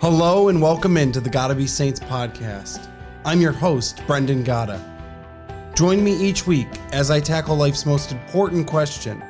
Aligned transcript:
Hello 0.00 0.48
and 0.48 0.62
welcome 0.62 0.96
into 0.96 1.20
the 1.20 1.28
Gotta 1.28 1.54
Be 1.54 1.66
Saints 1.66 2.00
podcast. 2.00 2.88
I'm 3.26 3.38
your 3.38 3.52
host, 3.52 4.02
Brendan 4.06 4.42
Gotta. 4.42 4.82
Join 5.74 6.02
me 6.02 6.14
each 6.16 6.46
week 6.46 6.68
as 6.92 7.10
I 7.10 7.20
tackle 7.20 7.54
life's 7.54 7.84
most 7.84 8.10
important 8.10 8.66
question 8.66 9.22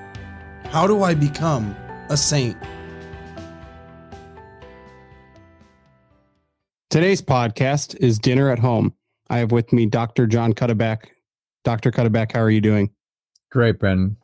How 0.67 0.87
do 0.87 1.03
I 1.03 1.13
become 1.15 1.75
a 2.09 2.17
saint? 2.17 2.57
Today's 6.89 7.21
podcast 7.21 7.97
is 7.97 8.21
Dinner 8.21 8.49
at 8.49 8.61
Home. 8.61 8.95
I 9.29 9.39
have 9.39 9.51
with 9.51 9.73
me 9.73 9.87
Dr. 9.87 10.29
John 10.29 10.53
Cuddeback. 10.53 11.09
Dr. 11.65 11.91
Cuddeback, 11.91 12.31
how 12.31 12.43
are 12.43 12.51
you 12.51 12.61
doing? 12.61 12.91
Great, 13.51 13.81
Brendan. 13.81 14.19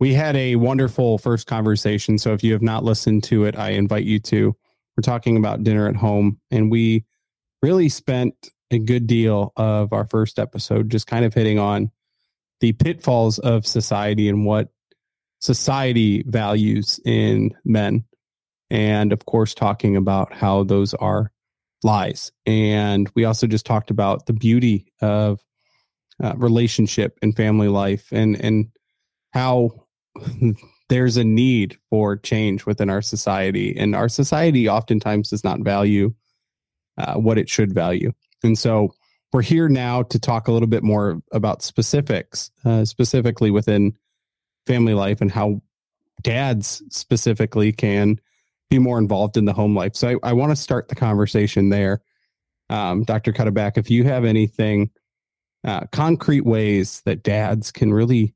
We 0.00 0.14
had 0.14 0.34
a 0.34 0.56
wonderful 0.56 1.18
first 1.18 1.46
conversation. 1.46 2.16
So 2.16 2.32
if 2.32 2.42
you 2.42 2.54
have 2.54 2.62
not 2.62 2.84
listened 2.84 3.22
to 3.24 3.44
it, 3.44 3.58
I 3.58 3.72
invite 3.72 4.04
you 4.04 4.18
to. 4.20 4.56
We're 4.96 5.02
talking 5.02 5.36
about 5.36 5.64
dinner 5.64 5.88
at 5.88 5.96
home, 5.96 6.40
and 6.50 6.70
we 6.70 7.04
really 7.62 7.88
spent 7.88 8.34
a 8.70 8.78
good 8.78 9.06
deal 9.06 9.52
of 9.56 9.92
our 9.92 10.06
first 10.06 10.38
episode 10.38 10.90
just 10.90 11.06
kind 11.06 11.24
of 11.24 11.34
hitting 11.34 11.58
on 11.58 11.90
the 12.60 12.72
pitfalls 12.72 13.38
of 13.38 13.66
society 13.66 14.28
and 14.28 14.46
what 14.46 14.68
society 15.40 16.22
values 16.26 17.00
in 17.04 17.54
men. 17.64 18.04
And 18.70 19.12
of 19.12 19.26
course, 19.26 19.52
talking 19.52 19.96
about 19.96 20.32
how 20.32 20.64
those 20.64 20.94
are 20.94 21.32
lies. 21.82 22.32
And 22.46 23.10
we 23.14 23.24
also 23.24 23.46
just 23.46 23.66
talked 23.66 23.90
about 23.90 24.26
the 24.26 24.32
beauty 24.32 24.92
of 25.00 25.40
uh, 26.22 26.34
relationship 26.36 27.18
and 27.20 27.36
family 27.36 27.68
life 27.68 28.08
and, 28.12 28.42
and 28.42 28.68
how 29.32 29.70
there's 30.92 31.16
a 31.16 31.24
need 31.24 31.78
for 31.88 32.18
change 32.18 32.66
within 32.66 32.90
our 32.90 33.00
society. 33.00 33.74
And 33.78 33.96
our 33.96 34.10
society 34.10 34.68
oftentimes 34.68 35.30
does 35.30 35.42
not 35.42 35.60
value 35.60 36.12
uh, 36.98 37.14
what 37.14 37.38
it 37.38 37.48
should 37.48 37.72
value. 37.72 38.12
And 38.44 38.58
so 38.58 38.94
we're 39.32 39.40
here 39.40 39.70
now 39.70 40.02
to 40.02 40.18
talk 40.18 40.48
a 40.48 40.52
little 40.52 40.68
bit 40.68 40.82
more 40.82 41.22
about 41.32 41.62
specifics, 41.62 42.50
uh, 42.66 42.84
specifically 42.84 43.50
within 43.50 43.96
family 44.66 44.92
life 44.92 45.22
and 45.22 45.30
how 45.30 45.62
dads 46.20 46.82
specifically 46.90 47.72
can 47.72 48.20
be 48.68 48.78
more 48.78 48.98
involved 48.98 49.38
in 49.38 49.46
the 49.46 49.54
home 49.54 49.74
life. 49.74 49.96
So 49.96 50.08
I, 50.22 50.28
I 50.28 50.32
want 50.34 50.52
to 50.52 50.56
start 50.56 50.88
the 50.88 50.94
conversation 50.94 51.70
there. 51.70 52.02
Um, 52.68 53.04
Dr. 53.04 53.32
Cuddeback, 53.32 53.78
if 53.78 53.90
you 53.90 54.04
have 54.04 54.26
anything, 54.26 54.90
uh, 55.64 55.86
concrete 55.90 56.44
ways 56.44 57.00
that 57.06 57.22
dads 57.22 57.72
can 57.72 57.94
really 57.94 58.34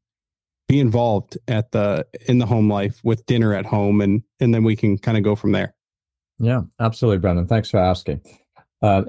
be 0.68 0.80
involved 0.80 1.38
at 1.48 1.70
the 1.72 2.06
in 2.26 2.38
the 2.38 2.46
home 2.46 2.68
life 2.68 3.00
with 3.04 3.24
dinner 3.26 3.54
at 3.54 3.66
home 3.66 4.00
and 4.00 4.22
and 4.40 4.54
then 4.54 4.64
we 4.64 4.76
can 4.76 4.98
kind 4.98 5.16
of 5.16 5.24
go 5.24 5.36
from 5.36 5.52
there. 5.52 5.74
Yeah 6.38 6.62
absolutely 6.80 7.18
brendan. 7.18 7.46
Thanks 7.46 7.70
for 7.70 7.78
asking. 7.78 8.20
Uh, 8.82 9.02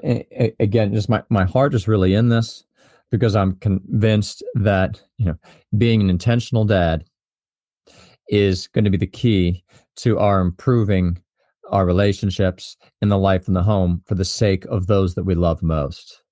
again 0.60 0.94
just 0.94 1.08
my, 1.08 1.22
my 1.28 1.44
heart 1.44 1.74
is 1.74 1.86
really 1.86 2.14
in 2.14 2.30
this 2.30 2.64
because 3.10 3.36
i'm 3.36 3.54
convinced 3.56 4.42
that 4.54 5.02
you 5.18 5.26
know 5.26 5.36
being 5.76 6.00
an 6.00 6.08
intentional 6.08 6.64
dad 6.64 7.04
is 8.28 8.66
going 8.68 8.84
to 8.84 8.90
be 8.90 8.96
the 8.96 9.06
key 9.06 9.62
to 9.96 10.18
our 10.18 10.40
improving 10.40 11.18
our 11.70 11.84
relationships 11.84 12.76
in 13.02 13.08
the 13.08 13.18
life 13.18 13.48
in 13.48 13.54
the 13.54 13.62
home 13.62 14.02
for 14.06 14.14
the 14.14 14.24
sake 14.24 14.64
of 14.66 14.86
those 14.86 15.14
that 15.14 15.24
we 15.24 15.34
love 15.34 15.62
most. 15.62 16.22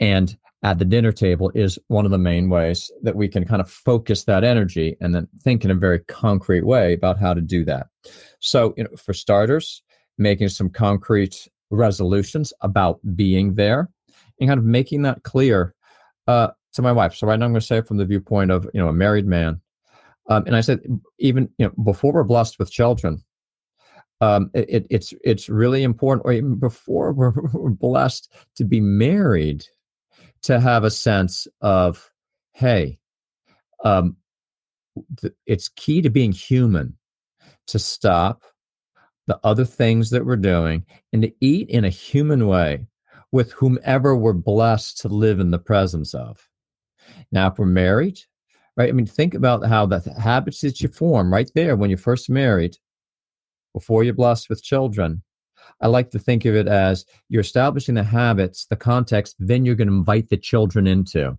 And 0.00 0.36
at 0.62 0.78
the 0.78 0.84
dinner 0.84 1.12
table 1.12 1.50
is 1.54 1.78
one 1.88 2.04
of 2.04 2.10
the 2.10 2.18
main 2.18 2.48
ways 2.48 2.90
that 3.02 3.16
we 3.16 3.28
can 3.28 3.44
kind 3.44 3.60
of 3.60 3.70
focus 3.70 4.24
that 4.24 4.44
energy 4.44 4.96
and 5.00 5.14
then 5.14 5.28
think 5.40 5.64
in 5.64 5.70
a 5.70 5.74
very 5.74 5.98
concrete 6.00 6.64
way 6.64 6.92
about 6.92 7.18
how 7.18 7.34
to 7.34 7.40
do 7.40 7.64
that. 7.64 7.88
So, 8.38 8.72
you 8.76 8.84
know, 8.84 8.90
for 8.96 9.12
starters, 9.12 9.82
making 10.18 10.50
some 10.50 10.70
concrete 10.70 11.48
resolutions 11.70 12.52
about 12.60 13.00
being 13.16 13.54
there 13.54 13.88
and 14.38 14.48
kind 14.48 14.58
of 14.58 14.64
making 14.64 15.02
that 15.02 15.24
clear 15.24 15.74
uh, 16.28 16.48
to 16.74 16.82
my 16.82 16.92
wife. 16.92 17.14
So, 17.14 17.26
right 17.26 17.38
now, 17.38 17.46
I'm 17.46 17.52
going 17.52 17.60
to 17.60 17.66
say 17.66 17.82
from 17.82 17.96
the 17.96 18.04
viewpoint 18.04 18.50
of 18.50 18.68
you 18.72 18.80
know 18.80 18.88
a 18.88 18.92
married 18.92 19.26
man, 19.26 19.60
um, 20.28 20.44
and 20.46 20.54
I 20.54 20.60
said 20.60 20.80
even 21.18 21.48
you 21.58 21.66
know 21.66 21.84
before 21.84 22.12
we're 22.12 22.24
blessed 22.24 22.58
with 22.58 22.70
children, 22.70 23.24
um, 24.20 24.50
it, 24.54 24.86
it's 24.90 25.12
it's 25.24 25.48
really 25.48 25.82
important, 25.82 26.24
or 26.24 26.32
even 26.32 26.54
before 26.56 27.12
we're, 27.12 27.32
we're 27.52 27.70
blessed 27.70 28.32
to 28.56 28.64
be 28.64 28.80
married 28.80 29.64
to 30.42 30.60
have 30.60 30.84
a 30.84 30.90
sense 30.90 31.46
of, 31.60 32.12
hey, 32.52 32.98
um, 33.84 34.16
th- 35.20 35.34
it's 35.46 35.68
key 35.68 36.02
to 36.02 36.10
being 36.10 36.32
human 36.32 36.96
to 37.68 37.78
stop 37.78 38.42
the 39.26 39.38
other 39.44 39.64
things 39.64 40.10
that 40.10 40.26
we're 40.26 40.36
doing 40.36 40.84
and 41.12 41.22
to 41.22 41.32
eat 41.40 41.68
in 41.70 41.84
a 41.84 41.90
human 41.90 42.46
way 42.46 42.86
with 43.30 43.52
whomever 43.52 44.16
we're 44.16 44.32
blessed 44.32 44.98
to 45.00 45.08
live 45.08 45.40
in 45.40 45.50
the 45.50 45.58
presence 45.58 46.14
of. 46.14 46.48
Now, 47.30 47.48
if 47.48 47.58
we're 47.58 47.66
married, 47.66 48.18
right? 48.76 48.88
I 48.88 48.92
mean, 48.92 49.06
think 49.06 49.34
about 49.34 49.64
how 49.66 49.86
the 49.86 50.00
habits 50.20 50.60
that 50.60 50.80
you 50.80 50.88
form 50.88 51.32
right 51.32 51.50
there 51.54 51.76
when 51.76 51.88
you're 51.88 51.98
first 51.98 52.28
married, 52.28 52.76
before 53.72 54.04
you're 54.04 54.14
blessed 54.14 54.50
with 54.50 54.62
children, 54.62 55.22
I 55.80 55.88
like 55.88 56.10
to 56.12 56.18
think 56.18 56.44
of 56.44 56.54
it 56.54 56.68
as 56.68 57.04
you're 57.28 57.40
establishing 57.40 57.94
the 57.94 58.04
habits, 58.04 58.66
the 58.66 58.76
context, 58.76 59.36
then 59.38 59.64
you're 59.64 59.74
going 59.74 59.88
to 59.88 59.94
invite 59.94 60.28
the 60.28 60.36
children 60.36 60.86
into. 60.86 61.36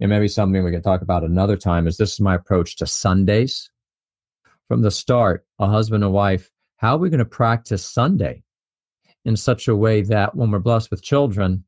And 0.00 0.10
maybe 0.10 0.28
something 0.28 0.64
we 0.64 0.70
can 0.70 0.82
talk 0.82 1.02
about 1.02 1.24
another 1.24 1.56
time 1.56 1.86
is 1.86 1.96
this 1.96 2.14
is 2.14 2.20
my 2.20 2.34
approach 2.34 2.76
to 2.76 2.86
Sundays. 2.86 3.70
From 4.68 4.82
the 4.82 4.90
start, 4.90 5.44
a 5.58 5.66
husband 5.66 6.02
and 6.02 6.12
wife, 6.12 6.50
how 6.76 6.94
are 6.94 6.98
we 6.98 7.10
going 7.10 7.18
to 7.18 7.24
practice 7.24 7.84
Sunday 7.84 8.42
in 9.24 9.36
such 9.36 9.68
a 9.68 9.76
way 9.76 10.02
that 10.02 10.34
when 10.34 10.50
we're 10.50 10.58
blessed 10.58 10.90
with 10.90 11.02
children, 11.02 11.64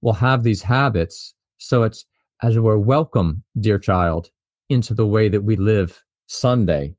we'll 0.00 0.14
have 0.14 0.42
these 0.42 0.62
habits. 0.62 1.34
So 1.58 1.82
it's 1.82 2.04
as 2.42 2.58
we're 2.58 2.78
welcome, 2.78 3.42
dear 3.58 3.78
child, 3.78 4.30
into 4.68 4.94
the 4.94 5.06
way 5.06 5.28
that 5.28 5.42
we 5.42 5.56
live 5.56 6.02
Sunday 6.26 6.94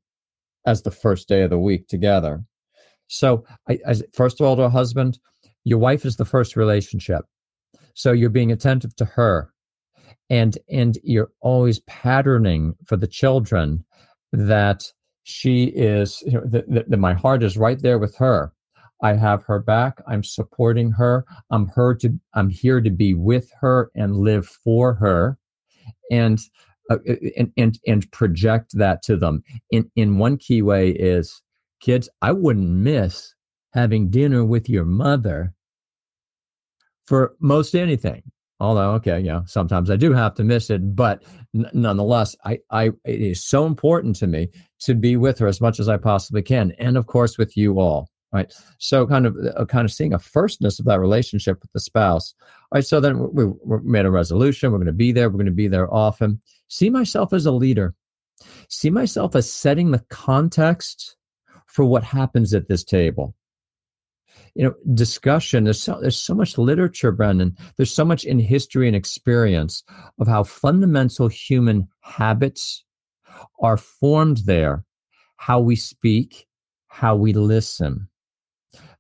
as 0.66 0.81
the 0.81 0.91
first 0.91 1.28
day 1.28 1.44
of 1.44 1.50
the 1.50 1.59
week 1.59 1.88
together. 1.88 2.44
So, 3.07 3.45
I, 3.69 3.79
as, 3.85 4.03
first 4.13 4.40
of 4.40 4.47
all, 4.47 4.56
to 4.56 4.63
a 4.63 4.69
husband, 4.69 5.19
your 5.63 5.79
wife 5.79 6.06
is 6.06 6.16
the 6.16 6.25
first 6.25 6.56
relationship. 6.56 7.25
So 7.94 8.12
you're 8.12 8.29
being 8.29 8.51
attentive 8.51 8.95
to 8.97 9.06
her, 9.06 9.51
and 10.29 10.57
and 10.69 10.97
you're 11.03 11.31
always 11.41 11.79
patterning 11.81 12.75
for 12.85 12.96
the 12.96 13.07
children 13.07 13.84
that 14.31 14.84
she 15.23 15.66
is. 15.66 16.22
You 16.25 16.34
know, 16.34 16.44
that, 16.46 16.90
that 16.90 16.97
my 17.00 17.13
heart 17.13 17.44
is 17.44 17.57
right 17.57 17.81
there 17.81 17.97
with 17.97 18.16
her. 18.17 18.53
I 19.01 19.13
have 19.13 19.44
her 19.44 19.59
back. 19.59 20.01
I'm 20.07 20.23
supporting 20.23 20.91
her. 20.91 21.25
I'm 21.50 21.67
her 21.69 21.96
to. 21.96 22.13
I'm 22.35 22.50
here 22.50 22.81
to 22.81 22.91
be 22.91 23.13
with 23.13 23.51
her 23.62 23.90
and 23.96 24.17
live 24.17 24.47
for 24.47 24.94
her, 24.94 25.38
and 26.12 26.40
uh, 26.91 27.00
and 27.35 27.51
and 27.57 27.79
and 27.88 28.12
project 28.12 28.72
that 28.75 29.01
to 29.03 29.17
them. 29.17 29.44
In 29.72 29.90
in 29.96 30.19
one 30.19 30.38
key 30.38 30.62
way 30.62 30.91
is 30.91 31.41
kids, 31.80 32.10
I 32.22 32.32
wouldn't 32.32 32.70
miss 32.70 33.34
having 33.74 34.10
dinner 34.10 34.44
with 34.44 34.70
your 34.70 34.86
mother 34.86 35.54
for 37.06 37.36
most 37.40 37.76
anything. 37.76 38.24
Although, 38.60 38.94
okay, 38.94 39.20
yeah, 39.20 39.42
sometimes 39.46 39.92
I 39.92 39.98
do 39.98 40.14
have 40.14 40.34
to 40.36 40.44
miss 40.44 40.72
it, 40.72 40.96
but 40.96 41.24
n- 41.56 41.70
nonetheless, 41.74 42.36
I, 42.44 42.58
I, 42.72 42.86
it 43.06 43.22
is 43.22 43.46
so 43.46 43.68
important 43.68 44.16
to 44.18 44.28
me 44.28 44.50
to 44.80 44.96
be 44.96 45.16
with 45.16 45.38
her 45.40 45.48
as 45.48 45.62
much 45.62 45.80
as 45.80 45.88
I 45.88 45.98
possibly 45.98 46.42
can, 46.42 46.72
and 46.80 46.98
of 46.98 47.06
course 47.06 47.38
with 47.38 47.56
you 47.56 47.80
all, 47.80 48.09
right? 48.34 48.52
So, 48.80 49.06
kind 49.06 49.28
of, 49.28 49.38
uh, 49.56 49.66
kind 49.66 49.86
of 49.86 49.92
seeing 49.92 50.12
a 50.12 50.18
firstness 50.18 50.80
of 50.80 50.86
that 50.86 51.00
relationship 51.00 51.62
with 51.62 51.72
the 51.72 51.80
spouse. 51.80 52.34
All 52.72 52.78
right, 52.78 52.86
so 52.86 53.00
then 53.00 53.32
we, 53.32 53.46
we 53.46 53.78
made 53.84 54.08
a 54.08 54.12
resolution. 54.12 54.72
We're 54.72 54.80
going 54.80 54.88
to 54.88 54.92
be 54.92 55.12
there. 55.12 55.30
We're 55.30 55.38
going 55.38 55.46
to 55.46 55.52
be 55.52 55.68
there 55.68 55.94
often. 55.94 56.42
See 56.68 56.90
myself 56.90 57.34
as 57.34 57.46
a 57.46 57.52
leader. 57.52 57.94
See 58.70 58.90
myself 58.90 59.36
as 59.36 59.52
setting 59.52 59.92
the 59.92 60.04
context 60.09 61.16
for 61.67 61.85
what 61.85 62.03
happens 62.03 62.53
at 62.53 62.67
this 62.67 62.84
table 62.84 63.35
you 64.55 64.64
know 64.64 64.73
discussion 64.93 65.64
there's 65.64 65.81
so, 65.81 65.99
there's 66.02 66.17
so 66.17 66.34
much 66.34 66.58
literature 66.58 67.11
brendan 67.11 67.55
there's 67.78 67.93
so 67.93 68.05
much 68.05 68.23
in 68.23 68.40
history 68.40 68.87
and 68.87 68.96
experience 68.96 69.84
of 70.19 70.28
how 70.28 70.43
fundamental 70.43 71.28
human 71.28 71.87
habits 72.02 72.84
are 73.61 73.78
formed 73.78 74.37
there 74.46 74.84
how 75.37 75.59
we 75.59 75.75
speak 75.75 76.47
how 76.87 77.16
we 77.16 77.34
listen 77.34 78.08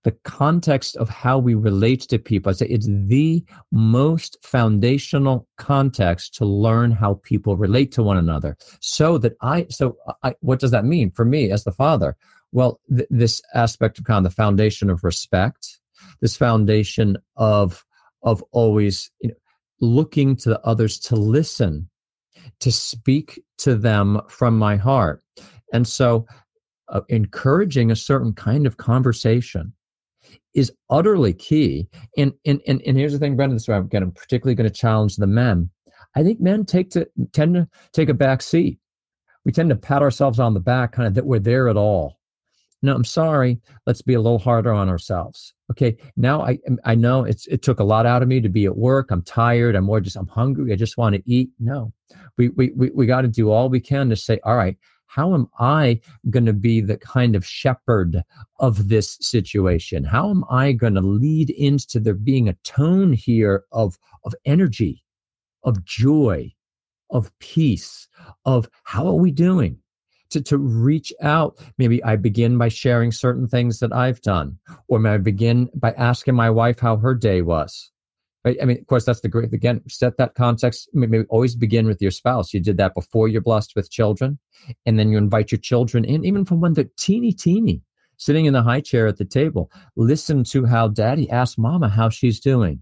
the 0.07 0.11
context 0.23 0.95
of 0.95 1.09
how 1.09 1.37
we 1.37 1.53
relate 1.53 1.99
to 1.99 2.17
people. 2.17 2.49
I 2.49 2.53
say 2.53 2.67
it's 2.67 2.87
the 2.87 3.43
most 3.73 4.37
foundational 4.41 5.45
context 5.57 6.33
to 6.35 6.45
learn 6.45 6.91
how 6.91 7.19
people 7.23 7.57
relate 7.57 7.91
to 7.93 8.03
one 8.03 8.15
another. 8.15 8.55
So 8.79 9.17
that 9.17 9.33
I, 9.41 9.67
so 9.69 9.97
I, 10.23 10.33
what 10.39 10.59
does 10.59 10.71
that 10.71 10.85
mean 10.85 11.11
for 11.11 11.25
me 11.25 11.51
as 11.51 11.65
the 11.65 11.73
father? 11.73 12.15
Well, 12.51 12.79
th- 12.95 13.07
this 13.09 13.41
aspect 13.53 13.99
of 13.99 14.05
kind 14.05 14.25
of 14.25 14.31
the 14.31 14.35
foundation 14.35 14.89
of 14.89 15.03
respect, 15.03 15.79
this 16.21 16.37
foundation 16.37 17.17
of 17.35 17.83
of 18.23 18.43
always 18.51 19.11
you 19.21 19.29
know, 19.29 19.35
looking 19.79 20.35
to 20.37 20.49
the 20.49 20.61
others 20.61 20.99
to 20.99 21.15
listen, 21.15 21.89
to 22.59 22.71
speak 22.71 23.41
to 23.59 23.75
them 23.75 24.21
from 24.29 24.57
my 24.57 24.75
heart, 24.75 25.23
and 25.73 25.87
so 25.87 26.25
uh, 26.89 27.01
encouraging 27.09 27.91
a 27.91 27.95
certain 27.95 28.33
kind 28.33 28.65
of 28.65 28.77
conversation 28.77 29.73
is 30.53 30.71
utterly 30.89 31.33
key. 31.33 31.87
And 32.17 32.33
and 32.45 32.61
and, 32.67 32.81
and 32.85 32.97
here's 32.97 33.13
the 33.13 33.19
thing, 33.19 33.35
Brendan. 33.35 33.59
So 33.59 33.73
I'm, 33.73 33.89
I'm 33.93 34.11
particularly 34.11 34.55
going 34.55 34.69
to 34.69 34.75
challenge 34.75 35.17
the 35.17 35.27
men. 35.27 35.69
I 36.15 36.23
think 36.23 36.39
men 36.39 36.65
take 36.65 36.89
to 36.91 37.07
tend 37.33 37.55
to 37.55 37.67
take 37.93 38.09
a 38.09 38.13
back 38.13 38.41
seat. 38.41 38.79
We 39.45 39.51
tend 39.51 39.69
to 39.69 39.75
pat 39.75 40.01
ourselves 40.01 40.39
on 40.39 40.53
the 40.53 40.59
back, 40.59 40.91
kind 40.93 41.07
of 41.07 41.13
that 41.15 41.25
we're 41.25 41.39
there 41.39 41.69
at 41.69 41.77
all. 41.77 42.16
No, 42.83 42.93
I'm 42.95 43.03
sorry. 43.03 43.59
Let's 43.85 44.01
be 44.01 44.13
a 44.13 44.21
little 44.21 44.39
harder 44.39 44.71
on 44.71 44.87
ourselves. 44.87 45.53
Okay. 45.71 45.97
Now 46.15 46.41
I 46.41 46.59
um, 46.67 46.79
I 46.85 46.95
know 46.95 47.23
it's 47.23 47.47
it 47.47 47.61
took 47.61 47.79
a 47.79 47.83
lot 47.83 48.05
out 48.05 48.21
of 48.21 48.27
me 48.27 48.39
to 48.39 48.49
be 48.49 48.65
at 48.65 48.77
work. 48.77 49.09
I'm 49.09 49.23
tired. 49.23 49.75
I'm 49.75 49.85
more 49.85 49.99
just 49.99 50.15
I'm 50.15 50.27
hungry. 50.27 50.71
I 50.71 50.75
just 50.75 50.97
want 50.97 51.15
to 51.15 51.23
eat. 51.25 51.49
No. 51.59 51.91
We 52.37 52.49
we 52.49 52.71
we, 52.75 52.91
we 52.91 53.05
got 53.05 53.21
to 53.21 53.27
do 53.27 53.49
all 53.51 53.69
we 53.69 53.79
can 53.79 54.09
to 54.09 54.15
say, 54.15 54.39
all 54.43 54.55
right, 54.55 54.77
how 55.07 55.33
am 55.33 55.49
I 55.59 55.99
going 56.29 56.45
to 56.45 56.53
be 56.53 56.81
the 56.81 56.97
kind 56.97 57.35
of 57.35 57.45
shepherd 57.45 58.21
of 58.59 58.89
this 58.89 59.17
situation? 59.21 60.03
How 60.03 60.29
am 60.29 60.43
I 60.49 60.73
going 60.73 60.93
to 60.95 61.01
lead 61.01 61.49
into 61.49 61.99
there 61.99 62.13
being 62.13 62.47
a 62.47 62.57
tone 62.63 63.13
here 63.13 63.63
of, 63.71 63.97
of 64.25 64.35
energy, 64.45 65.03
of 65.63 65.83
joy, 65.85 66.53
of 67.09 67.31
peace, 67.39 68.07
of 68.45 68.69
how 68.83 69.07
are 69.07 69.13
we 69.13 69.31
doing? 69.31 69.79
To, 70.31 70.41
to 70.41 70.57
reach 70.57 71.13
out. 71.21 71.57
Maybe 71.77 72.03
I 72.03 72.17
begin 72.17 72.57
by 72.57 72.67
sharing 72.67 73.11
certain 73.13 73.47
things 73.47 73.79
that 73.79 73.93
I've 73.93 74.21
done, 74.21 74.57
or 74.89 74.99
may 74.99 75.11
I 75.11 75.17
begin 75.17 75.69
by 75.73 75.91
asking 75.91 76.35
my 76.35 76.49
wife 76.49 76.79
how 76.79 76.97
her 76.97 77.15
day 77.15 77.41
was. 77.41 77.91
I 78.45 78.65
mean, 78.65 78.77
of 78.77 78.87
course, 78.87 79.05
that's 79.05 79.21
the 79.21 79.27
great, 79.27 79.53
again, 79.53 79.81
set 79.89 80.17
that 80.17 80.35
context. 80.35 80.89
Maybe 80.93 81.23
always 81.29 81.55
begin 81.55 81.85
with 81.85 82.01
your 82.01 82.11
spouse. 82.11 82.53
You 82.53 82.59
did 82.61 82.77
that 82.77 82.93
before 82.93 83.27
you're 83.27 83.41
blessed 83.41 83.75
with 83.75 83.91
children. 83.91 84.39
And 84.85 84.97
then 84.97 85.11
you 85.11 85.17
invite 85.17 85.51
your 85.51 85.59
children 85.59 86.05
in, 86.05 86.23
even 86.23 86.45
from 86.45 86.61
when 86.61 86.73
they're 86.73 86.89
teeny, 86.97 87.33
teeny, 87.33 87.81
sitting 88.17 88.45
in 88.45 88.53
the 88.53 88.61
high 88.61 88.81
chair 88.81 89.07
at 89.07 89.17
the 89.17 89.25
table. 89.25 89.69
Listen 89.95 90.43
to 90.45 90.65
how 90.65 90.87
daddy 90.87 91.29
asks 91.29 91.57
mama 91.57 91.89
how 91.89 92.09
she's 92.09 92.39
doing. 92.39 92.81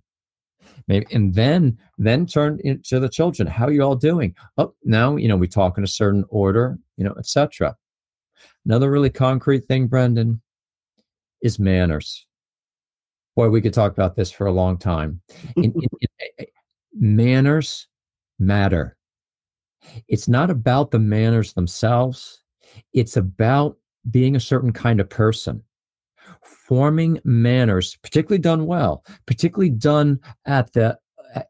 Maybe, 0.87 1.05
and 1.11 1.33
then 1.33 1.77
then 1.97 2.25
turn 2.25 2.59
to 2.83 2.99
the 2.99 3.09
children. 3.09 3.47
How 3.47 3.65
are 3.65 3.71
you 3.71 3.81
all 3.81 3.95
doing? 3.95 4.35
Oh, 4.57 4.73
now 4.83 5.15
you 5.15 5.27
know 5.27 5.37
we 5.37 5.47
talk 5.47 5.77
in 5.77 5.83
a 5.83 5.87
certain 5.87 6.25
order, 6.29 6.77
you 6.97 7.03
know, 7.03 7.15
etc. 7.17 7.75
Another 8.65 8.91
really 8.91 9.09
concrete 9.09 9.65
thing, 9.65 9.87
Brendan, 9.87 10.41
is 11.41 11.59
manners 11.59 12.25
boy, 13.35 13.49
we 13.49 13.61
could 13.61 13.73
talk 13.73 13.91
about 13.91 14.15
this 14.15 14.31
for 14.31 14.47
a 14.47 14.51
long 14.51 14.77
time. 14.77 15.21
In, 15.57 15.65
in, 15.65 15.73
in, 16.01 16.07
eh, 16.19 16.25
eh, 16.39 16.45
manners 16.93 17.87
matter. 18.39 18.97
It's 20.07 20.27
not 20.27 20.49
about 20.49 20.91
the 20.91 20.99
manners 20.99 21.53
themselves, 21.53 22.43
it's 22.93 23.17
about 23.17 23.77
being 24.09 24.35
a 24.35 24.39
certain 24.39 24.73
kind 24.73 24.99
of 24.99 25.09
person. 25.09 25.61
Forming 26.45 27.19
manners, 27.23 27.97
particularly 28.01 28.41
done 28.41 28.65
well, 28.65 29.03
particularly 29.25 29.69
done 29.69 30.19
at 30.45 30.73
the 30.73 30.97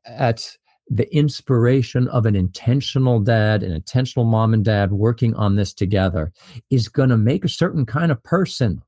at 0.06 0.58
the 0.90 1.14
inspiration 1.16 2.08
of 2.10 2.26
an 2.26 2.36
intentional 2.36 3.20
dad, 3.20 3.64
an 3.64 3.72
intentional 3.72 4.26
mom 4.26 4.54
and 4.54 4.64
dad 4.64 4.92
working 4.92 5.34
on 5.36 5.56
this 5.56 5.74
together, 5.74 6.32
is 6.70 6.88
going 6.88 7.10
to 7.10 7.18
make 7.18 7.44
a 7.44 7.50
certain 7.50 7.86
kind 7.86 8.12
of 8.12 8.24
person. 8.24 8.82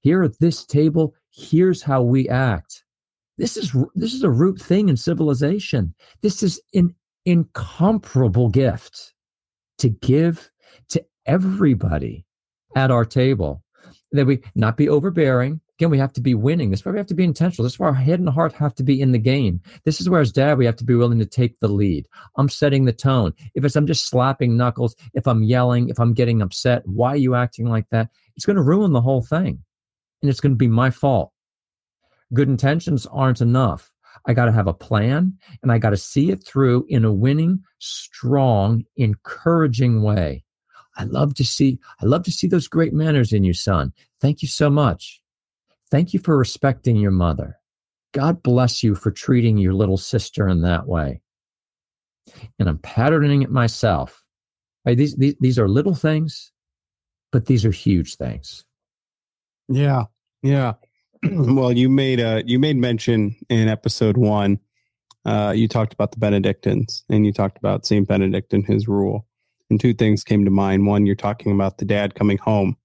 Here 0.00 0.22
at 0.22 0.38
this 0.38 0.64
table, 0.64 1.14
here's 1.30 1.82
how 1.82 2.02
we 2.02 2.28
act. 2.28 2.84
This 3.36 3.56
is 3.56 3.72
this 3.94 4.12
is 4.12 4.22
a 4.22 4.30
root 4.30 4.60
thing 4.60 4.88
in 4.88 4.96
civilization. 4.96 5.94
This 6.22 6.42
is 6.42 6.60
an 6.74 6.94
incomparable 7.24 8.48
gift 8.48 9.14
to 9.78 9.88
give 9.88 10.50
to 10.88 11.04
everybody 11.26 12.24
at 12.74 12.90
our 12.90 13.04
table. 13.04 13.62
That 14.12 14.26
we 14.26 14.40
not 14.54 14.76
be 14.76 14.88
overbearing. 14.88 15.60
Again, 15.78 15.90
we 15.90 15.98
have 15.98 16.12
to 16.14 16.20
be 16.20 16.34
winning. 16.34 16.70
This 16.70 16.80
is 16.80 16.86
where 16.86 16.94
we 16.94 16.98
have 16.98 17.06
to 17.06 17.14
be 17.14 17.24
intentional. 17.24 17.64
This 17.64 17.74
is 17.74 17.78
where 17.78 17.90
our 17.90 17.94
head 17.94 18.18
and 18.18 18.28
heart 18.28 18.52
have 18.54 18.74
to 18.76 18.82
be 18.82 19.00
in 19.00 19.12
the 19.12 19.18
game. 19.18 19.60
This 19.84 20.00
is 20.00 20.08
where, 20.08 20.20
as 20.20 20.32
dad, 20.32 20.58
we 20.58 20.66
have 20.66 20.76
to 20.76 20.84
be 20.84 20.94
willing 20.94 21.20
to 21.20 21.26
take 21.26 21.60
the 21.60 21.68
lead. 21.68 22.08
I'm 22.36 22.48
setting 22.48 22.84
the 22.84 22.92
tone. 22.92 23.32
If 23.54 23.64
it's 23.64 23.76
I'm 23.76 23.86
just 23.86 24.08
slapping 24.08 24.56
knuckles, 24.56 24.96
if 25.14 25.28
I'm 25.28 25.44
yelling, 25.44 25.88
if 25.88 26.00
I'm 26.00 26.14
getting 26.14 26.42
upset, 26.42 26.82
why 26.86 27.10
are 27.10 27.16
you 27.16 27.34
acting 27.36 27.68
like 27.68 27.88
that? 27.90 28.08
It's 28.34 28.46
going 28.46 28.56
to 28.56 28.62
ruin 28.62 28.92
the 28.92 29.00
whole 29.00 29.22
thing 29.22 29.62
and 30.22 30.30
it's 30.30 30.40
going 30.40 30.52
to 30.52 30.56
be 30.56 30.68
my 30.68 30.90
fault. 30.90 31.32
Good 32.34 32.48
intentions 32.48 33.06
aren't 33.06 33.40
enough. 33.40 33.92
I 34.26 34.34
got 34.34 34.46
to 34.46 34.52
have 34.52 34.66
a 34.66 34.74
plan 34.74 35.38
and 35.62 35.70
I 35.70 35.78
got 35.78 35.90
to 35.90 35.96
see 35.96 36.30
it 36.30 36.44
through 36.44 36.86
in 36.88 37.04
a 37.04 37.12
winning, 37.12 37.62
strong, 37.78 38.84
encouraging 38.96 40.02
way. 40.02 40.44
I 40.98 41.04
love 41.04 41.34
to 41.34 41.44
see 41.44 41.78
I 42.02 42.06
love 42.06 42.24
to 42.24 42.32
see 42.32 42.48
those 42.48 42.68
great 42.68 42.92
manners 42.92 43.32
in 43.32 43.44
you, 43.44 43.54
son. 43.54 43.92
Thank 44.20 44.42
you 44.42 44.48
so 44.48 44.68
much. 44.68 45.22
Thank 45.90 46.12
you 46.12 46.20
for 46.20 46.36
respecting 46.36 46.96
your 46.96 47.12
mother. 47.12 47.56
God 48.12 48.42
bless 48.42 48.82
you 48.82 48.94
for 48.94 49.10
treating 49.10 49.58
your 49.58 49.72
little 49.72 49.96
sister 49.96 50.48
in 50.48 50.62
that 50.62 50.86
way. 50.86 51.22
And 52.58 52.68
I'm 52.68 52.78
patterning 52.78 53.42
it 53.42 53.50
myself. 53.50 54.24
Right? 54.84 54.96
These, 54.96 55.16
these, 55.16 55.34
these 55.40 55.58
are 55.58 55.68
little 55.68 55.94
things, 55.94 56.52
but 57.32 57.46
these 57.46 57.64
are 57.64 57.70
huge 57.70 58.16
things. 58.16 58.64
Yeah. 59.68 60.04
Yeah. 60.42 60.74
well, 61.22 61.72
you 61.72 61.88
made 61.88 62.20
a 62.20 62.42
you 62.46 62.58
made 62.58 62.76
mention 62.76 63.36
in 63.48 63.68
episode 63.68 64.16
one. 64.16 64.58
Uh, 65.24 65.52
you 65.54 65.68
talked 65.68 65.92
about 65.92 66.12
the 66.12 66.18
Benedictines 66.18 67.04
and 67.10 67.26
you 67.26 67.32
talked 67.32 67.58
about 67.58 67.84
Saint 67.84 68.08
Benedict 68.08 68.54
and 68.54 68.64
his 68.64 68.88
rule. 68.88 69.27
And 69.70 69.80
two 69.80 69.94
things 69.94 70.24
came 70.24 70.44
to 70.44 70.50
mind. 70.50 70.86
One, 70.86 71.04
you're 71.04 71.14
talking 71.14 71.52
about 71.52 71.78
the 71.78 71.84
dad 71.84 72.14
coming 72.14 72.38
home, 72.38 72.76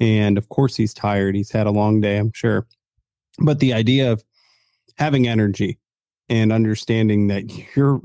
and 0.00 0.38
of 0.38 0.48
course 0.48 0.76
he's 0.76 0.94
tired. 0.94 1.34
He's 1.34 1.50
had 1.50 1.66
a 1.66 1.70
long 1.70 2.00
day, 2.00 2.16
I'm 2.16 2.32
sure. 2.32 2.66
But 3.40 3.60
the 3.60 3.74
idea 3.74 4.10
of 4.10 4.24
having 4.96 5.28
energy 5.28 5.78
and 6.28 6.52
understanding 6.52 7.28
that 7.28 7.44
you're 7.76 8.00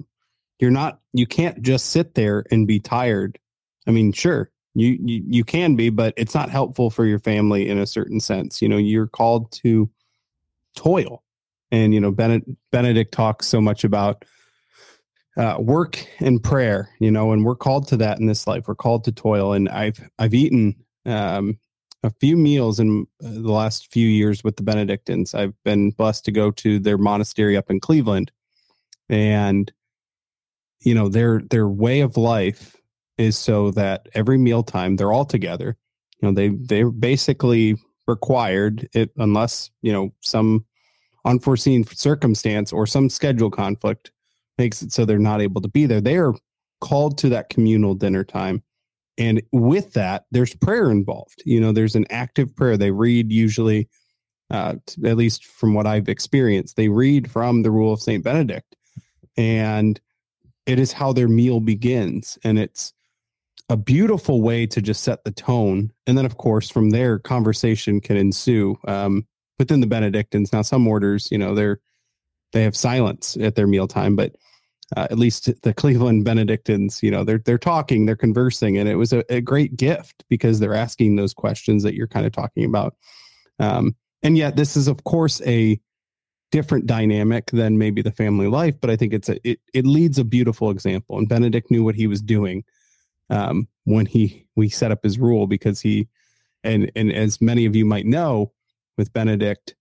you're 0.60 0.72
not 0.72 1.00
you 1.14 1.26
can't 1.26 1.62
just 1.62 1.88
sit 1.88 2.16
there 2.16 2.44
and 2.52 2.68
be 2.68 2.80
tired. 2.80 3.40
I 3.88 3.92
mean, 3.92 4.12
sure, 4.12 4.52
you, 4.76 4.98
you 5.04 5.24
you 5.28 5.44
can 5.44 5.76
be 5.76 5.90
but 5.90 6.14
it's 6.18 6.34
not 6.34 6.50
helpful 6.50 6.90
for 6.90 7.06
your 7.06 7.20
family 7.20 7.70
in 7.70 7.78
a 7.78 7.86
certain 7.86 8.20
sense 8.20 8.62
you 8.62 8.68
know 8.68 8.78
you're 8.78 9.08
called 9.08 9.52
to 9.52 9.90
toil 10.76 11.24
and 11.72 11.94
you 11.94 12.00
know 12.00 12.12
benedict, 12.12 12.50
benedict 12.72 13.12
talks 13.12 13.48
so 13.48 13.62
much 13.62 13.84
about 13.84 14.26
uh, 15.38 15.58
work 15.60 16.06
and 16.20 16.44
prayer 16.44 16.90
you 17.00 17.10
know 17.10 17.32
and 17.32 17.44
we're 17.46 17.56
called 17.56 17.88
to 17.88 17.98
that 17.98 18.20
in 18.20 18.28
this 18.28 18.48
life. 18.48 18.68
We're 18.68 18.76
called 18.76 19.04
to 19.06 19.12
toil. 19.12 19.54
And 19.54 19.70
i've 19.70 20.00
i've 20.20 20.34
eaten 20.34 20.76
um, 21.06 21.58
a 22.04 22.12
few 22.20 22.38
meals 22.38 22.80
in 22.80 23.08
uh, 23.24 23.30
the 23.30 23.52
last 23.52 23.92
few 23.92 24.08
years 24.08 24.44
with 24.44 24.58
the 24.58 24.64
benedictines. 24.64 25.34
I've 25.34 25.54
been 25.64 25.92
blessed 25.92 26.26
to 26.26 26.32
go 26.32 26.52
to 26.52 26.80
their 26.80 26.98
monastery 26.98 27.58
up 27.58 27.70
in 27.70 27.80
cleveland. 27.80 28.32
And 29.10 29.72
you 30.84 30.94
know 30.94 31.10
their 31.10 31.42
their 31.50 31.68
way 31.68 32.02
of 32.02 32.18
life 32.18 32.76
is 33.18 33.38
so 33.38 33.72
that 33.72 34.08
every 34.14 34.38
mealtime 34.38 34.96
they're 34.96 35.14
all 35.14 35.26
together. 35.26 35.78
You 36.22 36.28
know, 36.28 36.34
they 36.34 36.50
they're 36.50 36.92
basically 36.92 37.78
required 38.08 38.88
it 38.94 39.12
unless 39.18 39.72
you 39.82 39.94
know 39.94 40.14
some 40.22 40.66
unforeseen 41.26 41.86
circumstance 41.86 42.74
or 42.74 42.86
some 42.86 43.10
schedule 43.10 43.50
conflict 43.50 44.12
makes 44.58 44.82
it 44.82 44.92
so 44.92 45.06
they're 45.06 45.20
not 45.20 45.42
able 45.42 45.62
to 45.62 45.68
be 45.68 45.86
there. 45.86 46.02
They 46.02 46.18
are 46.18 46.34
called 46.82 47.18
to 47.20 47.30
that 47.30 47.50
communal 47.50 47.96
dinner 47.96 48.24
time. 48.24 48.64
And 49.18 49.42
with 49.52 49.94
that, 49.94 50.26
there's 50.32 50.56
prayer 50.56 50.90
involved. 50.90 51.44
You 51.46 51.62
know, 51.62 51.72
there's 51.72 51.96
an 51.96 52.06
active 52.10 52.56
prayer. 52.56 52.78
They 52.78 52.92
read 52.92 53.32
usually, 53.32 53.88
uh, 54.50 54.76
at 55.06 55.18
least 55.18 55.46
from 55.46 55.74
what 55.74 55.88
I've 55.88 56.10
experienced, 56.10 56.76
they 56.76 56.90
read 56.90 57.32
from 57.32 57.62
the 57.62 57.72
Rule 57.72 57.94
of 57.94 58.02
Saint 58.02 58.24
Benedict, 58.24 58.76
and 59.38 60.00
it 60.66 60.80
is 60.80 60.94
how 60.94 61.14
their 61.14 61.28
meal 61.28 61.60
begins. 61.60 62.38
And 62.44 62.58
it's 62.58 62.94
a 63.70 63.78
beautiful 63.78 64.42
way 64.42 64.66
to 64.68 64.82
just 64.82 65.04
set 65.04 65.24
the 65.24 65.32
tone. 65.32 65.92
And 66.08 66.18
then, 66.18 66.26
of 66.26 66.38
course, 66.38 66.70
from 66.70 66.90
there, 66.90 67.20
conversation 67.20 68.02
can 68.02 68.18
ensue 68.18 68.78
um, 68.88 69.26
within 69.60 69.80
the 69.80 69.88
Benedictines. 69.88 70.52
Now, 70.52 70.64
some 70.64 70.88
orders, 70.88 71.30
you 71.32 71.38
know, 71.38 71.56
they're 71.56 71.80
they 72.54 72.64
have 72.64 72.76
silence 72.76 73.36
at 73.42 73.56
their 73.56 73.68
mealtime, 73.68 74.16
but 74.16 74.36
uh, 74.96 75.08
at 75.10 75.18
least 75.18 75.50
the 75.64 75.74
Cleveland 75.74 76.24
Benedictines, 76.24 77.02
you 77.02 77.10
know, 77.10 77.24
they're 77.24 77.40
they're 77.40 77.58
talking, 77.58 78.06
they're 78.06 78.16
conversing, 78.16 78.78
and 78.78 78.88
it 78.88 78.96
was 78.96 79.12
a, 79.12 79.24
a 79.34 79.42
great 79.42 79.76
gift 79.76 80.24
because 80.30 80.60
they're 80.60 80.76
asking 80.76 81.16
those 81.16 81.34
questions 81.34 81.84
that 81.84 81.96
you're 81.96 82.08
kind 82.08 82.26
of 82.26 82.32
talking 82.32 82.66
about. 82.66 82.96
Um, 83.60 83.96
and 84.22 84.38
yet, 84.38 84.56
this 84.56 84.78
is, 84.78 84.88
of 84.88 85.04
course, 85.04 85.42
a 85.46 85.80
different 86.52 86.86
dynamic 86.86 87.48
than 87.48 87.80
maybe 87.80 88.04
the 88.04 88.12
family 88.12 88.48
life, 88.48 88.76
but 88.80 88.92
I 88.92 88.96
think 88.96 89.14
it's 89.14 89.30
a 89.30 89.40
it, 89.48 89.60
it 89.74 89.86
leads 89.86 90.20
a 90.20 90.24
beautiful 90.24 90.70
example. 90.70 91.18
And 91.18 91.28
Benedict 91.28 91.72
knew 91.72 91.84
what 91.84 91.96
he 91.96 92.06
was 92.06 92.22
doing 92.22 92.64
um, 93.32 93.68
when 93.86 94.06
he 94.06 94.46
we 94.56 94.70
set 94.70 94.92
up 94.92 95.04
his 95.04 95.18
rule 95.18 95.48
because 95.48 95.82
he 95.82 96.08
and 96.64 96.92
and 96.96 97.12
as 97.12 97.42
many 97.42 97.66
of 97.66 97.76
you 97.76 97.86
might 97.86 98.06
know 98.06 98.52
with 98.98 99.12
Benedict, 99.14 99.74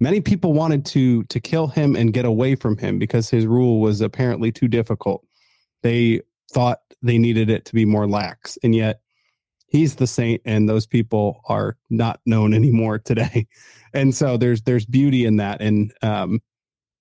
many 0.00 0.20
people 0.20 0.52
wanted 0.52 0.84
to 0.86 1.24
to 1.24 1.40
kill 1.40 1.68
him 1.68 1.96
and 1.96 2.12
get 2.12 2.24
away 2.24 2.54
from 2.54 2.76
him 2.78 2.98
because 2.98 3.30
his 3.30 3.46
rule 3.46 3.80
was 3.80 4.00
apparently 4.00 4.52
too 4.52 4.68
difficult. 4.68 5.26
They 5.82 6.22
thought 6.52 6.80
they 7.02 7.18
needed 7.18 7.50
it 7.50 7.64
to 7.66 7.74
be 7.74 7.84
more 7.84 8.08
lax, 8.08 8.58
and 8.62 8.74
yet 8.74 9.00
he's 9.68 9.96
the 9.96 10.06
saint 10.06 10.40
and 10.44 10.68
those 10.68 10.86
people 10.86 11.40
are 11.48 11.76
not 11.90 12.20
known 12.26 12.54
anymore 12.54 12.98
today 12.98 13.46
and 13.94 14.14
so 14.14 14.36
there's 14.36 14.62
there's 14.62 14.86
beauty 14.86 15.24
in 15.24 15.36
that 15.36 15.60
and 15.60 15.92
um 16.02 16.40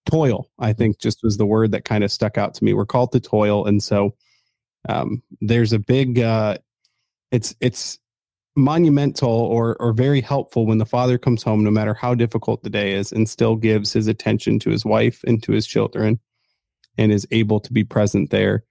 toil 0.06 0.50
i 0.60 0.72
think 0.72 1.00
just 1.00 1.20
was 1.24 1.38
the 1.38 1.46
word 1.46 1.72
that 1.72 1.84
kind 1.84 2.04
of 2.04 2.12
stuck 2.12 2.38
out 2.38 2.54
to 2.54 2.64
me 2.64 2.74
we're 2.74 2.86
called 2.86 3.12
to 3.12 3.20
toil 3.20 3.66
and 3.66 3.84
so 3.84 4.14
um 4.88 5.22
there's 5.42 5.74
a 5.74 5.80
big 5.80 6.20
uh 6.20 6.58
it's 7.32 7.56
it's 7.60 8.00
monumental 8.58 9.30
or 9.30 9.76
or 9.80 9.94
very 9.94 10.20
helpful 10.20 10.66
when 10.66 10.80
the 10.80 10.86
father 10.86 11.18
comes 11.18 11.44
home 11.44 11.64
no 11.64 11.70
matter 11.70 11.94
how 11.94 12.16
difficult 12.16 12.64
the 12.64 12.70
day 12.72 12.94
is 12.94 13.12
and 13.12 13.30
still 13.30 13.56
gives 13.56 13.94
his 13.94 14.08
attention 14.08 14.58
to 14.58 14.72
his 14.72 14.84
wife 14.84 15.24
and 15.28 15.44
to 15.44 15.52
his 15.52 15.68
children 15.68 16.20
and 16.98 17.12
is 17.12 17.28
able 17.30 17.60
to 17.60 17.72
be 17.72 17.84
present 17.84 18.32
there 18.32 18.64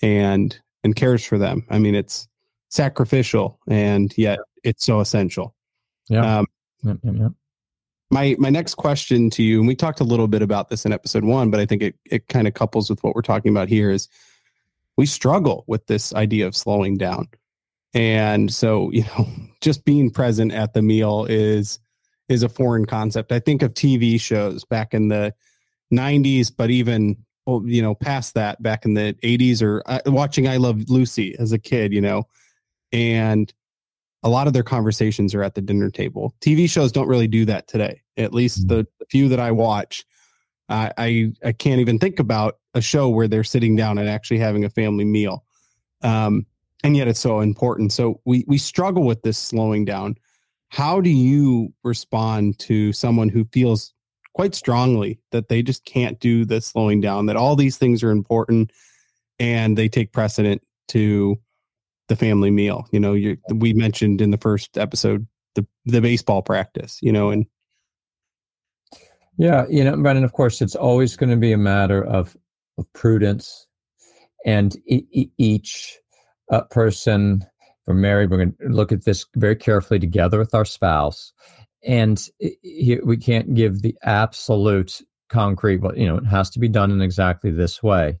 and 0.00 0.58
and 0.82 0.96
cares 0.96 1.22
for 1.22 1.36
them. 1.36 1.66
I 1.68 1.78
mean 1.78 1.94
it's 1.94 2.26
sacrificial 2.70 3.60
and 3.68 4.12
yet 4.16 4.38
it's 4.64 4.86
so 4.86 5.00
essential. 5.00 5.54
Yeah. 6.08 6.38
Um, 6.38 6.46
yep, 6.82 6.96
yep, 7.02 7.14
yep. 7.18 7.32
my 8.10 8.36
my 8.38 8.48
next 8.48 8.76
question 8.76 9.28
to 9.30 9.42
you 9.42 9.58
and 9.58 9.68
we 9.68 9.76
talked 9.76 10.00
a 10.00 10.04
little 10.04 10.28
bit 10.28 10.40
about 10.40 10.70
this 10.70 10.86
in 10.86 10.92
episode 10.92 11.24
one 11.24 11.50
but 11.50 11.58
i 11.58 11.66
think 11.66 11.82
it, 11.82 11.96
it 12.04 12.28
kind 12.28 12.46
of 12.46 12.54
couples 12.54 12.88
with 12.88 13.02
what 13.02 13.16
we're 13.16 13.22
talking 13.22 13.50
about 13.50 13.68
here 13.68 13.90
is 13.90 14.08
we 14.96 15.04
struggle 15.04 15.64
with 15.66 15.84
this 15.88 16.14
idea 16.14 16.46
of 16.46 16.54
slowing 16.54 16.96
down 16.96 17.28
and 17.96 18.52
so, 18.52 18.90
you 18.90 19.04
know, 19.04 19.26
just 19.60 19.84
being 19.84 20.10
present 20.10 20.52
at 20.52 20.74
the 20.74 20.82
meal 20.82 21.26
is 21.28 21.80
is 22.28 22.42
a 22.42 22.48
foreign 22.48 22.84
concept. 22.84 23.32
I 23.32 23.38
think 23.38 23.62
of 23.62 23.72
TV 23.72 24.20
shows 24.20 24.64
back 24.64 24.92
in 24.92 25.08
the 25.08 25.32
90s, 25.92 26.52
but 26.54 26.70
even 26.70 27.16
oh, 27.46 27.64
you 27.64 27.80
know, 27.80 27.94
past 27.94 28.34
that 28.34 28.62
back 28.62 28.84
in 28.84 28.94
the 28.94 29.14
80s 29.22 29.62
or 29.62 29.82
uh, 29.86 30.00
watching 30.06 30.48
I 30.48 30.56
Love 30.56 30.82
Lucy 30.88 31.36
as 31.38 31.52
a 31.52 31.58
kid, 31.58 31.92
you 31.92 32.00
know. 32.00 32.24
And 32.92 33.52
a 34.22 34.28
lot 34.28 34.48
of 34.48 34.52
their 34.52 34.64
conversations 34.64 35.34
are 35.34 35.42
at 35.42 35.54
the 35.54 35.60
dinner 35.60 35.90
table. 35.90 36.34
TV 36.40 36.68
shows 36.68 36.90
don't 36.90 37.06
really 37.06 37.28
do 37.28 37.44
that 37.44 37.68
today. 37.68 38.02
At 38.16 38.34
least 38.34 38.66
mm-hmm. 38.66 38.78
the, 38.78 38.86
the 38.98 39.06
few 39.06 39.28
that 39.28 39.40
I 39.40 39.52
watch, 39.52 40.04
I, 40.68 40.92
I 40.98 41.32
I 41.44 41.52
can't 41.52 41.80
even 41.80 41.98
think 41.98 42.18
about 42.18 42.58
a 42.74 42.82
show 42.82 43.08
where 43.08 43.28
they're 43.28 43.44
sitting 43.44 43.76
down 43.76 43.96
and 43.98 44.08
actually 44.08 44.38
having 44.38 44.64
a 44.64 44.70
family 44.70 45.04
meal. 45.04 45.44
Um, 46.02 46.44
and 46.84 46.96
yet 46.96 47.08
it's 47.08 47.20
so 47.20 47.40
important. 47.40 47.92
So 47.92 48.20
we 48.24 48.44
we 48.46 48.58
struggle 48.58 49.04
with 49.04 49.22
this 49.22 49.38
slowing 49.38 49.84
down. 49.84 50.16
How 50.68 51.00
do 51.00 51.10
you 51.10 51.72
respond 51.84 52.58
to 52.60 52.92
someone 52.92 53.28
who 53.28 53.44
feels 53.52 53.92
quite 54.34 54.54
strongly 54.54 55.20
that 55.30 55.48
they 55.48 55.62
just 55.62 55.84
can't 55.84 56.20
do 56.20 56.44
the 56.44 56.60
slowing 56.60 57.00
down, 57.00 57.26
that 57.26 57.36
all 57.36 57.56
these 57.56 57.78
things 57.78 58.02
are 58.02 58.10
important 58.10 58.70
and 59.38 59.78
they 59.78 59.88
take 59.88 60.12
precedent 60.12 60.62
to 60.88 61.38
the 62.08 62.16
family 62.16 62.50
meal? 62.50 62.86
You 62.90 63.00
know, 63.00 63.14
you, 63.14 63.38
we 63.54 63.72
mentioned 63.72 64.20
in 64.20 64.30
the 64.30 64.38
first 64.38 64.76
episode 64.76 65.26
the 65.54 65.66
the 65.86 66.00
baseball 66.00 66.42
practice, 66.42 66.98
you 67.00 67.12
know, 67.12 67.30
and 67.30 67.46
yeah, 69.38 69.66
you 69.68 69.84
know, 69.84 69.96
Brendan, 69.96 70.24
of 70.24 70.32
course, 70.32 70.62
it's 70.62 70.74
always 70.74 71.16
going 71.16 71.30
to 71.30 71.36
be 71.36 71.52
a 71.52 71.58
matter 71.58 72.02
of, 72.02 72.36
of 72.78 72.90
prudence 72.94 73.66
and 74.46 74.76
e- 74.86 75.30
each 75.36 75.98
uh, 76.50 76.62
person, 76.62 77.44
we're 77.86 77.94
married, 77.94 78.30
we're 78.30 78.38
going 78.38 78.54
to 78.60 78.68
look 78.68 78.92
at 78.92 79.04
this 79.04 79.26
very 79.36 79.56
carefully 79.56 79.98
together 79.98 80.38
with 80.38 80.54
our 80.54 80.64
spouse. 80.64 81.32
And 81.84 82.28
we 83.04 83.16
can't 83.16 83.54
give 83.54 83.82
the 83.82 83.96
absolute 84.02 85.00
concrete, 85.28 85.78
but 85.78 85.96
you 85.96 86.06
know, 86.06 86.16
it 86.16 86.26
has 86.26 86.50
to 86.50 86.58
be 86.58 86.68
done 86.68 86.90
in 86.90 87.00
exactly 87.00 87.50
this 87.50 87.82
way. 87.82 88.18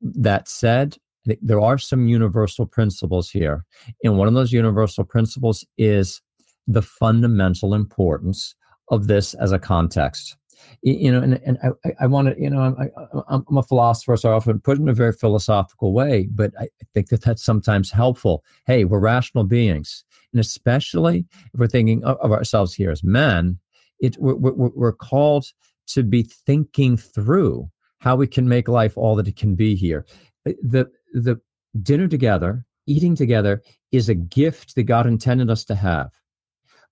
That 0.00 0.48
said, 0.48 0.96
there 1.40 1.60
are 1.60 1.78
some 1.78 2.08
universal 2.08 2.66
principles 2.66 3.30
here. 3.30 3.64
And 4.04 4.18
one 4.18 4.28
of 4.28 4.34
those 4.34 4.52
universal 4.52 5.04
principles 5.04 5.64
is 5.78 6.20
the 6.66 6.82
fundamental 6.82 7.74
importance 7.74 8.54
of 8.88 9.06
this 9.06 9.34
as 9.34 9.52
a 9.52 9.58
context 9.58 10.36
you 10.82 11.10
know, 11.10 11.20
and, 11.20 11.40
and 11.44 11.58
I, 11.84 11.92
I 12.00 12.06
want 12.06 12.28
to, 12.28 12.40
you 12.40 12.50
know, 12.50 12.76
I, 12.78 13.34
am 13.34 13.56
a 13.56 13.62
philosopher, 13.62 14.16
so 14.16 14.30
I 14.30 14.34
often 14.34 14.60
put 14.60 14.78
it 14.78 14.82
in 14.82 14.88
a 14.88 14.94
very 14.94 15.12
philosophical 15.12 15.92
way, 15.92 16.28
but 16.30 16.52
I 16.58 16.68
think 16.94 17.08
that 17.08 17.22
that's 17.22 17.44
sometimes 17.44 17.90
helpful. 17.90 18.44
Hey, 18.66 18.84
we're 18.84 19.00
rational 19.00 19.44
beings. 19.44 20.04
And 20.32 20.40
especially 20.40 21.26
if 21.52 21.60
we're 21.60 21.66
thinking 21.66 22.04
of, 22.04 22.18
of 22.18 22.32
ourselves 22.32 22.74
here 22.74 22.90
as 22.90 23.02
men, 23.02 23.58
it, 24.00 24.16
we're, 24.18 24.34
we're, 24.34 24.70
we're 24.74 24.92
called 24.92 25.46
to 25.88 26.02
be 26.02 26.22
thinking 26.22 26.96
through 26.96 27.70
how 27.98 28.16
we 28.16 28.26
can 28.26 28.48
make 28.48 28.68
life 28.68 28.96
all 28.96 29.14
that 29.16 29.28
it 29.28 29.36
can 29.36 29.54
be 29.54 29.74
here. 29.74 30.06
The, 30.44 30.90
the 31.12 31.40
dinner 31.82 32.08
together, 32.08 32.64
eating 32.86 33.14
together 33.14 33.62
is 33.92 34.08
a 34.08 34.14
gift 34.14 34.74
that 34.74 34.84
God 34.84 35.06
intended 35.06 35.50
us 35.50 35.64
to 35.66 35.74
have. 35.74 36.12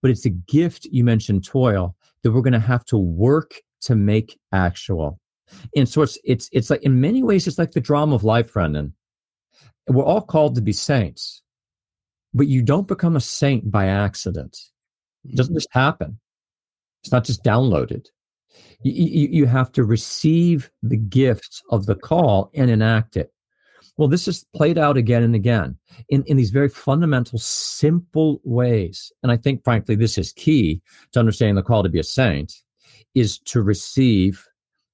But 0.02 0.10
it's 0.10 0.26
a 0.26 0.30
gift, 0.30 0.84
you 0.86 1.02
mentioned 1.02 1.44
toil, 1.44 1.96
that 2.22 2.32
we're 2.32 2.42
going 2.42 2.52
to 2.52 2.58
have 2.58 2.84
to 2.86 2.98
work 2.98 3.54
to 3.82 3.94
make 3.94 4.38
actual. 4.52 5.20
And 5.76 5.88
so 5.88 6.02
it's 6.02 6.18
it's 6.24 6.48
it's 6.52 6.70
like 6.70 6.82
in 6.82 7.00
many 7.00 7.22
ways 7.22 7.46
it's 7.46 7.58
like 7.58 7.72
the 7.72 7.80
drama 7.80 8.14
of 8.14 8.24
life, 8.24 8.52
Brendan. 8.52 8.92
We're 9.86 10.04
all 10.04 10.20
called 10.20 10.54
to 10.56 10.60
be 10.60 10.74
saints, 10.74 11.42
but 12.34 12.46
you 12.46 12.60
don't 12.60 12.86
become 12.86 13.16
a 13.16 13.20
saint 13.20 13.70
by 13.70 13.86
accident. 13.86 14.58
It 15.24 15.36
doesn't 15.36 15.52
mm-hmm. 15.52 15.58
just 15.58 15.72
happen. 15.72 16.18
It's 17.02 17.12
not 17.12 17.24
just 17.24 17.42
downloaded. 17.42 18.06
You, 18.82 18.92
you, 18.92 19.28
you 19.28 19.46
have 19.46 19.72
to 19.72 19.84
receive 19.84 20.70
the 20.82 20.96
gift 20.96 21.62
of 21.70 21.86
the 21.86 21.94
call 21.94 22.50
and 22.54 22.70
enact 22.70 23.16
it. 23.16 23.32
Well, 23.98 24.08
this 24.08 24.28
is 24.28 24.46
played 24.54 24.78
out 24.78 24.96
again 24.96 25.24
and 25.24 25.34
again 25.34 25.76
in, 26.08 26.22
in 26.24 26.36
these 26.36 26.50
very 26.50 26.68
fundamental, 26.68 27.38
simple 27.38 28.40
ways. 28.44 29.12
And 29.22 29.32
I 29.32 29.36
think, 29.36 29.64
frankly, 29.64 29.96
this 29.96 30.16
is 30.16 30.32
key 30.32 30.80
to 31.12 31.20
understanding 31.20 31.56
the 31.56 31.62
call 31.62 31.82
to 31.82 31.88
be 31.88 31.98
a 31.98 32.04
saint 32.04 32.54
is 33.14 33.40
to 33.40 33.60
receive 33.60 34.46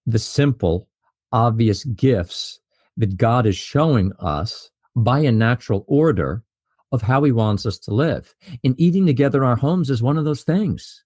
the 0.06 0.18
simple, 0.18 0.88
obvious 1.32 1.84
gifts 1.84 2.60
that 2.96 3.18
God 3.18 3.44
is 3.46 3.56
showing 3.56 4.12
us 4.20 4.70
by 4.96 5.20
a 5.20 5.32
natural 5.32 5.84
order 5.86 6.42
of 6.90 7.02
how 7.02 7.22
he 7.24 7.32
wants 7.32 7.66
us 7.66 7.78
to 7.80 7.92
live. 7.92 8.34
And 8.62 8.74
eating 8.80 9.04
together 9.04 9.42
in 9.42 9.48
our 9.48 9.56
homes 9.56 9.90
is 9.90 10.02
one 10.02 10.16
of 10.16 10.24
those 10.24 10.44
things. 10.44 11.04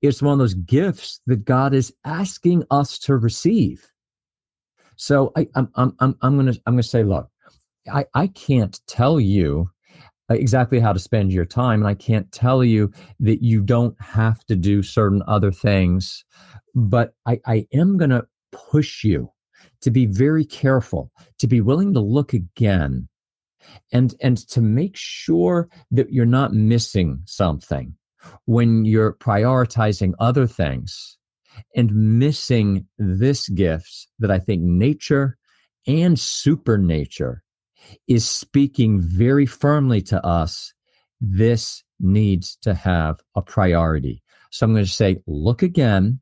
It's 0.00 0.22
one 0.22 0.34
of 0.34 0.38
those 0.38 0.54
gifts 0.54 1.20
that 1.26 1.44
God 1.44 1.74
is 1.74 1.92
asking 2.04 2.64
us 2.70 2.98
to 3.00 3.16
receive. 3.16 3.86
So 5.00 5.32
I, 5.34 5.48
am 5.56 5.70
I'm, 5.76 5.96
I'm, 5.98 6.16
I'm 6.20 6.34
going 6.34 6.52
to, 6.52 6.60
I'm 6.66 6.74
going 6.74 6.82
to 6.82 6.88
say, 6.88 7.04
look, 7.04 7.30
I, 7.90 8.04
I 8.12 8.26
can't 8.26 8.78
tell 8.86 9.18
you 9.18 9.70
uh, 10.30 10.34
exactly 10.34 10.78
how 10.78 10.92
to 10.92 10.98
spend 10.98 11.32
your 11.32 11.46
time. 11.46 11.80
And 11.80 11.88
I 11.88 11.94
can't 11.94 12.30
tell 12.32 12.62
you 12.62 12.92
that 13.18 13.42
you 13.42 13.62
don't 13.62 13.98
have 13.98 14.44
to 14.44 14.56
do 14.56 14.82
certain 14.82 15.22
other 15.26 15.50
things, 15.50 16.22
but 16.74 17.14
I, 17.24 17.40
I 17.46 17.66
am 17.72 17.96
going 17.96 18.10
to 18.10 18.26
push 18.52 19.02
you 19.02 19.32
to 19.80 19.90
be 19.90 20.04
very 20.04 20.44
careful, 20.44 21.10
to 21.38 21.46
be 21.46 21.62
willing 21.62 21.94
to 21.94 22.00
look 22.00 22.34
again 22.34 23.08
and 23.92 24.14
and 24.20 24.36
to 24.48 24.60
make 24.60 24.96
sure 24.96 25.70
that 25.90 26.12
you're 26.12 26.26
not 26.26 26.52
missing 26.52 27.22
something 27.24 27.94
when 28.44 28.84
you're 28.84 29.14
prioritizing 29.14 30.12
other 30.18 30.46
things 30.46 31.16
and 31.74 31.94
missing 32.18 32.86
this 32.98 33.48
gift 33.48 34.08
that 34.18 34.30
I 34.30 34.38
think 34.38 34.62
nature 34.62 35.36
and 35.86 36.18
supernature 36.18 37.42
is 38.08 38.28
speaking 38.28 39.00
very 39.00 39.46
firmly 39.46 40.00
to 40.02 40.24
us. 40.24 40.72
This 41.20 41.82
needs 41.98 42.56
to 42.62 42.74
have 42.74 43.20
a 43.34 43.42
priority. 43.42 44.22
So 44.50 44.66
I'm 44.66 44.72
going 44.72 44.84
to 44.84 44.90
say, 44.90 45.18
look 45.26 45.62
again, 45.62 46.20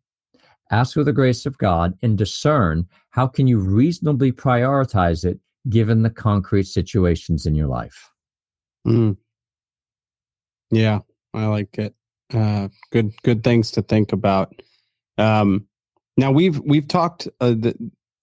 ask 0.71 0.95
for 0.95 1.05
the 1.05 1.13
grace 1.13 1.47
of 1.47 1.59
God, 1.59 1.95
and 2.03 2.19
discern 2.19 2.87
how 3.11 3.27
can 3.27 3.47
you 3.47 3.59
reasonably 3.59 4.33
prioritize 4.33 5.25
it 5.25 5.41
given 5.69 6.03
the 6.03 6.11
concrete 6.11 6.65
situations 6.65 7.47
in 7.47 7.55
your 7.55 7.67
life. 7.67 8.11
Mm. 8.87 9.17
Yeah, 10.71 11.01
I 11.35 11.47
like 11.47 11.79
it. 11.79 11.95
Uh, 12.33 12.69
good, 12.91 13.13
good 13.23 13.43
things 13.43 13.71
to 13.73 13.83
think 13.83 14.13
about. 14.13 14.55
Um, 15.19 15.67
now 16.17 16.33
we've 16.33 16.59
we've 16.61 16.89
talked 16.89 17.29
uh, 17.41 17.55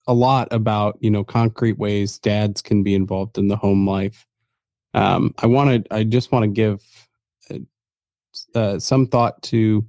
a 0.06 0.14
lot 0.14 0.48
about 0.50 0.98
you 1.00 1.10
know 1.10 1.24
concrete 1.24 1.78
ways 1.78 2.18
dads 2.18 2.62
can 2.62 2.82
be 2.82 2.94
involved 2.94 3.38
in 3.38 3.48
the 3.48 3.56
home 3.56 3.86
life. 3.86 4.26
Um, 4.94 5.34
I 5.38 5.46
wanted, 5.46 5.86
I 5.90 6.04
just 6.04 6.32
want 6.32 6.44
to 6.44 6.48
give 6.48 6.82
uh, 7.50 8.58
uh, 8.58 8.78
some 8.78 9.06
thought 9.06 9.42
to 9.42 9.84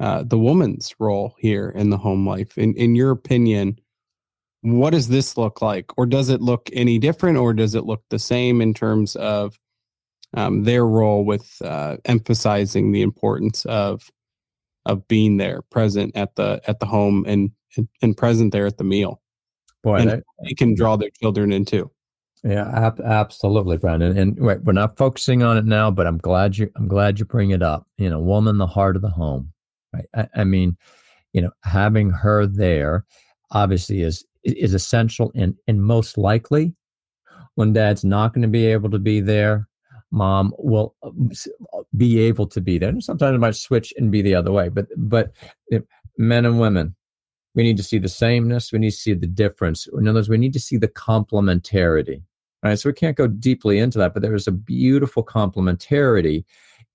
uh, 0.00 0.22
the 0.22 0.38
woman's 0.38 0.94
role 0.98 1.34
here 1.38 1.68
in 1.68 1.90
the 1.90 1.98
home 1.98 2.26
life. 2.26 2.56
In 2.56 2.74
in 2.74 2.94
your 2.94 3.10
opinion, 3.10 3.78
what 4.62 4.90
does 4.90 5.08
this 5.08 5.36
look 5.36 5.60
like, 5.60 5.92
or 5.98 6.06
does 6.06 6.28
it 6.28 6.40
look 6.40 6.70
any 6.72 6.98
different, 6.98 7.38
or 7.38 7.52
does 7.52 7.74
it 7.74 7.84
look 7.84 8.02
the 8.08 8.18
same 8.18 8.60
in 8.60 8.74
terms 8.74 9.16
of 9.16 9.58
um, 10.34 10.64
their 10.64 10.86
role 10.86 11.24
with 11.24 11.60
uh, 11.62 11.96
emphasizing 12.04 12.92
the 12.92 13.02
importance 13.02 13.66
of 13.66 14.10
of 14.86 15.06
being 15.08 15.36
there, 15.36 15.62
present 15.70 16.16
at 16.16 16.34
the 16.36 16.60
at 16.66 16.80
the 16.80 16.86
home, 16.86 17.24
and 17.26 17.50
and 18.02 18.16
present 18.16 18.52
there 18.52 18.66
at 18.66 18.78
the 18.78 18.84
meal. 18.84 19.20
Boy, 19.82 19.96
and 19.96 20.10
that, 20.10 20.22
they 20.44 20.54
can 20.54 20.74
draw 20.74 20.96
their 20.96 21.10
children 21.10 21.52
into. 21.52 21.90
Yeah, 22.44 22.68
ab- 22.74 23.00
absolutely, 23.00 23.76
Brandon. 23.76 24.16
And 24.16 24.40
right, 24.40 24.62
we're 24.62 24.72
not 24.72 24.96
focusing 24.96 25.42
on 25.42 25.56
it 25.56 25.64
now, 25.64 25.90
but 25.90 26.06
I'm 26.06 26.18
glad 26.18 26.58
you 26.58 26.70
I'm 26.76 26.88
glad 26.88 27.18
you 27.18 27.24
bring 27.24 27.50
it 27.50 27.62
up. 27.62 27.86
You 27.98 28.10
know, 28.10 28.18
woman, 28.18 28.58
the 28.58 28.66
heart 28.66 28.96
of 28.96 29.02
the 29.02 29.10
home. 29.10 29.52
Right. 29.92 30.06
I, 30.14 30.28
I 30.36 30.44
mean, 30.44 30.76
you 31.32 31.42
know, 31.42 31.50
having 31.62 32.10
her 32.10 32.46
there 32.46 33.04
obviously 33.52 34.02
is 34.02 34.24
is 34.44 34.74
essential 34.74 35.30
and 35.34 35.54
and 35.68 35.82
most 35.82 36.18
likely 36.18 36.74
when 37.54 37.72
dad's 37.72 38.04
not 38.04 38.32
going 38.32 38.42
to 38.42 38.48
be 38.48 38.66
able 38.66 38.90
to 38.90 38.98
be 38.98 39.20
there, 39.20 39.68
mom 40.12 40.54
will 40.58 40.94
uh, 41.02 41.10
be 41.96 42.20
able 42.20 42.46
to 42.46 42.60
be 42.60 42.78
there. 42.78 42.90
And 42.90 43.02
sometimes 43.02 43.34
it 43.34 43.38
might 43.38 43.56
switch 43.56 43.92
and 43.96 44.12
be 44.12 44.22
the 44.22 44.34
other 44.34 44.52
way. 44.52 44.68
But 44.68 44.86
but 44.96 45.32
men 46.18 46.44
and 46.44 46.60
women, 46.60 46.94
we 47.54 47.62
need 47.62 47.76
to 47.78 47.82
see 47.82 47.98
the 47.98 48.08
sameness. 48.08 48.72
We 48.72 48.78
need 48.78 48.90
to 48.90 48.96
see 48.96 49.14
the 49.14 49.26
difference. 49.26 49.88
In 49.98 50.06
other 50.06 50.18
words, 50.18 50.28
we 50.28 50.38
need 50.38 50.52
to 50.52 50.60
see 50.60 50.76
the 50.76 50.88
complementarity. 50.88 52.22
Right. 52.62 52.78
So 52.78 52.90
we 52.90 52.94
can't 52.94 53.16
go 53.16 53.26
deeply 53.26 53.78
into 53.78 53.98
that, 53.98 54.14
but 54.14 54.22
there 54.22 54.36
is 54.36 54.46
a 54.46 54.52
beautiful 54.52 55.24
complementarity 55.24 56.44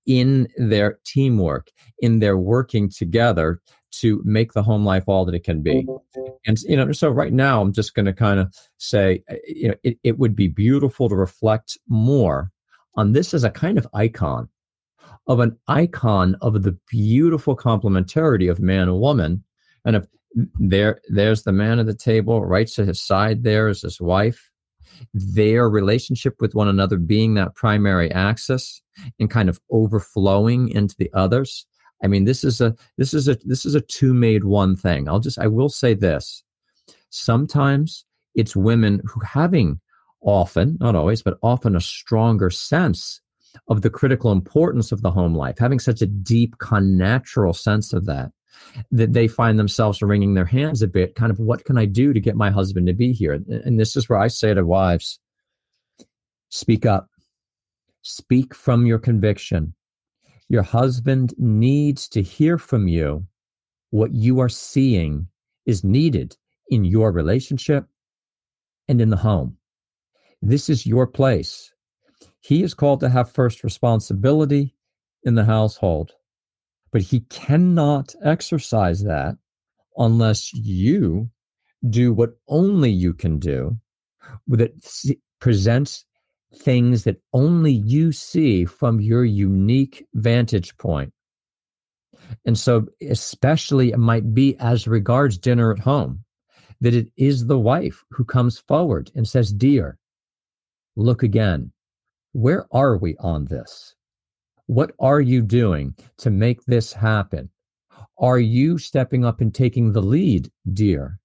in 0.06 0.48
their 0.56 0.98
teamwork, 1.04 1.70
in 1.98 2.20
their 2.20 2.38
working 2.38 2.88
together 2.88 3.60
to 3.90 4.22
make 4.24 4.54
the 4.54 4.62
home 4.62 4.84
life 4.84 5.04
all 5.06 5.26
that 5.26 5.34
it 5.34 5.44
can 5.44 5.62
be. 5.62 5.86
And 6.46 6.58
you 6.62 6.76
know, 6.76 6.92
so 6.92 7.10
right 7.10 7.32
now 7.32 7.60
I'm 7.60 7.72
just 7.72 7.94
going 7.94 8.06
to 8.06 8.14
kind 8.14 8.40
of 8.40 8.54
say, 8.78 9.22
uh, 9.30 9.34
you 9.46 9.68
know, 9.68 9.74
it, 9.82 9.98
it 10.02 10.18
would 10.18 10.34
be 10.34 10.48
beautiful 10.48 11.10
to 11.10 11.16
reflect 11.16 11.76
more 11.88 12.50
on 12.98 13.12
this 13.12 13.32
as 13.32 13.44
a 13.44 13.50
kind 13.50 13.78
of 13.78 13.86
icon 13.94 14.48
of 15.28 15.38
an 15.40 15.56
icon 15.68 16.34
of 16.40 16.62
the 16.62 16.76
beautiful 16.90 17.56
complementarity 17.56 18.50
of 18.50 18.60
man 18.60 18.88
and 18.88 18.98
woman, 18.98 19.44
and 19.84 19.94
if 19.94 20.06
there 20.58 21.00
there's 21.08 21.44
the 21.44 21.52
man 21.52 21.78
at 21.78 21.86
the 21.86 21.94
table 21.94 22.44
right 22.44 22.66
to 22.66 22.84
his 22.84 23.00
side 23.00 23.44
there 23.44 23.68
is 23.68 23.82
his 23.82 24.00
wife. 24.00 24.50
Their 25.14 25.70
relationship 25.70 26.40
with 26.40 26.54
one 26.54 26.66
another 26.66 26.96
being 26.96 27.34
that 27.34 27.54
primary 27.54 28.10
axis 28.10 28.82
and 29.20 29.30
kind 29.30 29.48
of 29.48 29.60
overflowing 29.70 30.70
into 30.70 30.96
the 30.98 31.10
others. 31.14 31.66
I 32.02 32.08
mean 32.08 32.24
this 32.24 32.42
is 32.42 32.60
a 32.60 32.74
this 32.96 33.14
is 33.14 33.28
a 33.28 33.36
this 33.44 33.64
is 33.64 33.74
a 33.76 33.80
two 33.80 34.12
made 34.12 34.44
one 34.44 34.74
thing. 34.76 35.08
I'll 35.08 35.20
just 35.20 35.38
i 35.38 35.46
will 35.46 35.68
say 35.68 35.94
this. 35.94 36.42
Sometimes 37.10 38.04
it's 38.34 38.56
women 38.56 39.02
who 39.06 39.20
having 39.20 39.80
often 40.22 40.76
not 40.80 40.94
always 40.94 41.22
but 41.22 41.38
often 41.42 41.76
a 41.76 41.80
stronger 41.80 42.50
sense 42.50 43.20
of 43.68 43.82
the 43.82 43.90
critical 43.90 44.32
importance 44.32 44.92
of 44.92 45.02
the 45.02 45.10
home 45.10 45.34
life 45.34 45.58
having 45.58 45.78
such 45.78 46.02
a 46.02 46.06
deep 46.06 46.56
connatural 46.58 47.54
sense 47.54 47.92
of 47.92 48.06
that 48.06 48.32
that 48.90 49.12
they 49.12 49.28
find 49.28 49.58
themselves 49.58 50.02
wringing 50.02 50.34
their 50.34 50.44
hands 50.44 50.82
a 50.82 50.88
bit 50.88 51.14
kind 51.14 51.30
of 51.30 51.38
what 51.38 51.64
can 51.64 51.78
i 51.78 51.84
do 51.84 52.12
to 52.12 52.20
get 52.20 52.34
my 52.36 52.50
husband 52.50 52.86
to 52.86 52.92
be 52.92 53.12
here? 53.12 53.32
And 53.32 53.78
this 53.78 53.96
is 53.96 54.08
where 54.08 54.18
i 54.18 54.28
say 54.28 54.52
to 54.52 54.64
wives 54.64 55.20
speak 56.50 56.86
up. 56.86 57.08
Speak 58.02 58.54
from 58.54 58.86
your 58.86 58.98
conviction. 58.98 59.74
Your 60.48 60.62
husband 60.62 61.34
needs 61.36 62.08
to 62.08 62.22
hear 62.22 62.56
from 62.56 62.88
you 62.88 63.26
what 63.90 64.14
you 64.14 64.40
are 64.40 64.48
seeing 64.48 65.28
is 65.66 65.84
needed 65.84 66.36
in 66.70 66.84
your 66.84 67.12
relationship 67.12 67.86
and 68.88 69.00
in 69.00 69.10
the 69.10 69.16
home 69.16 69.57
this 70.42 70.68
is 70.68 70.86
your 70.86 71.06
place 71.06 71.72
he 72.40 72.62
is 72.62 72.74
called 72.74 73.00
to 73.00 73.08
have 73.08 73.30
first 73.30 73.64
responsibility 73.64 74.74
in 75.24 75.34
the 75.34 75.44
household 75.44 76.12
but 76.92 77.02
he 77.02 77.20
cannot 77.28 78.14
exercise 78.24 79.02
that 79.02 79.36
unless 79.96 80.52
you 80.54 81.28
do 81.90 82.12
what 82.12 82.30
only 82.48 82.90
you 82.90 83.12
can 83.12 83.38
do 83.38 83.76
that 84.48 84.72
presents 85.40 86.04
things 86.54 87.04
that 87.04 87.20
only 87.32 87.72
you 87.72 88.12
see 88.12 88.64
from 88.64 89.00
your 89.00 89.24
unique 89.24 90.06
vantage 90.14 90.76
point. 90.78 91.12
And 92.44 92.58
so, 92.58 92.86
especially 93.08 93.90
it 93.90 93.98
might 93.98 94.34
be 94.34 94.56
as 94.58 94.88
regards 94.88 95.38
dinner 95.38 95.72
at 95.72 95.78
home, 95.78 96.24
that 96.80 96.94
it 96.94 97.08
is 97.16 97.46
the 97.46 97.58
wife 97.58 98.04
who 98.10 98.24
comes 98.24 98.58
forward 98.58 99.10
and 99.14 99.26
says, 99.26 99.52
Dear, 99.52 99.98
look 100.98 101.22
again. 101.22 101.72
Where 102.32 102.66
are 102.72 102.98
we 102.98 103.16
on 103.20 103.46
this? 103.46 103.94
What 104.66 104.92
are 105.00 105.20
you 105.20 105.40
doing 105.40 105.94
to 106.18 106.30
make 106.30 106.62
this 106.66 106.92
happen? 106.92 107.48
Are 108.18 108.38
you 108.38 108.78
stepping 108.78 109.24
up 109.24 109.40
and 109.40 109.54
taking 109.54 109.92
the 109.92 110.02
lead, 110.02 110.50
dear, 110.72 111.18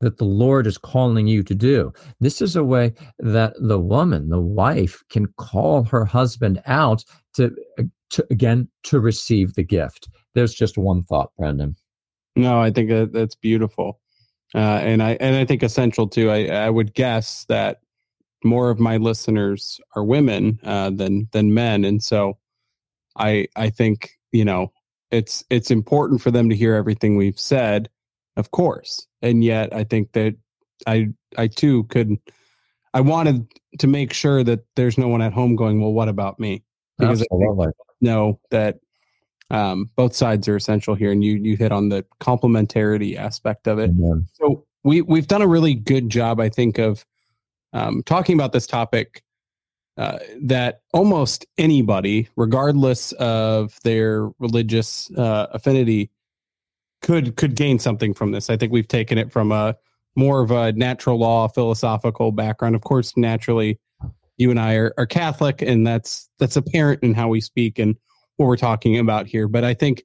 that 0.00 0.16
the 0.16 0.24
Lord 0.24 0.66
is 0.66 0.78
calling 0.78 1.26
you 1.26 1.42
to 1.44 1.54
do? 1.54 1.92
This 2.18 2.40
is 2.40 2.56
a 2.56 2.64
way 2.64 2.94
that 3.18 3.54
the 3.60 3.78
woman, 3.78 4.30
the 4.30 4.40
wife, 4.40 5.02
can 5.10 5.26
call 5.36 5.84
her 5.84 6.04
husband 6.04 6.60
out 6.66 7.04
to, 7.34 7.54
to 8.10 8.26
again, 8.30 8.68
to 8.84 8.98
receive 8.98 9.54
the 9.54 9.62
gift. 9.62 10.08
There's 10.34 10.54
just 10.54 10.78
one 10.78 11.04
thought, 11.04 11.30
Brendan. 11.38 11.76
No, 12.36 12.60
I 12.60 12.70
think 12.70 13.12
that's 13.12 13.36
beautiful. 13.36 14.00
Uh, 14.54 14.80
and 14.82 15.02
I 15.02 15.12
and 15.20 15.36
I 15.36 15.44
think 15.44 15.62
essential 15.62 16.08
too. 16.08 16.30
I, 16.30 16.46
I 16.46 16.70
would 16.70 16.94
guess 16.94 17.44
that 17.48 17.80
more 18.44 18.70
of 18.70 18.80
my 18.80 18.96
listeners 18.96 19.80
are 19.94 20.04
women 20.04 20.58
uh, 20.64 20.90
than 20.90 21.28
than 21.32 21.54
men, 21.54 21.84
and 21.84 22.02
so 22.02 22.38
I 23.16 23.48
I 23.56 23.70
think 23.70 24.12
you 24.32 24.44
know 24.44 24.72
it's 25.10 25.44
it's 25.50 25.70
important 25.70 26.22
for 26.22 26.30
them 26.30 26.48
to 26.48 26.56
hear 26.56 26.74
everything 26.74 27.16
we've 27.16 27.40
said, 27.40 27.88
of 28.36 28.50
course, 28.50 29.06
and 29.22 29.44
yet 29.44 29.74
I 29.74 29.84
think 29.84 30.12
that 30.12 30.36
I 30.86 31.08
I 31.36 31.48
too 31.48 31.84
could 31.84 32.16
I 32.94 33.00
wanted 33.00 33.46
to 33.78 33.86
make 33.86 34.12
sure 34.12 34.42
that 34.42 34.60
there's 34.76 34.98
no 34.98 35.08
one 35.08 35.22
at 35.22 35.32
home 35.32 35.56
going, 35.56 35.80
well, 35.80 35.92
what 35.92 36.08
about 36.08 36.40
me? 36.40 36.64
Because 36.98 37.22
Absolutely. 37.22 37.68
I 37.68 37.70
know 38.00 38.40
that 38.50 38.78
um, 39.50 39.90
both 39.96 40.14
sides 40.14 40.48
are 40.48 40.56
essential 40.56 40.94
here, 40.94 41.12
and 41.12 41.24
you 41.24 41.36
you 41.36 41.56
hit 41.56 41.72
on 41.72 41.88
the 41.88 42.04
complementarity 42.20 43.16
aspect 43.16 43.66
of 43.66 43.78
it. 43.78 43.90
Amen. 43.90 44.26
So 44.34 44.64
we 44.84 45.02
we've 45.02 45.26
done 45.26 45.42
a 45.42 45.46
really 45.46 45.74
good 45.74 46.08
job, 46.08 46.40
I 46.40 46.48
think, 46.48 46.78
of 46.78 47.04
um, 47.72 48.02
talking 48.04 48.34
about 48.34 48.52
this 48.52 48.66
topic 48.66 49.22
uh, 49.96 50.18
that 50.42 50.80
almost 50.92 51.46
anybody, 51.58 52.28
regardless 52.36 53.12
of 53.12 53.78
their 53.84 54.28
religious 54.38 55.10
uh, 55.16 55.46
affinity, 55.52 56.10
could 57.02 57.36
could 57.36 57.54
gain 57.54 57.78
something 57.78 58.14
from 58.14 58.32
this. 58.32 58.50
I 58.50 58.56
think 58.56 58.72
we've 58.72 58.88
taken 58.88 59.18
it 59.18 59.32
from 59.32 59.52
a 59.52 59.76
more 60.16 60.42
of 60.42 60.50
a 60.50 60.72
natural 60.72 61.18
law 61.18 61.48
philosophical 61.48 62.32
background. 62.32 62.74
Of 62.74 62.82
course, 62.82 63.16
naturally, 63.16 63.78
you 64.36 64.50
and 64.50 64.58
I 64.58 64.74
are, 64.74 64.94
are 64.96 65.06
Catholic, 65.06 65.62
and 65.62 65.86
that's 65.86 66.28
that's 66.38 66.56
apparent 66.56 67.02
in 67.02 67.14
how 67.14 67.28
we 67.28 67.40
speak 67.40 67.78
and 67.78 67.96
what 68.36 68.46
we're 68.46 68.56
talking 68.56 68.98
about 68.98 69.26
here. 69.26 69.48
But 69.48 69.64
I 69.64 69.74
think 69.74 70.04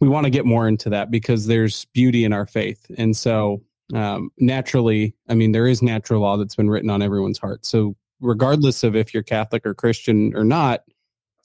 we 0.00 0.08
want 0.08 0.24
to 0.24 0.30
get 0.30 0.46
more 0.46 0.68
into 0.68 0.90
that 0.90 1.10
because 1.10 1.46
there's 1.46 1.84
beauty 1.86 2.24
in 2.24 2.32
our 2.32 2.46
faith, 2.46 2.84
and 2.96 3.16
so 3.16 3.62
um, 3.92 4.30
naturally, 4.38 5.14
I 5.28 5.34
mean, 5.34 5.52
there 5.52 5.66
is 5.66 5.82
natural 5.82 6.22
law 6.22 6.36
that's 6.36 6.54
been 6.54 6.70
written 6.70 6.90
on 6.90 7.02
everyone's 7.02 7.38
heart. 7.38 7.66
So 7.66 7.96
regardless 8.20 8.82
of 8.82 8.96
if 8.96 9.12
you're 9.12 9.22
Catholic 9.22 9.66
or 9.66 9.74
Christian 9.74 10.34
or 10.34 10.44
not, 10.44 10.82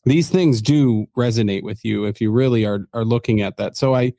these 0.06 0.30
things 0.30 0.62
do 0.62 1.08
resonate 1.17 1.63
with 1.63 1.84
you 1.84 2.06
if 2.06 2.21
you 2.21 2.32
really 2.32 2.65
are 2.65 2.88
are 2.93 3.04
looking 3.04 3.41
at 3.41 3.58
that. 3.58 3.75
So 3.75 3.93
I 3.95 4.13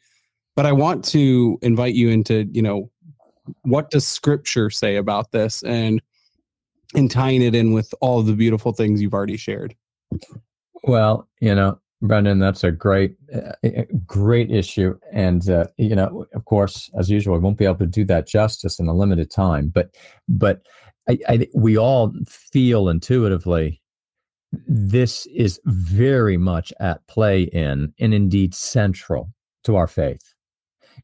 but 0.56 0.66
I 0.66 0.72
want 0.72 1.04
to 1.06 1.58
invite 1.62 1.94
you 1.94 2.10
into, 2.10 2.46
you 2.52 2.60
know, 2.60 2.90
what 3.62 3.90
does 3.90 4.06
scripture 4.06 4.68
say 4.68 4.96
about 4.96 5.32
this 5.32 5.62
and 5.62 6.02
and 6.94 7.10
tying 7.10 7.42
it 7.42 7.54
in 7.54 7.72
with 7.72 7.94
all 8.00 8.22
the 8.22 8.34
beautiful 8.34 8.72
things 8.72 9.00
you've 9.00 9.14
already 9.14 9.36
shared. 9.36 9.74
Well, 10.82 11.28
you 11.40 11.54
know, 11.54 11.78
Brendan, 12.02 12.38
that's 12.38 12.64
a 12.64 12.70
great, 12.70 13.14
uh, 13.34 13.52
great 14.06 14.50
issue, 14.50 14.98
and 15.12 15.48
uh, 15.50 15.66
you 15.76 15.94
know, 15.94 16.26
of 16.34 16.44
course, 16.46 16.90
as 16.98 17.10
usual, 17.10 17.34
we 17.34 17.40
won't 17.40 17.58
be 17.58 17.66
able 17.66 17.76
to 17.76 17.86
do 17.86 18.04
that 18.06 18.26
justice 18.26 18.78
in 18.78 18.88
a 18.88 18.94
limited 18.94 19.30
time. 19.30 19.68
But, 19.68 19.94
but 20.28 20.62
I, 21.08 21.18
I, 21.28 21.48
we 21.54 21.76
all 21.76 22.12
feel 22.26 22.88
intuitively 22.88 23.80
this 24.66 25.26
is 25.26 25.60
very 25.64 26.36
much 26.36 26.72
at 26.80 27.06
play 27.06 27.42
in 27.42 27.92
and 28.00 28.14
indeed 28.14 28.54
central 28.54 29.32
to 29.64 29.76
our 29.76 29.86
faith. 29.86 30.34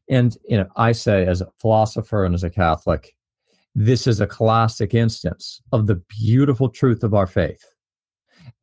And 0.09 0.37
you 0.47 0.57
know, 0.57 0.67
I 0.75 0.91
say 0.91 1.25
as 1.25 1.41
a 1.41 1.47
philosopher 1.59 2.25
and 2.25 2.35
as 2.35 2.43
a 2.43 2.49
Catholic, 2.49 3.15
this 3.75 4.07
is 4.07 4.19
a 4.19 4.27
classic 4.27 4.93
instance 4.93 5.61
of 5.71 5.87
the 5.87 6.01
beautiful 6.09 6.69
truth 6.69 7.03
of 7.03 7.13
our 7.13 7.27
faith 7.27 7.63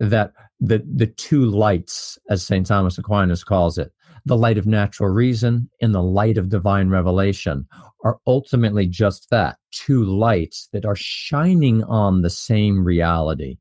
that 0.01 0.33
the 0.67 0.85
the 0.95 1.07
two 1.07 1.45
lights, 1.47 2.19
as 2.31 2.47
St. 2.47 2.67
Thomas 2.67 2.99
Aquinas 2.99 3.45
calls 3.45 3.79
it, 3.79 3.93
the 4.27 4.37
light 4.37 4.59
of 4.59 4.67
natural 4.67 5.11
reason 5.11 5.69
and 5.81 5.95
the 5.95 6.03
light 6.03 6.39
of 6.39 6.49
divine 6.49 6.89
revelation 6.89 7.67
are 8.05 8.19
ultimately 8.27 8.87
just 8.87 9.29
that 9.31 9.59
two 9.71 10.05
lights 10.05 10.69
that 10.73 10.85
are 10.85 10.97
shining 10.97 11.85
on 11.85 12.23
the 12.23 12.31
same 12.31 12.85
reality 12.85 13.59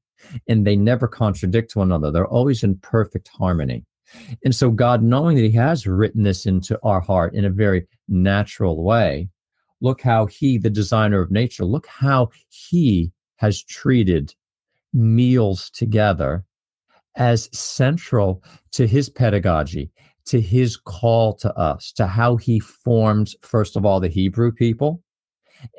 and 0.48 0.66
they 0.66 0.76
never 0.76 1.08
contradict 1.08 1.76
one 1.76 1.90
another 1.90 2.12
they're 2.12 2.28
always 2.28 2.64
in 2.64 2.78
perfect 2.78 3.28
harmony 3.28 3.84
and 4.46 4.56
so 4.56 4.70
god 4.70 5.04
knowing 5.04 5.36
that 5.36 5.44
he 5.44 5.52
has 5.52 5.86
written 5.86 6.24
this 6.24 6.46
into 6.46 6.80
our 6.84 7.02
heart 7.02 7.34
in 7.34 7.44
a 7.44 7.50
very 7.50 7.86
natural 8.08 8.84
way 8.84 9.28
look 9.82 10.02
how 10.02 10.26
he 10.26 10.58
the 10.58 10.70
designer 10.70 11.20
of 11.20 11.30
nature 11.30 11.66
look 11.66 11.88
how 11.88 12.30
he 12.48 13.12
has 13.36 13.62
treated 13.64 14.34
meals 14.94 15.70
together 15.72 16.46
as 17.16 17.50
central 17.58 18.44
to 18.72 18.88
his 18.88 19.10
pedagogy, 19.10 19.92
to 20.26 20.42
his 20.42 20.78
call 20.78 21.34
to 21.36 21.54
us, 21.58 21.92
to 21.94 22.08
how 22.08 22.38
he 22.38 22.60
formed, 22.60 23.34
first 23.42 23.76
of 23.76 23.86
all, 23.86 24.00
the 24.00 24.08
Hebrew 24.08 24.52
people, 24.52 25.02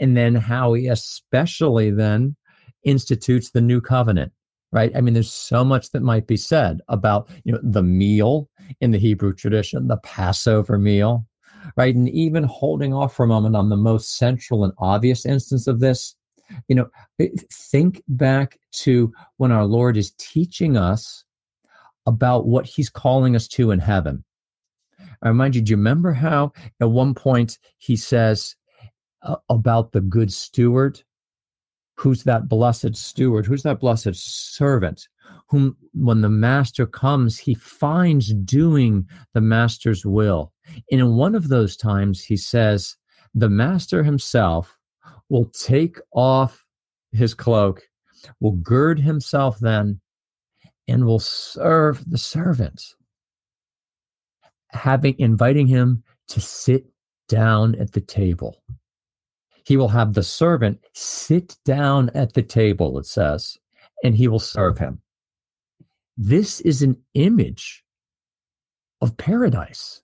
and 0.01 0.17
then 0.17 0.35
how 0.35 0.75
he 0.75 0.87
especially 0.89 1.91
then 1.91 2.37
institutes 2.85 3.51
the 3.51 3.61
new 3.61 3.81
covenant 3.81 4.33
right? 4.75 4.91
I 4.97 5.01
mean 5.01 5.15
there's 5.15 5.33
so 5.33 5.65
much 5.65 5.91
that 5.93 6.03
might 6.03 6.27
be 6.27 6.37
said 6.37 6.81
about 6.89 7.31
you 7.45 7.53
know 7.53 7.61
the 7.63 7.83
meal 7.83 8.51
in 8.81 8.91
the 8.91 8.99
hebrew 8.99 9.33
tradition 9.33 9.89
the 9.89 9.97
passover 9.99 10.77
meal 10.79 11.27
right? 11.79 11.95
And 11.95 12.11
even 12.11 12.45
holding 12.45 12.93
off 12.93 13.15
for 13.15 13.25
a 13.25 13.29
moment 13.29 13.57
on 13.57 13.71
the 13.71 13.77
most 13.77 14.19
central 14.19 14.65
and 14.65 14.75
obvious 14.79 15.25
instance 15.25 15.67
of 15.67 15.81
this 15.81 16.15
you 16.69 16.75
know 16.75 16.89
think 17.51 18.03
back 18.09 18.59
to 18.73 19.11
when 19.39 19.51
our 19.51 19.65
lord 19.65 19.97
is 19.97 20.13
teaching 20.19 20.77
us 20.77 21.24
about 22.07 22.47
what 22.47 22.67
he's 22.67 22.91
calling 22.91 23.35
us 23.37 23.49
to 23.49 23.71
in 23.71 23.79
heaven. 23.79 24.25
I 25.23 25.29
remind 25.29 25.55
you 25.55 25.63
do 25.63 25.71
you 25.71 25.77
remember 25.77 26.13
how 26.13 26.53
at 26.81 26.91
one 26.91 27.15
point 27.15 27.59
he 27.79 27.97
says 27.97 28.55
uh, 29.23 29.37
about 29.49 29.93
the 29.93 30.01
good 30.01 30.33
steward? 30.33 31.03
Who's 31.97 32.25
that 32.25 32.49
blessed 32.49 32.97
steward? 32.97 33.47
Who's 33.47 33.63
that 33.63 33.81
blessed 33.81 34.15
servant 34.15 35.09
whom 35.49 35.77
when 35.95 36.21
the 36.21 36.29
master 36.29 36.87
comes 36.87 37.39
he 37.39 37.55
finds 37.55 38.35
doing 38.35 39.09
the 39.33 39.41
master's 39.41 40.05
will? 40.05 40.53
And 40.91 41.01
in 41.01 41.17
one 41.17 41.35
of 41.35 41.49
those 41.49 41.77
times 41.77 42.23
he 42.23 42.37
says 42.37 42.97
the 43.35 43.49
master 43.49 44.03
himself 44.03 44.79
will 45.29 45.47
take 45.47 45.99
off 46.13 46.67
his 47.13 47.33
cloak 47.33 47.83
will 48.41 48.53
gird 48.53 48.99
himself 48.99 49.59
then 49.61 50.01
and 50.89 51.05
will 51.07 51.19
serve 51.19 52.03
the 52.11 52.19
servant 52.19 52.95
having 54.71 55.15
inviting 55.19 55.67
him 55.67 56.03
to 56.29 56.41
sit 56.41 56.87
down 57.29 57.75
at 57.77 57.93
the 57.93 58.01
table 58.01 58.63
he 59.65 59.77
will 59.77 59.89
have 59.89 60.13
the 60.13 60.23
servant 60.23 60.79
sit 60.93 61.57
down 61.65 62.11
at 62.15 62.35
the 62.35 62.43
table, 62.43 62.99
it 62.99 63.07
says, 63.07 63.59
and 64.03 64.15
he 64.15 64.29
will 64.29 64.39
serve 64.39 64.79
him. 64.79 65.01
This 66.17 66.61
is 66.61 66.83
an 66.83 67.03
image 67.15 67.83
of 69.01 69.17
paradise. 69.17 70.03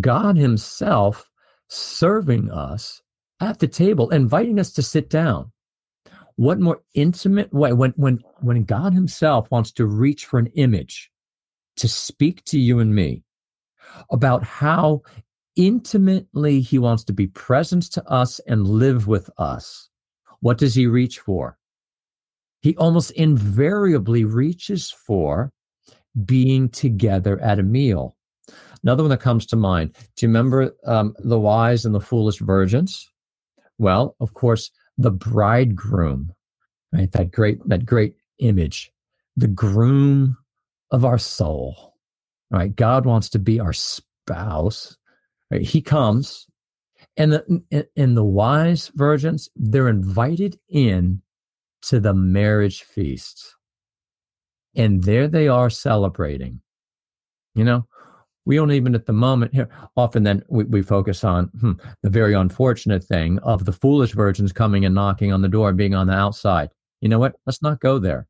God 0.00 0.36
Himself 0.36 1.30
serving 1.68 2.50
us 2.50 3.02
at 3.40 3.58
the 3.58 3.68
table, 3.68 4.10
inviting 4.10 4.58
us 4.58 4.72
to 4.72 4.82
sit 4.82 5.10
down. 5.10 5.52
What 6.40 6.58
more 6.58 6.80
intimate 6.94 7.52
way 7.52 7.74
when 7.74 7.90
when 7.96 8.18
when 8.40 8.64
God 8.64 8.94
Himself 8.94 9.50
wants 9.50 9.72
to 9.72 9.84
reach 9.84 10.24
for 10.24 10.38
an 10.38 10.46
image 10.54 11.10
to 11.76 11.86
speak 11.86 12.42
to 12.46 12.58
you 12.58 12.78
and 12.78 12.94
me 12.94 13.24
about 14.10 14.42
how 14.42 15.02
intimately 15.54 16.62
he 16.62 16.78
wants 16.78 17.04
to 17.04 17.12
be 17.12 17.26
present 17.26 17.92
to 17.92 18.02
us 18.08 18.38
and 18.46 18.66
live 18.66 19.06
with 19.06 19.28
us. 19.36 19.90
What 20.40 20.56
does 20.56 20.74
he 20.74 20.86
reach 20.86 21.18
for? 21.18 21.58
He 22.62 22.74
almost 22.76 23.10
invariably 23.10 24.24
reaches 24.24 24.90
for 24.90 25.52
being 26.24 26.70
together 26.70 27.38
at 27.40 27.58
a 27.58 27.62
meal. 27.62 28.16
Another 28.82 29.02
one 29.02 29.10
that 29.10 29.20
comes 29.20 29.44
to 29.48 29.56
mind. 29.56 29.92
Do 30.16 30.24
you 30.24 30.28
remember 30.28 30.74
um, 30.86 31.14
the 31.18 31.38
wise 31.38 31.84
and 31.84 31.94
the 31.94 32.00
foolish 32.00 32.38
virgins? 32.38 33.06
Well, 33.76 34.16
of 34.20 34.32
course, 34.32 34.70
the 35.00 35.12
bridegroom, 35.12 36.32
right? 36.92 37.12
That 37.12 37.32
great, 37.32 37.58
that 37.68 37.86
great 37.86 38.14
image, 38.38 38.92
the 39.36 39.48
groom 39.48 40.36
of 40.92 41.04
our 41.04 41.18
soul, 41.18 41.94
right? 42.50 42.74
God 42.74 43.06
wants 43.06 43.30
to 43.30 43.38
be 43.38 43.60
our 43.60 43.74
spouse, 43.74 44.96
Right? 45.50 45.62
He 45.62 45.82
comes, 45.82 46.46
and 47.16 47.32
the 47.32 47.86
and 47.96 48.16
the 48.16 48.24
wise 48.24 48.90
virgins 48.94 49.48
they're 49.56 49.88
invited 49.88 50.58
in 50.68 51.22
to 51.82 52.00
the 52.00 52.14
marriage 52.14 52.82
feast, 52.84 53.56
and 54.76 55.02
there 55.02 55.28
they 55.28 55.48
are 55.48 55.70
celebrating. 55.70 56.60
You 57.54 57.64
know, 57.64 57.86
we 58.50 58.56
don't 58.56 58.72
even 58.72 58.96
at 58.96 59.06
the 59.06 59.12
moment 59.12 59.54
here 59.54 59.68
often 59.96 60.24
then 60.24 60.42
we, 60.48 60.64
we 60.64 60.82
focus 60.82 61.22
on 61.22 61.46
hmm, 61.60 61.72
the 62.02 62.10
very 62.10 62.34
unfortunate 62.34 63.04
thing 63.04 63.38
of 63.38 63.64
the 63.64 63.72
foolish 63.72 64.12
virgins 64.12 64.52
coming 64.52 64.84
and 64.84 64.94
knocking 64.94 65.32
on 65.32 65.40
the 65.40 65.48
door 65.48 65.68
and 65.68 65.78
being 65.78 65.94
on 65.94 66.08
the 66.08 66.12
outside 66.12 66.68
you 67.00 67.08
know 67.08 67.18
what 67.18 67.36
let's 67.46 67.62
not 67.62 67.78
go 67.78 67.98
there 67.98 68.26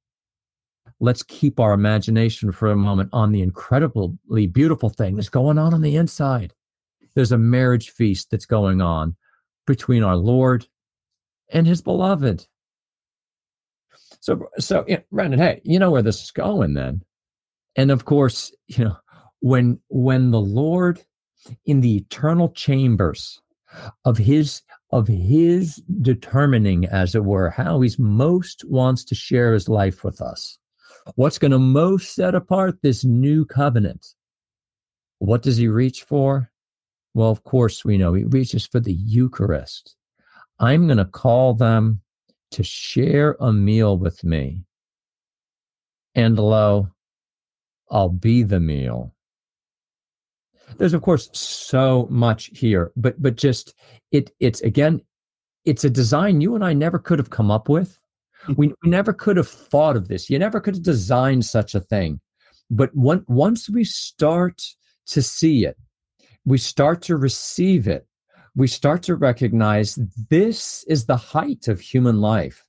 let's 1.01 1.23
keep 1.23 1.59
our 1.59 1.73
imagination 1.73 2.53
for 2.53 2.71
a 2.71 2.77
moment 2.77 3.09
on 3.15 3.33
the 3.33 3.41
incredibly 3.41 4.47
beautiful 4.47 4.91
thing 4.91 5.17
that's 5.17 5.31
going 5.31 5.59
on 5.59 5.73
on 5.73 5.81
the 5.81 5.97
inside 5.97 6.53
there's 7.15 7.33
a 7.33 7.39
marriage 7.39 7.91
feast 7.91 8.31
that's 8.31 8.47
going 8.47 8.81
on 8.81 9.17
between 9.67 10.03
our 10.03 10.17
Lord 10.17 10.67
and 11.51 11.67
his 11.67 11.83
beloved. 11.83 12.47
So, 14.21 14.49
so 14.59 14.85
yeah, 14.87 15.01
Brandon, 15.11 15.39
hey, 15.39 15.61
you 15.65 15.79
know 15.79 15.91
where 15.91 16.03
this 16.03 16.23
is 16.23 16.31
going 16.31 16.75
then. 16.75 17.03
And 17.77 17.91
of 17.91 18.05
course, 18.05 18.53
you 18.67 18.85
know, 18.85 18.97
when 19.41 19.81
when 19.89 20.31
the 20.31 20.41
Lord 20.41 21.05
in 21.65 21.81
the 21.81 21.97
eternal 21.97 22.51
chambers 22.51 23.41
of 24.05 24.19
his 24.19 24.63
of 24.93 25.07
his 25.07 25.77
determining, 26.03 26.85
as 26.87 27.15
it 27.15 27.25
were, 27.25 27.51
how 27.51 27.81
he's 27.81 27.99
most 27.99 28.65
wants 28.67 29.05
to 29.05 29.15
share 29.15 29.53
his 29.53 29.69
life 29.69 30.03
with 30.03 30.21
us. 30.21 30.59
What's 31.15 31.39
going 31.39 31.53
to 31.53 31.59
most 31.59 32.15
set 32.15 32.35
apart 32.35 32.83
this 32.83 33.05
new 33.05 33.45
covenant? 33.45 34.15
What 35.19 35.43
does 35.43 35.57
he 35.57 35.69
reach 35.69 36.03
for? 36.03 36.51
Well, 37.15 37.31
of 37.31 37.45
course, 37.45 37.85
we 37.85 37.99
know 37.99 38.15
he 38.15 38.25
reaches 38.25 38.67
for 38.67 38.81
the 38.81 38.95
Eucharist. 38.95 39.97
I'm 40.59 40.87
going 40.87 40.99
to 40.99 41.05
call 41.05 41.55
them 41.55 42.01
to 42.53 42.63
share 42.63 43.37
a 43.41 43.53
meal 43.53 43.97
with 43.97 44.25
me. 44.25 44.65
And 46.15 46.39
lo, 46.39 46.89
I'll 47.91 48.09
be 48.09 48.43
the 48.43 48.61
meal. 48.61 49.15
There's 50.79 50.95
of 50.95 51.03
course 51.03 51.29
so 51.33 52.07
much 52.11 52.51
here, 52.53 52.93
but 52.97 53.21
but 53.21 53.37
just 53.37 53.75
it 54.13 54.31
it's 54.41 54.61
again, 54.63 55.01
it's 55.65 55.85
a 55.85 55.91
design 55.91 56.41
you 56.41 56.55
and 56.55 56.65
I 56.65 56.73
never 56.73 56.99
could 56.99 57.19
have 57.19 57.31
come 57.31 57.51
up 57.51 57.69
with. 57.69 57.99
Mm-hmm. 58.45 58.55
We, 58.57 58.69
we 58.83 58.91
never 58.91 59.13
could 59.13 59.37
have 59.37 59.49
thought 59.49 59.97
of 59.97 60.09
this. 60.09 60.31
You 60.31 60.39
never 60.39 60.61
could 60.61 60.75
have 60.75 60.83
designed 60.83 61.45
such 61.45 61.75
a 61.75 61.81
thing. 61.81 62.21
But 62.71 62.95
one, 62.95 63.25
once 63.29 63.69
we 63.69 63.85
start 63.85 64.63
to 65.09 65.21
see 65.21 65.67
it, 65.67 65.77
we 66.45 66.57
start 66.57 67.03
to 67.03 67.17
receive 67.17 67.89
it. 67.89 68.07
We 68.57 68.67
start 68.67 69.03
to 69.05 69.15
recognize 69.15 69.99
this 70.29 70.85
is 70.89 71.05
the 71.05 71.17
height 71.17 71.69
of 71.69 71.81
human 71.81 72.21
life. 72.21 72.65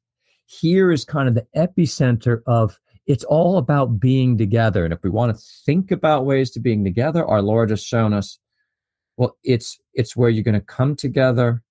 Here 0.46 0.92
is 0.92 1.06
kind 1.06 1.30
of 1.30 1.36
the 1.36 1.48
epicenter 1.56 2.42
of 2.46 2.78
it's 3.12 3.26
all 3.26 3.58
about 3.58 4.00
being 4.00 4.38
together. 4.38 4.86
And 4.86 4.93
if 4.93 5.04
we 5.04 5.10
want 5.10 5.36
to 5.36 5.43
think 5.65 5.91
about 5.91 6.26
ways 6.26 6.50
to 6.52 6.62
being 6.62 6.82
together, 6.82 7.26
our 7.26 7.41
Lord 7.41 7.69
has 7.69 7.84
shown 7.84 8.13
us, 8.13 8.39
well, 9.17 9.36
it's 9.43 9.78
it's 9.93 10.15
where 10.15 10.30
you're 10.30 10.45
going 10.45 10.54
to 10.54 10.65
come 10.65 10.95
together 10.95 11.62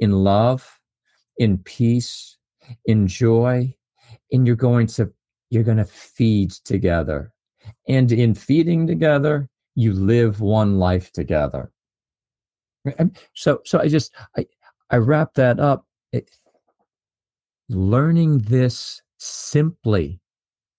in 0.00 0.10
love, 0.10 0.80
in 1.38 1.58
peace, 1.58 2.36
in 2.86 3.06
joy, 3.06 3.72
and 4.32 4.48
you're 4.48 4.56
going 4.56 4.88
to 4.88 5.12
you're 5.48 5.62
going 5.62 5.78
to 5.78 5.84
feed 5.84 6.50
together. 6.50 7.32
And 7.86 8.10
in 8.10 8.34
feeding 8.34 8.84
together, 8.84 9.48
you 9.76 9.92
live 9.92 10.40
one 10.40 10.80
life 10.80 11.12
together. 11.12 11.70
So, 13.34 13.60
so 13.64 13.78
I 13.78 13.86
just 13.86 14.12
I 14.36 14.44
I 14.90 14.96
wrap 14.96 15.34
that 15.34 15.60
up. 15.60 15.86
It, 16.10 16.28
learning 17.68 18.38
this 18.38 19.00
simply 19.18 20.20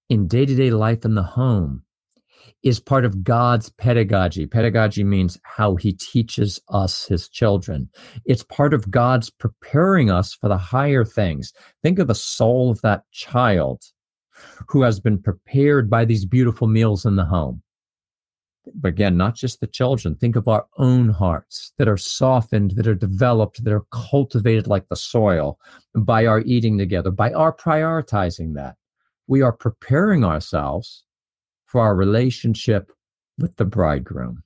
in 0.09 0.27
day 0.27 0.45
to 0.45 0.55
day 0.55 0.71
life 0.71 1.05
in 1.05 1.15
the 1.15 1.23
home 1.23 1.83
is 2.63 2.79
part 2.79 3.05
of 3.05 3.23
God's 3.23 3.69
pedagogy. 3.69 4.47
Pedagogy 4.47 5.03
means 5.03 5.37
how 5.43 5.75
he 5.75 5.93
teaches 5.93 6.59
us, 6.69 7.05
his 7.05 7.29
children. 7.29 7.89
It's 8.25 8.43
part 8.43 8.73
of 8.73 8.89
God's 8.89 9.29
preparing 9.29 10.09
us 10.09 10.33
for 10.33 10.47
the 10.47 10.57
higher 10.57 11.05
things. 11.05 11.53
Think 11.83 11.99
of 11.99 12.07
the 12.07 12.15
soul 12.15 12.71
of 12.71 12.81
that 12.81 13.03
child 13.11 13.83
who 14.67 14.81
has 14.81 14.99
been 14.99 15.21
prepared 15.21 15.89
by 15.89 16.05
these 16.05 16.25
beautiful 16.25 16.67
meals 16.67 17.05
in 17.05 17.15
the 17.15 17.25
home 17.25 17.61
but 18.73 18.89
again, 18.89 19.17
not 19.17 19.35
just 19.35 19.59
the 19.59 19.67
children. 19.67 20.15
Think 20.15 20.35
of 20.35 20.47
our 20.47 20.65
own 20.77 21.09
hearts 21.09 21.71
that 21.77 21.87
are 21.87 21.97
softened, 21.97 22.71
that 22.71 22.87
are 22.87 22.95
developed, 22.95 23.63
that 23.63 23.73
are 23.73 23.85
cultivated 23.91 24.67
like 24.67 24.87
the 24.89 24.95
soil 24.95 25.59
by 25.95 26.25
our 26.25 26.41
eating 26.41 26.77
together, 26.77 27.11
by 27.11 27.31
our 27.33 27.55
prioritizing 27.55 28.55
that. 28.55 28.75
We 29.27 29.41
are 29.41 29.53
preparing 29.53 30.23
ourselves 30.23 31.03
for 31.65 31.81
our 31.81 31.95
relationship 31.95 32.91
with 33.37 33.55
the 33.57 33.65
bridegroom. 33.65 34.43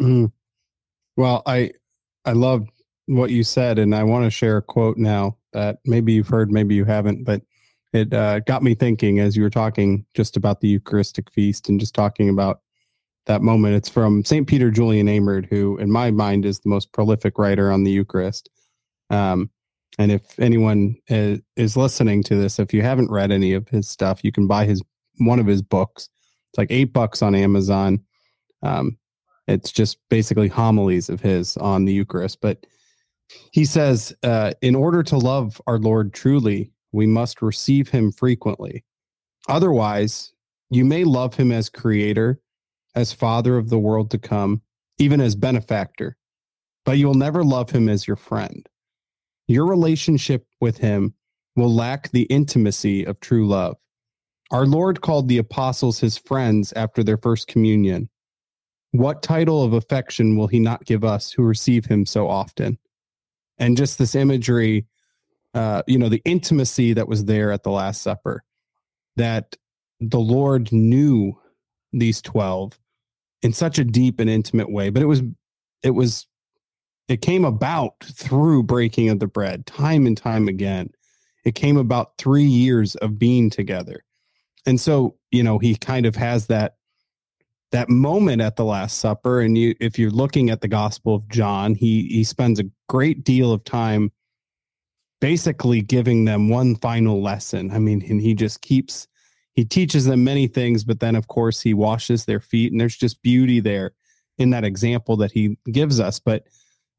Mm. 0.00 0.32
Well, 1.16 1.42
I 1.46 1.72
I 2.24 2.32
love 2.32 2.66
what 3.06 3.30
you 3.30 3.44
said, 3.44 3.78
and 3.78 3.94
I 3.94 4.02
want 4.02 4.24
to 4.24 4.30
share 4.30 4.56
a 4.56 4.62
quote 4.62 4.96
now 4.96 5.36
that 5.52 5.78
maybe 5.84 6.12
you've 6.12 6.28
heard, 6.28 6.50
maybe 6.50 6.74
you 6.74 6.84
haven't, 6.84 7.24
but 7.24 7.42
it 7.92 8.12
uh, 8.12 8.40
got 8.40 8.62
me 8.62 8.74
thinking 8.74 9.20
as 9.20 9.36
you 9.36 9.42
were 9.42 9.50
talking 9.50 10.04
just 10.14 10.36
about 10.36 10.60
the 10.60 10.68
Eucharistic 10.68 11.30
feast 11.30 11.68
and 11.68 11.80
just 11.80 11.94
talking 11.94 12.28
about 12.28 12.60
that 13.26 13.42
moment. 13.42 13.74
It's 13.74 13.88
from 13.88 14.24
St. 14.24 14.46
Peter 14.46 14.70
Julian 14.70 15.06
Eymard, 15.06 15.46
who, 15.46 15.78
in 15.78 15.90
my 15.90 16.10
mind, 16.10 16.44
is 16.44 16.60
the 16.60 16.68
most 16.68 16.92
prolific 16.92 17.38
writer 17.38 17.70
on 17.70 17.84
the 17.84 17.90
Eucharist. 17.90 18.50
Um, 19.08 19.50
and 19.98 20.12
if 20.12 20.38
anyone 20.38 20.96
is, 21.08 21.40
is, 21.56 21.76
listening 21.76 22.22
to 22.24 22.36
this, 22.36 22.58
if 22.58 22.74
you 22.74 22.82
haven't 22.82 23.10
read 23.10 23.32
any 23.32 23.52
of 23.54 23.68
his 23.68 23.88
stuff, 23.88 24.22
you 24.22 24.32
can 24.32 24.46
buy 24.46 24.66
his 24.66 24.82
one 25.18 25.38
of 25.38 25.46
his 25.46 25.62
books. 25.62 26.08
It's 26.50 26.58
like 26.58 26.70
eight 26.70 26.92
bucks 26.92 27.22
on 27.22 27.34
Amazon. 27.34 28.00
Um, 28.62 28.98
it's 29.46 29.72
just 29.72 29.98
basically 30.10 30.48
homilies 30.48 31.08
of 31.08 31.20
his 31.20 31.56
on 31.56 31.84
the 31.84 31.92
Eucharist. 31.92 32.40
But 32.40 32.66
he 33.52 33.64
says, 33.64 34.14
uh, 34.22 34.52
in 34.60 34.74
order 34.74 35.02
to 35.04 35.16
love 35.16 35.60
our 35.66 35.78
Lord 35.78 36.12
truly, 36.12 36.70
we 36.92 37.06
must 37.06 37.42
receive 37.42 37.88
him 37.88 38.12
frequently. 38.12 38.84
Otherwise, 39.48 40.32
you 40.70 40.84
may 40.84 41.04
love 41.04 41.34
him 41.34 41.52
as 41.52 41.68
creator, 41.68 42.40
as 42.94 43.12
father 43.12 43.56
of 43.56 43.68
the 43.68 43.78
world 43.78 44.10
to 44.10 44.18
come, 44.18 44.62
even 44.98 45.20
as 45.20 45.34
benefactor, 45.34 46.16
but 46.84 46.98
you 46.98 47.06
will 47.06 47.14
never 47.14 47.44
love 47.44 47.70
him 47.70 47.88
as 47.88 48.06
your 48.06 48.16
friend. 48.16 48.68
Your 49.48 49.66
relationship 49.66 50.46
with 50.60 50.78
him 50.78 51.14
will 51.54 51.72
lack 51.72 52.10
the 52.10 52.24
intimacy 52.24 53.04
of 53.04 53.20
true 53.20 53.46
love. 53.46 53.76
Our 54.50 54.66
Lord 54.66 55.00
called 55.00 55.28
the 55.28 55.38
apostles 55.38 55.98
his 55.98 56.18
friends 56.18 56.72
after 56.74 57.02
their 57.02 57.16
first 57.16 57.48
communion. 57.48 58.08
What 58.92 59.22
title 59.22 59.62
of 59.62 59.72
affection 59.72 60.36
will 60.36 60.46
he 60.46 60.60
not 60.60 60.84
give 60.84 61.04
us 61.04 61.32
who 61.32 61.42
receive 61.42 61.86
him 61.86 62.06
so 62.06 62.28
often? 62.28 62.78
And 63.58 63.76
just 63.76 63.98
this 63.98 64.14
imagery, 64.14 64.86
uh, 65.54 65.82
you 65.86 65.98
know, 65.98 66.08
the 66.08 66.22
intimacy 66.24 66.92
that 66.92 67.08
was 67.08 67.24
there 67.24 67.50
at 67.50 67.62
the 67.62 67.70
Last 67.70 68.02
Supper, 68.02 68.44
that 69.16 69.56
the 69.98 70.20
Lord 70.20 70.72
knew 70.72 71.38
these 71.92 72.20
12 72.22 72.78
in 73.42 73.52
such 73.52 73.78
a 73.78 73.84
deep 73.84 74.20
and 74.20 74.30
intimate 74.30 74.70
way, 74.70 74.90
but 74.90 75.02
it 75.02 75.06
was, 75.06 75.22
it 75.82 75.90
was, 75.90 76.26
it 77.08 77.22
came 77.22 77.44
about 77.44 77.94
through 78.02 78.64
breaking 78.64 79.08
of 79.08 79.20
the 79.20 79.26
bread 79.26 79.66
time 79.66 80.06
and 80.06 80.16
time 80.16 80.48
again. 80.48 80.90
It 81.44 81.54
came 81.54 81.76
about 81.76 82.18
three 82.18 82.44
years 82.44 82.96
of 82.96 83.18
being 83.18 83.50
together. 83.50 84.04
And 84.66 84.80
so, 84.80 85.16
you 85.30 85.44
know, 85.44 85.58
he 85.58 85.76
kind 85.76 86.06
of 86.06 86.16
has 86.16 86.48
that 86.48 86.76
that 87.72 87.88
moment 87.88 88.40
at 88.40 88.56
the 88.56 88.64
last 88.64 88.98
supper 88.98 89.40
and 89.40 89.58
you 89.58 89.74
if 89.80 89.98
you're 89.98 90.10
looking 90.10 90.50
at 90.50 90.60
the 90.60 90.68
gospel 90.68 91.14
of 91.14 91.28
john 91.28 91.74
he 91.74 92.06
he 92.06 92.22
spends 92.24 92.60
a 92.60 92.70
great 92.88 93.24
deal 93.24 93.52
of 93.52 93.64
time 93.64 94.10
basically 95.20 95.82
giving 95.82 96.24
them 96.24 96.48
one 96.48 96.76
final 96.76 97.20
lesson 97.20 97.70
i 97.72 97.78
mean 97.78 98.02
and 98.08 98.20
he 98.20 98.34
just 98.34 98.62
keeps 98.62 99.08
he 99.52 99.64
teaches 99.64 100.04
them 100.04 100.22
many 100.22 100.46
things 100.46 100.84
but 100.84 101.00
then 101.00 101.16
of 101.16 101.26
course 101.26 101.60
he 101.60 101.74
washes 101.74 102.24
their 102.24 102.40
feet 102.40 102.70
and 102.70 102.80
there's 102.80 102.96
just 102.96 103.20
beauty 103.20 103.58
there 103.58 103.92
in 104.38 104.50
that 104.50 104.64
example 104.64 105.16
that 105.16 105.32
he 105.32 105.58
gives 105.70 105.98
us 105.98 106.20
but 106.20 106.44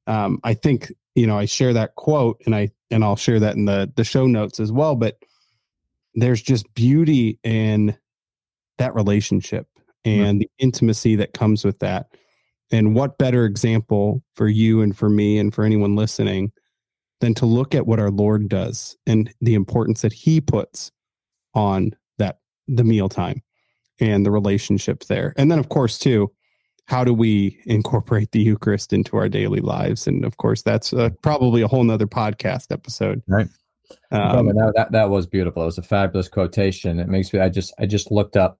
um, 0.07 0.39
i 0.43 0.53
think 0.53 0.91
you 1.15 1.27
know 1.27 1.37
i 1.37 1.45
share 1.45 1.73
that 1.73 1.95
quote 1.95 2.41
and 2.45 2.55
i 2.55 2.69
and 2.91 3.03
i'll 3.03 3.15
share 3.15 3.39
that 3.39 3.55
in 3.55 3.65
the 3.65 3.91
the 3.95 4.03
show 4.03 4.25
notes 4.25 4.59
as 4.59 4.71
well 4.71 4.95
but 4.95 5.17
there's 6.15 6.41
just 6.41 6.73
beauty 6.73 7.39
in 7.43 7.95
that 8.79 8.95
relationship 8.95 9.67
and 10.03 10.41
the 10.41 10.49
intimacy 10.57 11.15
that 11.17 11.33
comes 11.33 11.63
with 11.65 11.79
that. 11.79 12.07
And 12.71 12.95
what 12.95 13.17
better 13.17 13.45
example 13.45 14.23
for 14.33 14.47
you 14.47 14.81
and 14.81 14.97
for 14.97 15.09
me 15.09 15.37
and 15.37 15.53
for 15.53 15.63
anyone 15.63 15.95
listening 15.95 16.51
than 17.21 17.33
to 17.35 17.45
look 17.45 17.73
at 17.73 17.87
what 17.87 17.99
our 17.99 18.11
Lord 18.11 18.49
does 18.49 18.95
and 19.05 19.33
the 19.41 19.55
importance 19.55 20.01
that 20.01 20.13
he 20.13 20.41
puts 20.41 20.91
on 21.53 21.91
that 22.17 22.39
the 22.67 22.83
mealtime 22.83 23.41
and 23.99 24.25
the 24.25 24.31
relationship 24.31 25.05
there. 25.05 25.33
And 25.37 25.51
then 25.51 25.59
of 25.59 25.69
course 25.69 25.97
too, 25.97 26.31
how 26.87 27.03
do 27.03 27.13
we 27.13 27.59
incorporate 27.65 28.31
the 28.31 28.41
Eucharist 28.41 28.93
into 28.93 29.17
our 29.17 29.29
daily 29.29 29.59
lives? 29.59 30.07
And 30.07 30.25
of 30.25 30.37
course, 30.37 30.61
that's 30.61 30.93
uh, 30.93 31.09
probably 31.21 31.61
a 31.61 31.67
whole 31.67 31.83
nother 31.83 32.07
podcast 32.07 32.71
episode. 32.71 33.21
Right. 33.27 33.47
Um, 34.11 34.47
that, 34.47 34.73
that, 34.75 34.91
that 34.91 35.09
was 35.09 35.27
beautiful. 35.27 35.63
It 35.63 35.67
was 35.67 35.77
a 35.77 35.83
fabulous 35.83 36.27
quotation. 36.27 36.99
It 36.99 37.07
makes 37.07 37.31
me, 37.33 37.39
I 37.39 37.49
just, 37.49 37.73
I 37.79 37.85
just 37.85 38.11
looked 38.11 38.35
up 38.35 38.59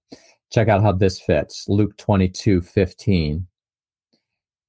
Check 0.52 0.70
out 0.70 0.82
how 0.82 0.94
this 0.94 1.20
fits. 1.20 1.66
Luke 1.68 1.98
22 1.98 2.62
15, 2.62 3.48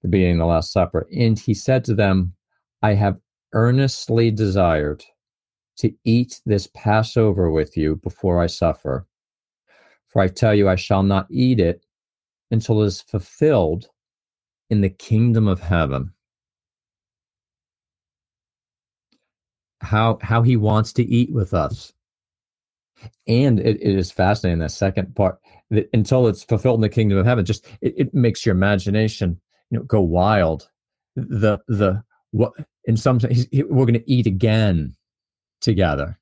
the 0.03 0.09
beginning 0.09 0.35
of 0.35 0.39
the 0.41 0.47
Last 0.47 0.73
Supper. 0.73 1.07
And 1.17 1.39
he 1.39 1.55
said 1.55 1.85
to 1.85 1.95
them, 1.95 2.35
I 2.83 2.95
have 2.95 3.19
earnestly 3.53 4.31
desired 4.31 5.05
to 5.79 5.93
eat 6.05 6.41
this 6.45 6.69
Passover 6.75 7.51
with 7.51 7.77
you 7.77 7.97
before 7.97 8.41
I 8.41 8.49
suffer. 8.49 9.07
For 10.09 10.21
I 10.21 10.29
tell 10.29 10.55
you, 10.55 10.69
I 10.69 10.75
shall 10.75 11.05
not 11.05 11.29
eat 11.31 11.61
it 11.61 11.85
until 12.51 12.83
it 12.83 12.87
is 12.87 13.03
fulfilled 13.03 13.89
in 14.71 14.81
the 14.81 14.91
kingdom 14.91 15.49
of 15.49 15.61
heaven. 15.61 16.13
How, 19.81 20.19
how 20.23 20.43
he 20.43 20.57
wants 20.57 20.93
to 20.95 21.05
eat 21.05 21.33
with 21.33 21.55
us. 21.55 21.93
And 23.29 23.61
it, 23.61 23.81
it 23.81 23.97
is 23.97 24.11
fascinating, 24.11 24.59
that 24.59 24.73
second 24.73 25.15
part 25.15 25.39
until 25.93 26.29
it's 26.29 26.45
fulfilled 26.45 26.79
in 26.79 26.83
the 26.83 26.89
kingdom 26.89 27.19
of 27.19 27.27
heaven 27.27 27.45
just 27.45 27.67
it, 27.81 27.95
it 27.97 28.15
makes 28.15 28.47
your 28.47 28.55
imagination 28.55 29.41
you 29.71 29.79
know 29.79 29.85
go 29.85 30.01
wild 30.01 30.69
the 31.17 31.59
the 31.69 32.03
what 32.31 32.53
in 32.85 32.97
some 32.97 33.21
sense 33.21 33.47
we're 33.53 33.87
going 33.87 33.95
to 33.95 34.11
eat 34.11 34.27
again 34.27 34.95
together 35.61 36.19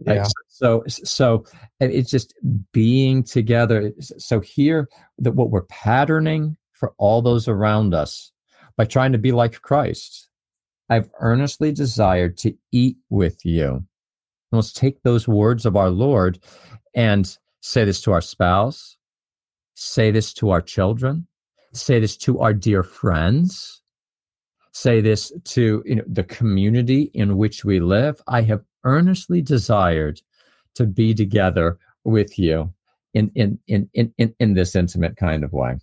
yeah. 0.00 0.18
Right? 0.18 0.32
so 0.48 0.82
so 0.86 1.44
it's 1.80 2.10
just 2.10 2.34
being 2.72 3.22
together 3.22 3.92
so 4.00 4.40
here 4.40 4.88
that 5.18 5.32
what 5.32 5.50
we're 5.50 5.62
patterning 5.62 6.56
for 6.72 6.94
all 6.98 7.22
those 7.22 7.48
around 7.48 7.94
us 7.94 8.32
by 8.76 8.84
trying 8.84 9.12
to 9.12 9.18
be 9.18 9.32
like 9.32 9.62
christ 9.62 10.28
i've 10.90 11.10
earnestly 11.20 11.72
desired 11.72 12.36
to 12.38 12.54
eat 12.72 12.96
with 13.10 13.44
you 13.44 13.84
let's 14.52 14.72
take 14.72 15.02
those 15.02 15.26
words 15.28 15.66
of 15.66 15.76
our 15.76 15.90
lord 15.90 16.38
and 16.94 17.38
say 17.64 17.84
this 17.84 18.00
to 18.02 18.12
our 18.12 18.20
spouse, 18.20 18.96
say 19.74 20.10
this 20.10 20.32
to 20.34 20.50
our 20.50 20.60
children, 20.60 21.26
say 21.72 21.98
this 21.98 22.16
to 22.18 22.38
our 22.40 22.52
dear 22.52 22.82
friends, 22.82 23.82
say 24.74 25.00
this 25.00 25.32
to 25.44 25.82
you 25.86 25.96
know, 25.96 26.04
the 26.06 26.24
community 26.24 27.10
in 27.14 27.36
which 27.36 27.64
we 27.64 27.80
live. 27.80 28.20
I 28.26 28.42
have 28.42 28.62
earnestly 28.84 29.40
desired 29.40 30.20
to 30.74 30.84
be 30.84 31.14
together 31.14 31.78
with 32.04 32.38
you 32.38 32.72
in 33.14 33.30
in 33.34 33.58
in 33.66 33.88
in 33.94 34.34
in, 34.38 34.54
this 34.54 34.74
intimate 34.74 35.16
kind 35.16 35.44
of 35.44 35.52
way. 35.52 35.78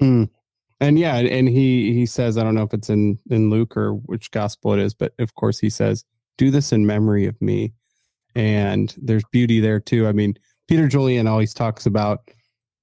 Mm. 0.00 0.30
And 0.80 0.98
yeah, 0.98 1.16
and 1.16 1.48
he 1.48 1.92
he 1.92 2.06
says, 2.06 2.36
I 2.36 2.42
don't 2.42 2.54
know 2.54 2.62
if 2.62 2.74
it's 2.74 2.90
in 2.90 3.18
in 3.30 3.50
Luke 3.50 3.76
or 3.76 3.94
which 3.94 4.30
gospel 4.30 4.72
it 4.72 4.80
is, 4.80 4.94
but 4.94 5.12
of 5.18 5.34
course 5.34 5.58
he 5.58 5.70
says, 5.70 6.04
"Do 6.38 6.50
this 6.50 6.72
in 6.72 6.86
memory 6.86 7.26
of 7.26 7.40
me." 7.40 7.72
And 8.34 8.94
there's 9.00 9.24
beauty 9.30 9.60
there 9.60 9.78
too. 9.78 10.08
I 10.08 10.12
mean, 10.12 10.34
Peter 10.66 10.88
Julian 10.88 11.26
always 11.26 11.52
talks 11.52 11.84
about 11.84 12.30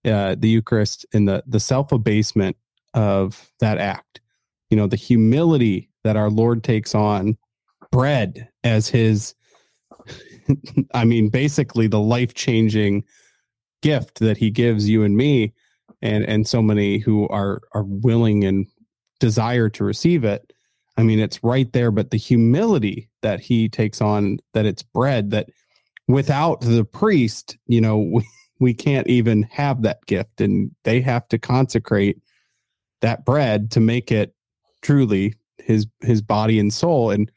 uh, 0.05 0.35
the 0.37 0.47
Eucharist 0.47 1.05
and 1.11 1.27
the 1.27 1.43
the 1.47 1.59
self 1.59 1.91
abasement 1.91 2.55
of 2.93 3.51
that 3.59 3.79
act. 3.79 4.21
You 4.69 4.77
know, 4.77 4.87
the 4.87 4.95
humility 4.95 5.89
that 6.03 6.15
our 6.15 6.29
Lord 6.29 6.63
takes 6.63 6.93
on 6.93 7.37
bread 7.91 8.47
as 8.63 8.87
his, 8.87 9.33
I 10.93 11.05
mean, 11.05 11.29
basically 11.29 11.87
the 11.87 11.99
life 11.99 12.33
changing 12.33 13.03
gift 13.81 14.19
that 14.19 14.37
he 14.37 14.51
gives 14.51 14.89
you 14.89 15.03
and 15.03 15.15
me, 15.15 15.53
and 16.01 16.23
and 16.23 16.47
so 16.47 16.61
many 16.61 16.99
who 16.99 17.27
are 17.29 17.61
are 17.73 17.83
willing 17.83 18.43
and 18.43 18.67
desire 19.19 19.69
to 19.69 19.83
receive 19.83 20.23
it. 20.23 20.53
I 20.97 21.03
mean, 21.03 21.19
it's 21.19 21.43
right 21.43 21.71
there, 21.71 21.91
but 21.91 22.11
the 22.11 22.17
humility 22.17 23.09
that 23.21 23.39
he 23.39 23.69
takes 23.69 24.01
on, 24.01 24.39
that 24.53 24.65
it's 24.65 24.83
bread 24.83 25.31
that 25.31 25.49
without 26.07 26.61
the 26.61 26.83
priest, 26.83 27.57
you 27.67 27.79
know, 27.79 27.97
we, 28.13 28.27
we 28.59 28.73
can't 28.73 29.07
even 29.07 29.43
have 29.43 29.83
that 29.83 30.05
gift 30.05 30.41
and 30.41 30.71
they 30.83 30.99
have 31.01 31.27
to 31.29 31.39
consecrate 31.39 32.17
that 33.01 33.23
bread 33.23 33.71
to 33.71 33.79
make 33.79 34.11
it 34.11 34.33
truly 34.81 35.35
his 35.57 35.87
his 36.01 36.21
body 36.21 36.59
and 36.59 36.73
soul. 36.73 37.11
And 37.11 37.31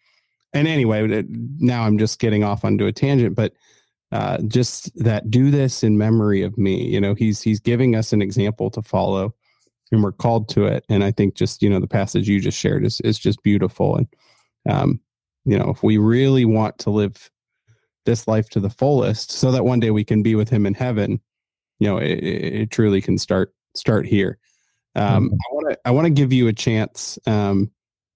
and 0.55 0.69
anyway 0.69 1.25
now 1.59 1.83
i'm 1.85 1.97
just 1.97 2.19
getting 2.19 2.45
off 2.45 2.65
onto 2.65 2.87
a 2.87 2.93
tangent 2.93 3.35
but 3.35 3.55
uh, 4.11 4.37
just 4.43 4.95
that 5.03 5.31
do 5.31 5.51
this 5.51 5.83
in 5.83 5.97
memory 5.97 6.43
of 6.43 6.59
me 6.59 6.85
you 6.85 7.01
know 7.01 7.15
he's 7.15 7.41
he's 7.41 7.59
giving 7.59 7.97
us 7.97 8.13
an 8.13 8.21
example 8.21 8.71
to 8.71 8.83
follow 8.83 9.35
and 9.93 10.03
we're 10.03 10.11
called 10.13 10.49
to 10.49 10.65
it. 10.65 10.85
And 10.89 11.05
i 11.05 11.11
think 11.11 11.35
just 11.35 11.63
you 11.63 11.71
know 11.71 11.79
the 11.79 11.87
passage 11.87 12.29
you 12.29 12.41
just 12.41 12.59
shared 12.59 12.85
is 12.85 13.01
is 13.03 13.19
just 13.19 13.43
beautiful. 13.43 13.97
And 13.97 14.09
um 14.69 15.01
you 15.45 15.59
know 15.59 15.71
if 15.71 15.83
we 15.83 15.99
really 15.99 16.45
want 16.45 16.79
to 16.79 16.91
live 16.91 17.31
this 18.05 18.27
life 18.27 18.49
to 18.51 18.61
the 18.61 18.71
fullest 18.71 19.31
so 19.31 19.53
that 19.53 19.65
one 19.65 19.81
day 19.81 19.91
we 19.91 20.05
can 20.05 20.23
be 20.23 20.35
with 20.35 20.49
him 20.49 20.67
in 20.67 20.75
heaven 20.75 21.21
you 21.79 21.87
know 21.87 21.99
it, 21.99 22.19
it 22.19 22.71
truly 22.71 23.01
can 23.01 23.17
start 23.17 23.55
start 23.75 24.07
here 24.07 24.39
um, 24.95 25.27
mm-hmm. 25.27 25.35
i 25.35 25.55
want 25.55 25.69
to 25.71 25.79
i 25.85 25.91
want 25.91 26.07
to 26.07 26.13
give 26.13 26.33
you 26.33 26.49
a 26.49 26.53
chance 26.53 27.19
um, 27.27 27.71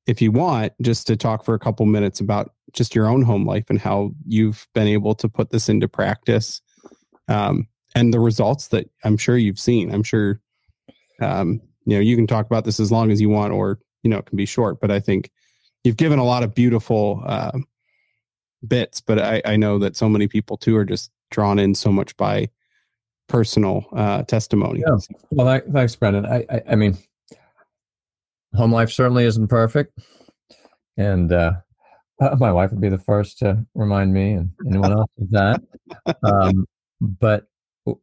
if 0.06 0.22
you 0.22 0.30
want, 0.30 0.72
just 0.80 1.06
to 1.08 1.16
talk 1.16 1.44
for 1.44 1.54
a 1.54 1.58
couple 1.58 1.84
minutes 1.84 2.20
about 2.20 2.52
just 2.72 2.94
your 2.94 3.08
own 3.08 3.22
home 3.22 3.44
life 3.44 3.68
and 3.68 3.78
how 3.78 4.12
you've 4.24 4.66
been 4.74 4.86
able 4.86 5.14
to 5.16 5.28
put 5.28 5.50
this 5.50 5.68
into 5.68 5.88
practice 5.88 6.60
um, 7.28 7.66
and 7.94 8.14
the 8.14 8.20
results 8.20 8.68
that 8.68 8.88
I'm 9.04 9.16
sure 9.16 9.36
you've 9.36 9.58
seen. 9.58 9.92
I'm 9.92 10.04
sure, 10.04 10.40
um, 11.20 11.60
you 11.86 11.96
know, 11.96 12.00
you 12.00 12.14
can 12.14 12.26
talk 12.26 12.46
about 12.46 12.64
this 12.64 12.78
as 12.78 12.92
long 12.92 13.10
as 13.10 13.20
you 13.20 13.28
want, 13.28 13.52
or, 13.52 13.80
you 14.02 14.10
know, 14.10 14.18
it 14.18 14.26
can 14.26 14.36
be 14.36 14.46
short, 14.46 14.80
but 14.80 14.90
I 14.90 15.00
think 15.00 15.30
you've 15.82 15.96
given 15.96 16.18
a 16.18 16.24
lot 16.24 16.44
of 16.44 16.54
beautiful 16.54 17.22
uh, 17.26 17.58
bits, 18.66 19.00
but 19.00 19.18
I, 19.18 19.42
I 19.44 19.56
know 19.56 19.78
that 19.78 19.96
so 19.96 20.08
many 20.08 20.28
people 20.28 20.56
too 20.56 20.76
are 20.76 20.84
just 20.84 21.10
drawn 21.30 21.58
in 21.58 21.74
so 21.74 21.90
much 21.90 22.16
by 22.16 22.48
personal 23.28 23.86
uh, 23.92 24.22
testimony. 24.22 24.82
Yeah. 24.86 24.96
Well, 25.30 25.60
thanks, 25.72 25.96
Brendan. 25.96 26.26
I, 26.26 26.44
I, 26.50 26.62
I 26.70 26.74
mean, 26.76 26.96
home 28.54 28.72
life 28.72 28.90
certainly 28.90 29.24
isn't 29.24 29.48
perfect, 29.48 29.98
and 30.96 31.32
uh, 31.32 31.52
my 32.38 32.52
wife 32.52 32.70
would 32.70 32.80
be 32.80 32.88
the 32.88 32.98
first 32.98 33.38
to 33.38 33.64
remind 33.74 34.14
me 34.14 34.32
and 34.32 34.50
anyone 34.66 34.92
else 34.92 35.10
of 35.20 35.30
that. 35.30 35.62
Um, 36.22 36.66
but 37.00 37.44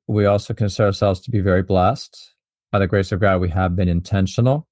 we 0.08 0.26
also 0.26 0.54
consider 0.54 0.88
ourselves 0.88 1.20
to 1.22 1.32
be 1.32 1.42
very 1.42 1.64
blessed 1.64 2.36
by 2.72 2.80
the 2.80 2.88
grace 2.88 3.12
of 3.12 3.20
God. 3.20 3.42
We 3.42 3.50
have 3.50 3.76
been 3.76 3.90
intentional 3.90 4.68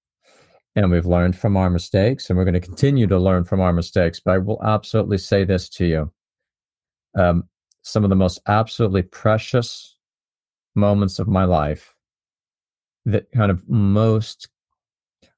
and 0.76 0.90
we've 0.92 1.06
learned 1.06 1.38
from 1.38 1.58
our 1.58 1.70
mistakes 1.70 2.30
and 2.30 2.38
we're 2.38 2.46
going 2.46 2.54
to 2.54 2.60
continue 2.60 3.08
to 3.08 3.20
learn 3.20 3.44
from 3.44 3.62
our 3.62 3.74
mistakes. 3.74 4.20
But 4.24 4.32
I 4.32 4.38
will 4.38 4.62
absolutely 4.64 5.18
say 5.18 5.44
this 5.44 5.70
to 5.70 5.86
you. 5.86 6.12
Um, 7.18 7.44
some 7.84 8.04
of 8.04 8.10
the 8.10 8.16
most 8.16 8.40
absolutely 8.48 9.02
precious 9.02 9.98
moments 10.76 11.20
of 11.20 11.28
my 11.28 11.44
life 11.44 11.96
that 13.06 13.32
kind 13.32 13.52
of 13.52 13.68
most 13.68 14.48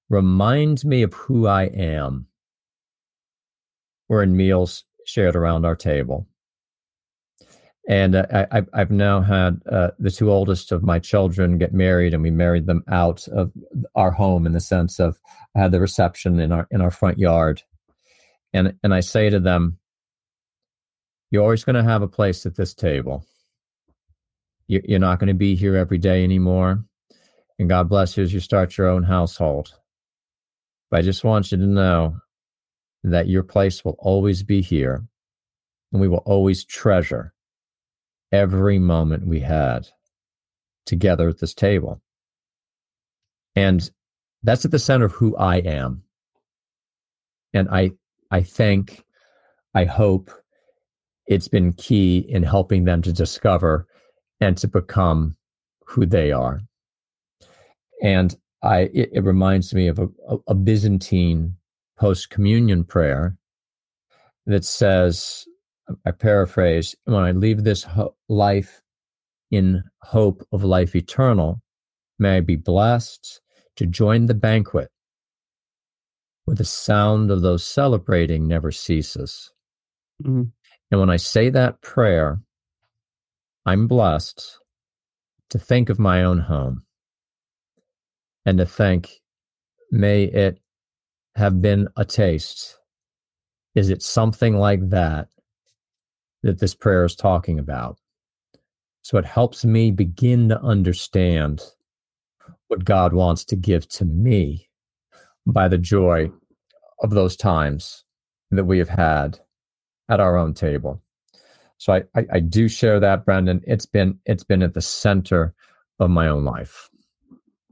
remind 0.09 0.83
me 0.85 1.01
of 1.01 1.13
who 1.13 1.47
I 1.47 1.63
am 1.63 2.27
were 4.09 4.23
in 4.23 4.35
meals 4.35 4.83
shared 5.05 5.35
around 5.35 5.65
our 5.65 5.75
table. 5.75 6.27
And 7.87 8.15
uh, 8.15 8.45
I, 8.51 8.63
I've 8.73 8.91
now 8.91 9.19
had 9.21 9.61
uh, 9.69 9.91
the 9.99 10.11
two 10.11 10.31
oldest 10.31 10.71
of 10.71 10.83
my 10.83 10.99
children 10.99 11.57
get 11.57 11.73
married, 11.73 12.13
and 12.13 12.23
we 12.23 12.31
married 12.31 12.65
them 12.65 12.83
out 12.87 13.27
of 13.27 13.51
our 13.95 14.11
home 14.11 14.45
in 14.45 14.53
the 14.53 14.61
sense 14.61 14.99
of 14.99 15.19
I 15.55 15.59
had 15.59 15.73
the 15.73 15.81
reception 15.81 16.39
in 16.39 16.53
our 16.53 16.65
in 16.71 16.79
our 16.79 16.91
front 16.91 17.19
yard, 17.19 17.61
and 18.53 18.73
and 18.83 18.93
I 18.93 19.01
say 19.01 19.29
to 19.29 19.39
them, 19.39 19.79
"You're 21.29 21.43
always 21.43 21.65
going 21.65 21.75
to 21.75 21.83
have 21.83 22.01
a 22.01 22.07
place 22.07 22.45
at 22.45 22.55
this 22.55 22.73
table. 22.73 23.25
You're 24.85 24.99
not 24.99 25.19
going 25.19 25.27
to 25.27 25.33
be 25.33 25.55
here 25.55 25.75
every 25.75 25.97
day 25.97 26.23
anymore, 26.23 26.83
and 27.59 27.69
God 27.69 27.89
bless 27.89 28.17
you 28.17 28.23
as 28.23 28.33
you 28.33 28.39
start 28.39 28.77
your 28.77 28.87
own 28.87 29.03
household. 29.03 29.73
But 30.89 30.99
I 30.99 31.01
just 31.01 31.23
want 31.23 31.51
you 31.51 31.57
to 31.57 31.65
know 31.65 32.17
that 33.03 33.27
your 33.27 33.43
place 33.43 33.83
will 33.83 33.95
always 33.99 34.43
be 34.43 34.61
here, 34.61 35.03
and 35.91 36.01
we 36.01 36.07
will 36.07 36.23
always 36.25 36.65
treasure." 36.65 37.33
every 38.33 38.79
moment 38.79 39.27
we 39.27 39.39
had 39.39 39.87
together 40.87 41.29
at 41.29 41.37
this 41.37 41.53
table. 41.53 42.01
And 43.55 43.89
that's 44.41 44.65
at 44.65 44.71
the 44.71 44.79
center 44.79 45.05
of 45.05 45.13
who 45.13 45.37
I 45.37 45.57
am. 45.57 46.03
And 47.53 47.69
I 47.69 47.91
I 48.31 48.41
think, 48.41 49.05
I 49.75 49.85
hope 49.85 50.31
it's 51.27 51.47
been 51.47 51.73
key 51.73 52.17
in 52.17 52.41
helping 52.41 52.85
them 52.85 53.03
to 53.03 53.13
discover 53.13 53.87
and 54.39 54.57
to 54.57 54.67
become 54.67 55.35
who 55.85 56.05
they 56.05 56.31
are. 56.31 56.59
And 58.01 58.35
I 58.61 58.89
it, 58.93 59.09
it 59.13 59.23
reminds 59.23 59.73
me 59.73 59.87
of 59.87 59.99
a, 59.99 60.07
a 60.47 60.55
Byzantine 60.55 61.55
post 61.97 62.29
communion 62.29 62.83
prayer 62.83 63.37
that 64.45 64.65
says, 64.65 65.45
I 66.05 66.11
paraphrase, 66.11 66.95
when 67.05 67.23
I 67.23 67.31
leave 67.31 67.63
this 67.63 67.83
ho- 67.83 68.15
life 68.27 68.81
in 69.51 69.83
hope 70.01 70.45
of 70.51 70.63
life 70.63 70.95
eternal, 70.95 71.61
may 72.19 72.37
I 72.37 72.39
be 72.41 72.55
blessed 72.55 73.41
to 73.77 73.85
join 73.85 74.25
the 74.25 74.33
banquet 74.33 74.89
where 76.45 76.55
the 76.55 76.65
sound 76.65 77.31
of 77.31 77.41
those 77.41 77.63
celebrating 77.63 78.47
never 78.47 78.71
ceases. 78.71 79.51
Mm-hmm. 80.21 80.43
And 80.91 80.99
when 80.99 81.09
I 81.09 81.17
say 81.17 81.49
that 81.49 81.81
prayer, 81.81 82.41
I'm 83.65 83.87
blessed 83.87 84.59
to 85.49 85.59
think 85.59 85.89
of 85.89 85.99
my 85.99 86.23
own 86.23 86.39
home 86.39 86.83
and 88.45 88.57
to 88.57 88.65
think, 88.65 89.21
may 89.91 90.23
it 90.23 90.59
have 91.35 91.61
been 91.61 91.87
a 91.95 92.05
taste. 92.05 92.77
Is 93.75 93.89
it 93.89 94.03
something 94.03 94.57
like 94.57 94.89
that 94.89 95.29
that 96.43 96.59
this 96.59 96.75
prayer 96.75 97.05
is 97.05 97.15
talking 97.15 97.57
about. 97.57 97.97
So 99.01 99.17
it 99.17 99.25
helps 99.25 99.65
me 99.65 99.91
begin 99.91 100.49
to 100.49 100.61
understand 100.61 101.61
what 102.67 102.85
God 102.85 103.13
wants 103.13 103.43
to 103.45 103.55
give 103.55 103.87
to 103.89 104.05
me 104.05 104.69
by 105.45 105.67
the 105.67 105.77
joy 105.77 106.31
of 107.01 107.11
those 107.11 107.35
times 107.35 108.03
that 108.51 108.65
we 108.65 108.77
have 108.77 108.89
had 108.89 109.39
at 110.09 110.19
our 110.19 110.37
own 110.37 110.53
table. 110.53 111.01
So 111.83 111.91
I, 111.91 112.03
I, 112.15 112.25
I 112.35 112.39
do 112.39 112.69
share 112.69 112.97
that, 113.01 113.25
Brendan. 113.25 113.61
It's 113.67 113.85
been 113.85 114.17
it's 114.25 114.45
been 114.45 114.63
at 114.63 114.73
the 114.73 114.81
center 114.81 115.53
of 115.99 116.09
my 116.09 116.29
own 116.29 116.45
life. 116.45 116.89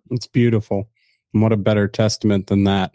It's 0.10 0.28
beautiful. 0.28 0.90
And 1.34 1.42
what 1.42 1.54
a 1.54 1.58
better 1.58 1.88
testament 1.88 2.48
than 2.48 2.66
that. 2.66 2.92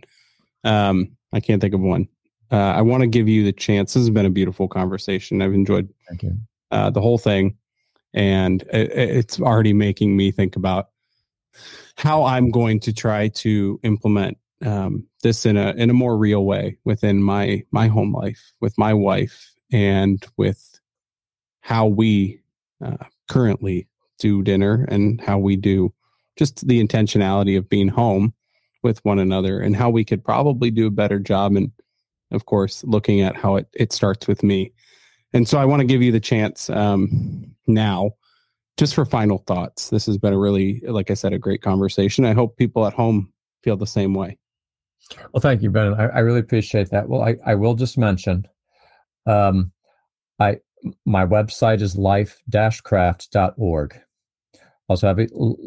Um, 0.62 1.16
I 1.32 1.40
can't 1.40 1.62
think 1.62 1.72
of 1.72 1.80
one. 1.80 2.06
Uh, 2.52 2.56
I 2.56 2.82
want 2.82 3.00
to 3.00 3.06
give 3.06 3.28
you 3.28 3.44
the 3.44 3.52
chance. 3.54 3.94
This 3.94 4.02
has 4.02 4.10
been 4.10 4.26
a 4.26 4.30
beautiful 4.30 4.68
conversation. 4.68 5.40
I've 5.40 5.54
enjoyed 5.54 5.88
uh, 6.70 6.90
the 6.90 7.00
whole 7.00 7.16
thing, 7.16 7.56
and 8.12 8.60
it, 8.70 8.92
it's 8.92 9.40
already 9.40 9.72
making 9.72 10.18
me 10.18 10.30
think 10.32 10.54
about 10.54 10.90
how 11.96 12.24
I'm 12.24 12.50
going 12.50 12.78
to 12.80 12.92
try 12.92 13.28
to 13.28 13.80
implement 13.84 14.36
um, 14.66 15.06
this 15.22 15.46
in 15.46 15.56
a 15.56 15.70
in 15.78 15.88
a 15.88 15.94
more 15.94 16.18
real 16.18 16.44
way 16.44 16.76
within 16.84 17.22
my 17.22 17.64
my 17.70 17.86
home 17.86 18.12
life 18.12 18.52
with 18.60 18.76
my 18.76 18.92
wife 18.92 19.54
and 19.72 20.22
with 20.36 20.75
how 21.66 21.86
we 21.86 22.40
uh, 22.84 22.96
currently 23.28 23.88
do 24.20 24.42
dinner 24.42 24.86
and 24.88 25.20
how 25.20 25.36
we 25.36 25.56
do 25.56 25.92
just 26.36 26.66
the 26.68 26.82
intentionality 26.82 27.58
of 27.58 27.68
being 27.68 27.88
home 27.88 28.32
with 28.82 29.04
one 29.04 29.18
another 29.18 29.58
and 29.58 29.74
how 29.74 29.90
we 29.90 30.04
could 30.04 30.22
probably 30.22 30.70
do 30.70 30.86
a 30.86 30.90
better 30.90 31.18
job 31.18 31.56
and 31.56 31.72
of 32.32 32.46
course, 32.46 32.84
looking 32.84 33.20
at 33.20 33.36
how 33.36 33.56
it, 33.56 33.68
it 33.72 33.92
starts 33.92 34.26
with 34.26 34.42
me. 34.42 34.72
And 35.32 35.48
so 35.48 35.58
I 35.58 35.64
want 35.64 35.80
to 35.80 35.86
give 35.86 36.02
you 36.02 36.12
the 36.12 36.20
chance 36.20 36.70
um, 36.70 37.54
now 37.66 38.12
just 38.76 38.94
for 38.94 39.04
final 39.04 39.38
thoughts. 39.38 39.90
This 39.90 40.06
has 40.06 40.18
been 40.18 40.32
a 40.32 40.38
really, 40.38 40.82
like 40.86 41.10
I 41.10 41.14
said, 41.14 41.32
a 41.32 41.38
great 41.38 41.62
conversation. 41.62 42.24
I 42.24 42.34
hope 42.34 42.56
people 42.56 42.86
at 42.86 42.92
home 42.92 43.32
feel 43.62 43.76
the 43.76 43.86
same 43.86 44.14
way. 44.14 44.38
Well, 45.32 45.40
thank 45.40 45.62
you, 45.62 45.70
ben 45.70 45.94
I, 45.94 46.06
I 46.06 46.18
really 46.18 46.40
appreciate 46.40 46.90
that. 46.90 47.08
Well, 47.08 47.22
I, 47.22 47.36
I 47.44 47.54
will 47.54 47.74
just 47.74 47.96
mention, 47.96 48.46
um, 49.24 49.72
I 50.40 50.58
my 51.04 51.26
website 51.26 51.80
is 51.80 51.96
life-craft.org. 51.96 54.00
Also 54.88 55.06
have 55.06 55.18
a, 55.18 55.24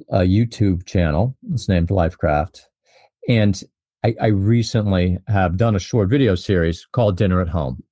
a 0.10 0.22
YouTube 0.22 0.86
channel. 0.86 1.36
It's 1.52 1.68
named 1.68 1.90
Lifecraft. 1.90 2.62
And 3.28 3.62
I, 4.04 4.16
I 4.22 4.28
recently 4.28 5.18
have 5.28 5.58
done 5.58 5.76
a 5.76 5.80
short 5.80 6.10
video 6.10 6.36
series 6.36 6.88
called 6.92 7.18
Dinner 7.18 7.42
at 7.42 7.50
Home, 7.50 7.84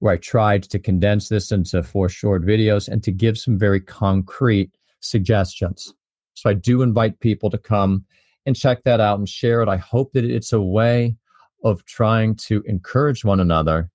where 0.00 0.14
I 0.14 0.16
tried 0.16 0.64
to 0.64 0.78
condense 0.78 1.28
this 1.28 1.52
into 1.52 1.82
four 1.82 2.08
short 2.08 2.44
videos 2.44 2.88
and 2.88 3.02
to 3.04 3.12
give 3.12 3.38
some 3.38 3.58
very 3.58 3.80
concrete 3.80 4.72
suggestions. 5.00 5.94
So 6.34 6.50
I 6.50 6.54
do 6.54 6.82
invite 6.82 7.20
people 7.20 7.50
to 7.50 7.58
come 7.58 8.04
and 8.44 8.56
check 8.56 8.82
that 8.84 9.00
out 9.00 9.18
and 9.18 9.28
share 9.28 9.62
it. 9.62 9.68
I 9.68 9.76
hope 9.76 10.12
that 10.14 10.24
it's 10.24 10.52
a 10.52 10.60
way 10.60 11.16
of 11.62 11.84
trying 11.84 12.34
to 12.34 12.62
encourage 12.66 13.24
one 13.24 13.38
another 13.38 13.90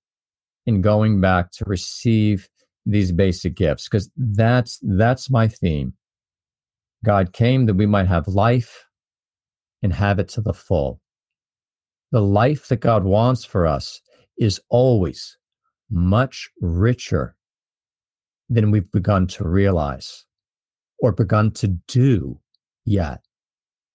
in 0.66 0.80
going 0.80 1.20
back 1.20 1.50
to 1.52 1.64
receive 1.66 2.48
these 2.86 3.12
basic 3.12 3.54
gifts 3.54 3.88
because 3.88 4.10
that's 4.16 4.78
that's 4.82 5.28
my 5.28 5.48
theme. 5.48 5.92
God 7.04 7.32
came 7.32 7.66
that 7.66 7.74
we 7.74 7.86
might 7.86 8.06
have 8.06 8.28
life 8.28 8.86
and 9.82 9.92
have 9.92 10.18
it 10.18 10.28
to 10.30 10.40
the 10.40 10.54
full. 10.54 11.00
The 12.12 12.22
life 12.22 12.68
that 12.68 12.80
God 12.80 13.04
wants 13.04 13.44
for 13.44 13.66
us 13.66 14.00
is 14.38 14.60
always 14.70 15.36
much 15.90 16.48
richer 16.60 17.36
than 18.48 18.70
we've 18.70 18.90
begun 18.92 19.26
to 19.26 19.46
realize 19.46 20.24
or 20.98 21.12
begun 21.12 21.50
to 21.52 21.68
do 21.88 22.40
yet. 22.84 23.20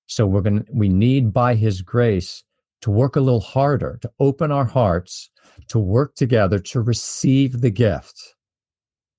So 0.07 0.27
we're 0.27 0.41
going 0.41 0.65
to, 0.65 0.71
we 0.73 0.89
need 0.89 1.31
by 1.31 1.55
his 1.55 1.81
grace 1.81 2.43
to 2.81 2.91
work 2.91 3.15
a 3.15 3.21
little 3.21 3.39
harder, 3.39 3.97
to 4.01 4.11
open 4.19 4.51
our 4.51 4.65
hearts, 4.65 5.29
to 5.69 5.79
work 5.79 6.15
together 6.15 6.59
to 6.59 6.81
receive 6.81 7.61
the 7.61 7.69
gift. 7.69 8.35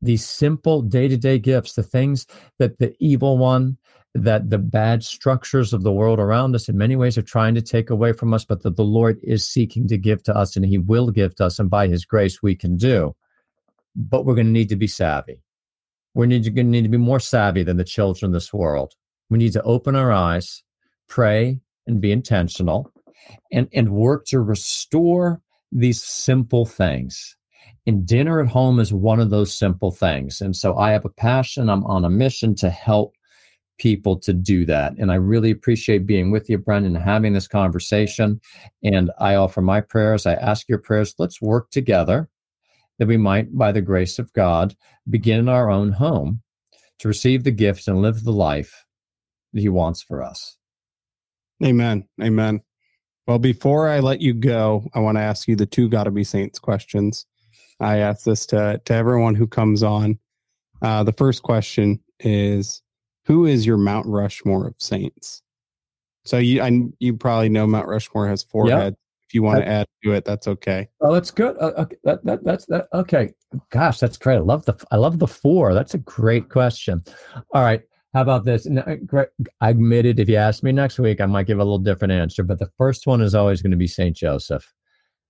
These 0.02 0.26
simple 0.26 0.82
day 0.82 1.08
to 1.08 1.16
day 1.16 1.38
gifts, 1.38 1.74
the 1.74 1.82
things 1.82 2.26
that 2.58 2.78
the 2.78 2.94
evil 2.98 3.38
one 3.38 3.78
that 4.14 4.50
the 4.50 4.58
bad 4.58 5.02
structures 5.02 5.72
of 5.72 5.82
the 5.82 5.92
world 5.92 6.18
around 6.18 6.54
us 6.54 6.68
in 6.68 6.76
many 6.76 6.96
ways 6.96 7.16
are 7.16 7.22
trying 7.22 7.54
to 7.54 7.62
take 7.62 7.88
away 7.88 8.12
from 8.12 8.34
us, 8.34 8.44
but 8.44 8.62
that 8.62 8.76
the 8.76 8.84
Lord 8.84 9.18
is 9.22 9.48
seeking 9.48 9.88
to 9.88 9.96
give 9.96 10.22
to 10.24 10.36
us 10.36 10.54
and 10.54 10.66
He 10.66 10.78
will 10.78 11.10
give 11.10 11.34
to 11.36 11.46
us, 11.46 11.58
and 11.58 11.70
by 11.70 11.88
His 11.88 12.04
grace 12.04 12.42
we 12.42 12.54
can 12.54 12.76
do. 12.76 13.16
But 13.96 14.24
we're 14.24 14.34
going 14.34 14.48
to 14.48 14.52
need 14.52 14.68
to 14.68 14.76
be 14.76 14.86
savvy. 14.86 15.42
We're 16.14 16.26
going 16.26 16.42
to 16.42 16.62
need 16.64 16.82
to 16.82 16.88
be 16.88 16.98
more 16.98 17.20
savvy 17.20 17.62
than 17.62 17.78
the 17.78 17.84
children 17.84 18.30
of 18.30 18.34
this 18.34 18.52
world. 18.52 18.94
We 19.30 19.38
need 19.38 19.54
to 19.54 19.62
open 19.62 19.96
our 19.96 20.12
eyes, 20.12 20.62
pray, 21.08 21.60
and 21.86 22.00
be 22.00 22.12
intentional, 22.12 22.92
and, 23.50 23.68
and 23.72 23.90
work 23.90 24.26
to 24.26 24.40
restore 24.40 25.40
these 25.70 26.02
simple 26.02 26.66
things. 26.66 27.36
And 27.86 28.06
dinner 28.06 28.40
at 28.40 28.48
home 28.48 28.78
is 28.78 28.92
one 28.92 29.20
of 29.20 29.30
those 29.30 29.56
simple 29.56 29.90
things. 29.90 30.40
And 30.40 30.54
so 30.54 30.76
I 30.76 30.90
have 30.90 31.04
a 31.04 31.10
passion, 31.10 31.68
I'm 31.68 31.84
on 31.84 32.04
a 32.04 32.10
mission 32.10 32.54
to 32.56 32.70
help 32.70 33.14
people 33.78 34.16
to 34.16 34.32
do 34.32 34.64
that. 34.66 34.96
And 34.98 35.10
I 35.10 35.16
really 35.16 35.50
appreciate 35.50 36.06
being 36.06 36.30
with 36.30 36.48
you, 36.48 36.58
Brendan, 36.58 36.94
having 36.94 37.32
this 37.32 37.48
conversation. 37.48 38.40
And 38.84 39.10
I 39.18 39.34
offer 39.34 39.60
my 39.60 39.80
prayers. 39.80 40.26
I 40.26 40.34
ask 40.34 40.68
your 40.68 40.78
prayers. 40.78 41.14
Let's 41.18 41.42
work 41.42 41.70
together 41.70 42.28
that 42.98 43.08
we 43.08 43.16
might, 43.16 43.56
by 43.56 43.72
the 43.72 43.80
grace 43.80 44.20
of 44.20 44.32
God, 44.34 44.76
begin 45.10 45.40
in 45.40 45.48
our 45.48 45.68
own 45.68 45.90
home 45.90 46.42
to 47.00 47.08
receive 47.08 47.42
the 47.42 47.50
gift 47.50 47.88
and 47.88 48.00
live 48.00 48.22
the 48.22 48.32
life 48.32 48.86
that 49.52 49.60
He 49.60 49.68
wants 49.68 50.02
for 50.02 50.22
us. 50.22 50.56
Amen. 51.64 52.06
Amen. 52.22 52.60
Well, 53.26 53.38
before 53.38 53.88
I 53.88 54.00
let 54.00 54.20
you 54.20 54.34
go, 54.34 54.88
I 54.94 55.00
want 55.00 55.16
to 55.16 55.22
ask 55.22 55.48
you 55.48 55.56
the 55.56 55.66
two 55.66 55.88
gotta 55.88 56.10
be 56.12 56.24
saints 56.24 56.58
questions. 56.58 57.26
I 57.82 57.98
ask 57.98 58.24
this 58.24 58.46
to, 58.46 58.80
to 58.84 58.94
everyone 58.94 59.34
who 59.34 59.46
comes 59.46 59.82
on. 59.82 60.18
Uh, 60.80 61.04
the 61.04 61.12
first 61.12 61.42
question 61.42 62.00
is 62.20 62.82
who 63.24 63.46
is 63.46 63.66
your 63.66 63.76
Mount 63.76 64.06
Rushmore 64.06 64.66
of 64.66 64.74
saints? 64.78 65.42
So 66.24 66.38
you 66.38 66.62
I, 66.62 66.82
you 66.98 67.16
probably 67.16 67.48
know 67.48 67.66
Mount 67.66 67.88
Rushmore 67.88 68.28
has 68.28 68.42
four 68.42 68.68
yep. 68.68 68.80
heads. 68.80 68.96
If 69.28 69.34
you 69.34 69.42
want 69.42 69.60
to 69.60 69.66
add 69.66 69.86
to 70.04 70.12
it, 70.12 70.26
that's 70.26 70.46
okay. 70.46 70.88
Oh, 71.00 71.14
that's 71.14 71.30
good. 71.30 71.56
Uh, 71.58 71.72
okay, 71.78 71.96
that, 72.04 72.24
that 72.24 72.44
that's 72.44 72.66
that. 72.66 72.86
Okay, 72.92 73.32
gosh, 73.70 73.98
that's 73.98 74.18
great. 74.18 74.36
I 74.36 74.40
love 74.40 74.66
the 74.66 74.76
I 74.90 74.96
love 74.96 75.18
the 75.18 75.26
four. 75.26 75.72
That's 75.72 75.94
a 75.94 75.98
great 75.98 76.50
question. 76.50 77.02
All 77.54 77.62
right, 77.62 77.80
how 78.12 78.20
about 78.20 78.44
this? 78.44 78.66
Uh, 78.66 79.24
I 79.60 79.70
admitted 79.70 80.20
if 80.20 80.28
you 80.28 80.36
ask 80.36 80.62
me 80.62 80.70
next 80.70 80.98
week, 80.98 81.20
I 81.20 81.26
might 81.26 81.46
give 81.46 81.58
a 81.58 81.64
little 81.64 81.78
different 81.78 82.12
answer. 82.12 82.42
But 82.42 82.58
the 82.58 82.70
first 82.76 83.06
one 83.06 83.22
is 83.22 83.34
always 83.34 83.62
going 83.62 83.70
to 83.70 83.76
be 83.76 83.86
Saint 83.86 84.16
Joseph. 84.16 84.70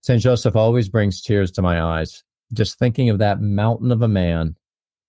Saint 0.01 0.21
Joseph 0.21 0.57
always 0.57 0.89
brings 0.89 1.23
tears 1.23 1.53
to 1.53 1.63
my 1.63 1.81
eyes. 1.81 2.25
Just 2.53 2.79
thinking 2.79 3.09
of 3.09 3.19
that 3.19 3.41
mountain 3.41 3.91
of 3.91 4.03
a 4.03 4.09
man 4.09 4.57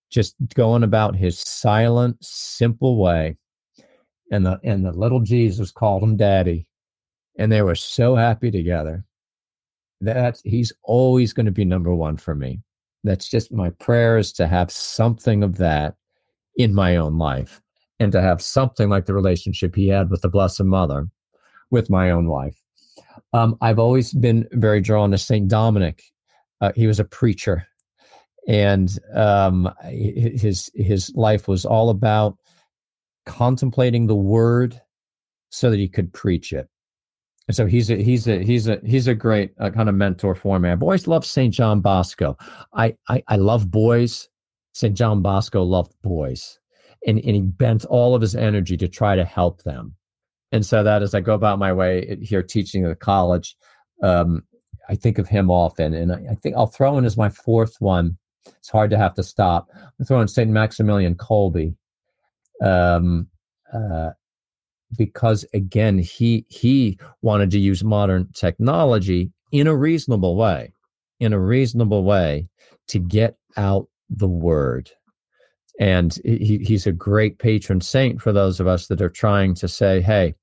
just 0.10 0.36
going 0.54 0.84
about 0.84 1.16
his 1.16 1.40
silent, 1.40 2.18
simple 2.24 3.02
way. 3.02 3.36
And 4.32 4.46
the 4.46 4.60
and 4.64 4.86
the 4.86 4.92
little 4.92 5.20
Jesus 5.20 5.72
called 5.72 6.04
him 6.04 6.16
daddy. 6.16 6.68
And 7.38 7.52
they 7.52 7.62
were 7.62 7.76
so 7.76 8.16
happy 8.16 8.52
together. 8.52 9.04
That 10.02 10.40
he's 10.44 10.72
always 10.84 11.34
going 11.34 11.46
to 11.46 11.52
be 11.52 11.66
number 11.66 11.94
one 11.94 12.18
for 12.18 12.36
me. 12.36 12.62
That's 13.04 13.28
just 13.28 13.52
my 13.52 13.70
prayer 13.72 14.18
is 14.18 14.32
to 14.34 14.48
have 14.48 14.72
something 14.72 15.44
of 15.44 15.58
that 15.58 15.96
in 16.56 16.74
my 16.74 16.96
own 16.96 17.18
life 17.18 17.62
and 18.00 18.12
to 18.12 18.22
have 18.22 18.42
something 18.42 18.90
like 18.90 19.06
the 19.06 19.14
relationship 19.14 19.76
he 19.76 19.88
had 19.88 20.10
with 20.10 20.22
the 20.22 20.30
Blessed 20.30 20.64
Mother 20.64 21.08
with 21.72 21.90
my 21.90 22.12
own 22.12 22.28
wife. 22.28 22.62
Um, 23.34 23.58
I've 23.62 23.80
always 23.80 24.14
been 24.14 24.48
very 24.52 24.80
drawn 24.80 25.12
to 25.12 25.18
St. 25.18 25.48
Dominic. 25.48 26.04
Uh, 26.64 26.72
he 26.76 26.88
was 26.88 26.98
a 26.98 27.04
preacher 27.04 27.68
and 28.48 29.00
um, 29.14 29.74
his 29.84 30.70
his 30.76 31.12
life 31.16 31.48
was 31.48 31.66
all 31.66 31.90
about 31.90 32.38
contemplating 33.26 34.08
the 34.08 34.16
word 34.16 34.80
so 35.50 35.70
that 35.70 35.80
he 35.80 35.88
could 35.88 36.12
preach 36.14 36.52
it. 36.52 36.68
And 37.48 37.56
so 37.56 37.66
he's 37.66 37.90
a 37.90 38.02
he's 38.02 38.28
a 38.28 38.44
he's 38.44 38.68
a 38.68 38.80
he's 38.86 39.08
a 39.08 39.16
great 39.16 39.52
uh, 39.60 39.70
kind 39.70 39.90
of 39.90 39.96
mentor 39.96 40.36
for 40.36 40.60
me. 40.60 40.70
I've 40.70 40.84
always 40.84 41.08
loved 41.08 41.26
Saint 41.26 41.54
John 41.54 41.82
Bosco. 41.82 42.38
I, 42.74 42.96
I 43.10 43.24
I 43.28 43.36
love 43.36 43.70
boys. 43.70 44.30
Saint 44.74 44.98
John 44.98 45.22
Bosco 45.22 45.64
loved 45.64 45.94
boys, 46.02 46.60
and 47.06 47.20
and 47.20 47.36
he 47.36 47.42
bent 47.42 47.86
all 47.86 48.16
of 48.16 48.22
his 48.22 48.36
energy 48.36 48.78
to 48.78 48.88
try 48.88 49.16
to 49.16 49.26
help 49.26 49.64
them. 49.64 49.96
And 50.54 50.66
so 50.66 50.84
that 50.84 51.02
as 51.02 51.14
I 51.14 51.20
go 51.20 51.34
about 51.34 51.60
my 51.60 51.74
way 51.74 52.18
here 52.22 52.44
teaching 52.44 52.86
at 52.86 52.90
the 52.90 52.96
college, 52.96 53.58
um, 54.02 54.44
I 54.90 54.96
think 54.96 55.18
of 55.18 55.28
him 55.28 55.50
often, 55.50 55.94
and 55.94 56.12
I, 56.12 56.24
I 56.32 56.36
think 56.36 56.56
I'll 56.56 56.68
throw 56.68 56.98
in 56.98 57.06
as 57.06 57.18
my 57.18 57.30
fourth 57.30 57.76
one 57.80 58.18
it's 58.46 58.70
hard 58.70 58.90
to 58.92 58.98
have 58.98 59.14
to 59.16 59.24
stop. 59.24 59.70
I'm 59.76 60.06
throwing 60.06 60.28
St. 60.28 60.50
Maximilian 60.50 61.16
Kolbe. 61.16 61.76
Um, 62.62 63.28
uh, 63.74 64.12
because 64.96 65.44
again, 65.54 65.98
he 65.98 66.46
he 66.50 67.00
wanted 67.22 67.50
to 67.52 67.60
use 67.60 67.84
modern 67.84 68.30
technology 68.34 69.32
in 69.52 69.66
a 69.66 69.76
reasonable 69.76 70.36
way, 70.36 70.72
in 71.20 71.34
a 71.34 71.40
reasonable 71.40 72.04
way 72.04 72.48
to 72.90 73.00
get 73.00 73.36
out 73.58 73.88
the 74.10 74.28
word. 74.28 74.92
And 75.80 76.16
he, 76.24 76.60
he's 76.60 76.86
a 76.86 76.92
great 76.92 77.40
patron 77.40 77.82
saint 77.82 78.22
for 78.22 78.32
those 78.32 78.60
of 78.60 78.68
us 78.68 78.88
that 78.88 79.02
are 79.02 79.10
trying 79.10 79.56
to 79.56 79.68
say, 79.68 80.00
hey, 80.00 80.36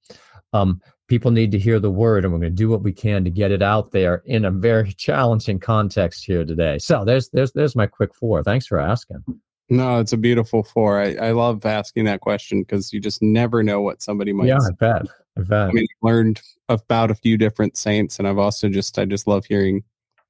um, 0.52 0.80
people 1.10 1.32
need 1.32 1.50
to 1.50 1.58
hear 1.58 1.80
the 1.80 1.90
word 1.90 2.24
and 2.24 2.32
we're 2.32 2.38
going 2.38 2.52
to 2.52 2.56
do 2.56 2.70
what 2.70 2.82
we 2.82 2.92
can 2.92 3.24
to 3.24 3.30
get 3.30 3.50
it 3.50 3.62
out 3.62 3.90
there 3.90 4.22
in 4.26 4.44
a 4.44 4.50
very 4.50 4.92
challenging 4.96 5.58
context 5.58 6.24
here 6.24 6.44
today. 6.44 6.78
So 6.78 7.04
there's 7.04 7.28
there's 7.30 7.52
there's 7.52 7.76
my 7.76 7.86
quick 7.86 8.14
four. 8.14 8.42
Thanks 8.42 8.66
for 8.66 8.78
asking. 8.78 9.22
No 9.68 9.98
it's 9.98 10.12
a 10.12 10.16
beautiful 10.16 10.62
four. 10.62 11.00
I, 11.00 11.14
I 11.16 11.30
love 11.32 11.66
asking 11.66 12.04
that 12.04 12.20
question 12.20 12.62
because 12.62 12.92
you 12.92 13.00
just 13.00 13.20
never 13.20 13.62
know 13.62 13.82
what 13.82 14.00
somebody 14.00 14.32
might 14.32 14.46
yeah 14.46 14.58
i 14.58 14.72
bet. 14.78 15.02
I 15.36 15.42
bet. 15.42 15.68
I 15.68 15.72
mean 15.72 15.86
i 16.02 16.06
learned 16.06 16.40
about 16.68 17.10
a 17.10 17.14
few 17.14 17.36
different 17.36 17.76
saints 17.76 18.18
and 18.18 18.26
i've 18.26 18.38
also 18.38 18.68
just 18.68 18.98
i 18.98 19.04
just 19.04 19.26
love 19.26 19.44
hearing 19.44 19.82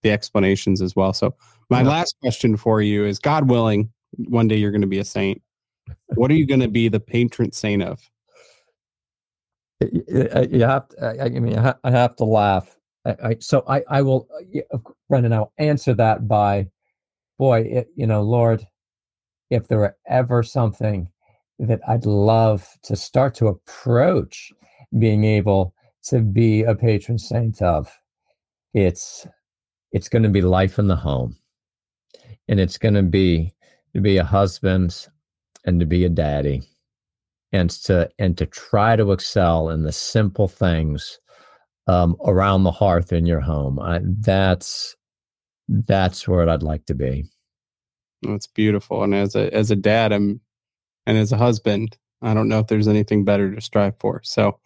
the 0.02 0.10
explanations 0.10 0.80
as 0.80 0.96
well. 0.96 1.12
So 1.12 1.34
my 1.68 1.82
yeah. 1.82 1.88
last 1.88 2.16
question 2.22 2.56
for 2.56 2.80
you 2.80 3.04
is 3.04 3.18
god 3.18 3.50
willing 3.50 3.92
one 4.16 4.48
day 4.48 4.56
you're 4.56 4.72
going 4.72 4.80
to 4.80 4.86
be 4.86 4.98
a 4.98 5.04
saint. 5.04 5.40
What 6.14 6.30
are 6.30 6.34
you 6.34 6.46
going 6.46 6.60
to 6.60 6.68
be 6.68 6.88
the 6.88 7.00
patron 7.00 7.52
saint 7.52 7.82
of 7.82 8.00
Uh, 9.82 10.46
you 10.50 10.62
have 10.64 10.88
to, 10.88 10.96
uh, 11.00 11.24
I 11.24 11.28
mean, 11.30 11.58
I 11.58 11.90
have 11.90 12.16
to 12.16 12.24
laugh. 12.24 12.76
I, 13.06 13.16
I, 13.24 13.36
so 13.40 13.64
I, 13.66 13.82
I 13.88 14.02
will, 14.02 14.28
uh, 14.72 14.78
Brendan, 15.08 15.32
I'll 15.32 15.52
answer 15.58 15.94
that 15.94 16.28
by, 16.28 16.68
boy, 17.38 17.60
it, 17.60 17.88
you 17.96 18.06
know, 18.06 18.22
Lord, 18.22 18.66
if 19.50 19.68
there 19.68 19.78
were 19.78 19.96
ever 20.06 20.42
something 20.42 21.08
that 21.58 21.80
I'd 21.88 22.06
love 22.06 22.68
to 22.84 22.96
start 22.96 23.34
to 23.36 23.48
approach 23.48 24.52
being 24.98 25.24
able 25.24 25.74
to 26.04 26.20
be 26.20 26.62
a 26.62 26.74
patron 26.74 27.18
saint 27.18 27.62
of, 27.62 27.90
it's 28.74 29.26
it's 29.92 30.08
going 30.08 30.22
to 30.22 30.28
be 30.28 30.42
life 30.42 30.78
in 30.78 30.86
the 30.86 30.96
home, 30.96 31.36
and 32.48 32.60
it's 32.60 32.78
going 32.78 32.94
to 32.94 33.02
be 33.02 33.52
to 33.94 34.00
be 34.00 34.18
a 34.18 34.24
husband 34.24 35.08
and 35.64 35.80
to 35.80 35.86
be 35.86 36.04
a 36.04 36.08
daddy 36.08 36.62
and 37.52 37.70
to 37.70 38.08
and 38.18 38.36
to 38.38 38.46
try 38.46 38.96
to 38.96 39.12
excel 39.12 39.70
in 39.70 39.82
the 39.82 39.92
simple 39.92 40.48
things 40.48 41.18
um, 41.86 42.16
around 42.24 42.64
the 42.64 42.70
hearth 42.70 43.12
in 43.12 43.26
your 43.26 43.40
home. 43.40 43.78
I, 43.78 44.00
that's 44.02 44.96
that's 45.68 46.26
where 46.26 46.48
I'd 46.48 46.62
like 46.62 46.86
to 46.86 46.94
be. 46.94 47.24
That's 48.22 48.46
beautiful. 48.46 49.02
And 49.02 49.14
as 49.14 49.34
a 49.34 49.52
as 49.54 49.70
a 49.70 49.76
dad, 49.76 50.12
I'm 50.12 50.40
and 51.06 51.18
as 51.18 51.32
a 51.32 51.36
husband, 51.36 51.96
I 52.22 52.34
don't 52.34 52.48
know 52.48 52.58
if 52.58 52.66
there's 52.66 52.88
anything 52.88 53.24
better 53.24 53.54
to 53.54 53.60
strive 53.60 53.98
for. 53.98 54.20
So 54.24 54.58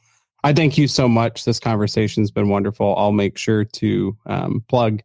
I 0.43 0.53
thank 0.53 0.77
you 0.77 0.89
so 0.89 1.09
much. 1.09 1.45
This 1.45 1.61
conversation's 1.61 2.31
been 2.31 2.49
wonderful. 2.49 2.95
I'll 2.97 3.13
make 3.13 3.39
sure 3.39 3.65
to 3.65 4.17
um, 4.27 4.65
plug 4.69 5.03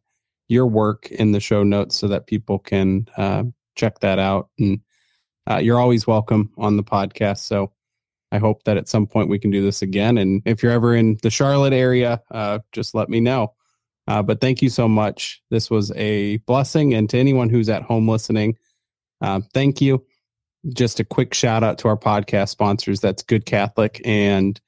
your 0.50 0.68
work 0.68 1.10
in 1.12 1.32
the 1.32 1.40
show 1.40 1.64
notes 1.64 1.98
so 1.98 2.08
that 2.10 2.28
people 2.28 2.60
can 2.60 3.08
uh, 3.16 3.44
check 3.76 4.00
that 4.00 4.20
out. 4.20 4.50
And 4.60 4.82
uh, 5.50 5.58
you're 5.58 5.80
always 5.80 6.06
welcome 6.06 6.52
on 6.58 6.78
the 6.78 6.84
podcast. 6.84 7.40
So 7.40 7.72
I 8.32 8.38
hope 8.38 8.64
that 8.64 8.78
at 8.78 8.88
some 8.88 9.08
point 9.08 9.30
we 9.30 9.40
can 9.40 9.52
do 9.52 9.64
this 9.64 9.82
again. 9.82 10.18
And 10.18 10.42
if 10.46 10.62
you're 10.62 10.72
ever 10.72 10.96
in 10.96 11.18
the 11.24 11.32
Charlotte 11.32 11.74
area, 11.74 12.22
uh, 12.32 12.60
just 12.72 12.94
let 12.94 13.10
me 13.10 13.20
know. 13.20 13.54
Uh, 14.08 14.22
but 14.24 14.42
thank 14.42 14.62
you 14.62 14.70
so 14.70 14.88
much. 14.88 15.42
This 15.50 15.70
was 15.70 15.92
a 15.92 16.38
blessing. 16.38 16.94
And 16.94 17.10
to 17.10 17.18
anyone 17.18 17.50
who's 17.50 17.70
at 17.70 17.84
home 17.84 18.08
listening, 18.08 18.58
uh, 19.22 19.42
thank 19.54 19.82
you. 19.82 20.06
Just 20.74 21.00
a 21.00 21.06
quick 21.06 21.34
shout 21.34 21.64
out 21.64 21.78
to 21.80 21.88
our 21.88 21.98
podcast 21.98 22.50
sponsors. 22.50 23.00
That's 23.00 23.24
Good 23.24 23.46
Catholic 23.46 24.02
and 24.04 24.60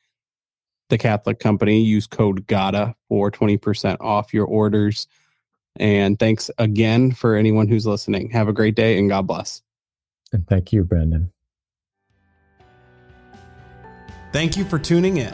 the 0.89 0.97
Catholic 0.97 1.39
Company. 1.39 1.81
Use 1.81 2.07
code 2.07 2.47
GATA 2.47 2.95
for 3.09 3.29
20% 3.29 3.97
off 3.99 4.33
your 4.33 4.45
orders. 4.45 5.07
And 5.75 6.17
thanks 6.19 6.49
again 6.57 7.11
for 7.11 7.35
anyone 7.35 7.67
who's 7.67 7.87
listening. 7.87 8.29
Have 8.31 8.47
a 8.47 8.53
great 8.53 8.75
day 8.75 8.97
and 8.97 9.09
God 9.09 9.27
bless. 9.27 9.61
And 10.31 10.47
thank 10.47 10.71
you, 10.71 10.83
Brendan. 10.83 11.31
Thank 14.31 14.55
you 14.55 14.63
for 14.63 14.79
tuning 14.79 15.17
in. 15.17 15.33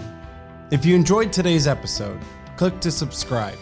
If 0.72 0.86
you 0.86 0.96
enjoyed 0.96 1.32
today's 1.32 1.68
episode, 1.68 2.20
click 2.56 2.80
to 2.82 2.92
subscribe. 2.92 3.58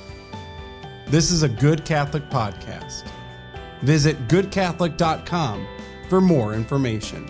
This 1.07 1.29
is 1.29 1.43
a 1.43 1.49
Good 1.49 1.85
Catholic 1.85 2.29
podcast. 2.29 3.07
Visit 3.81 4.27
goodcatholic.com 4.27 5.67
for 6.09 6.21
more 6.21 6.53
information. 6.53 7.29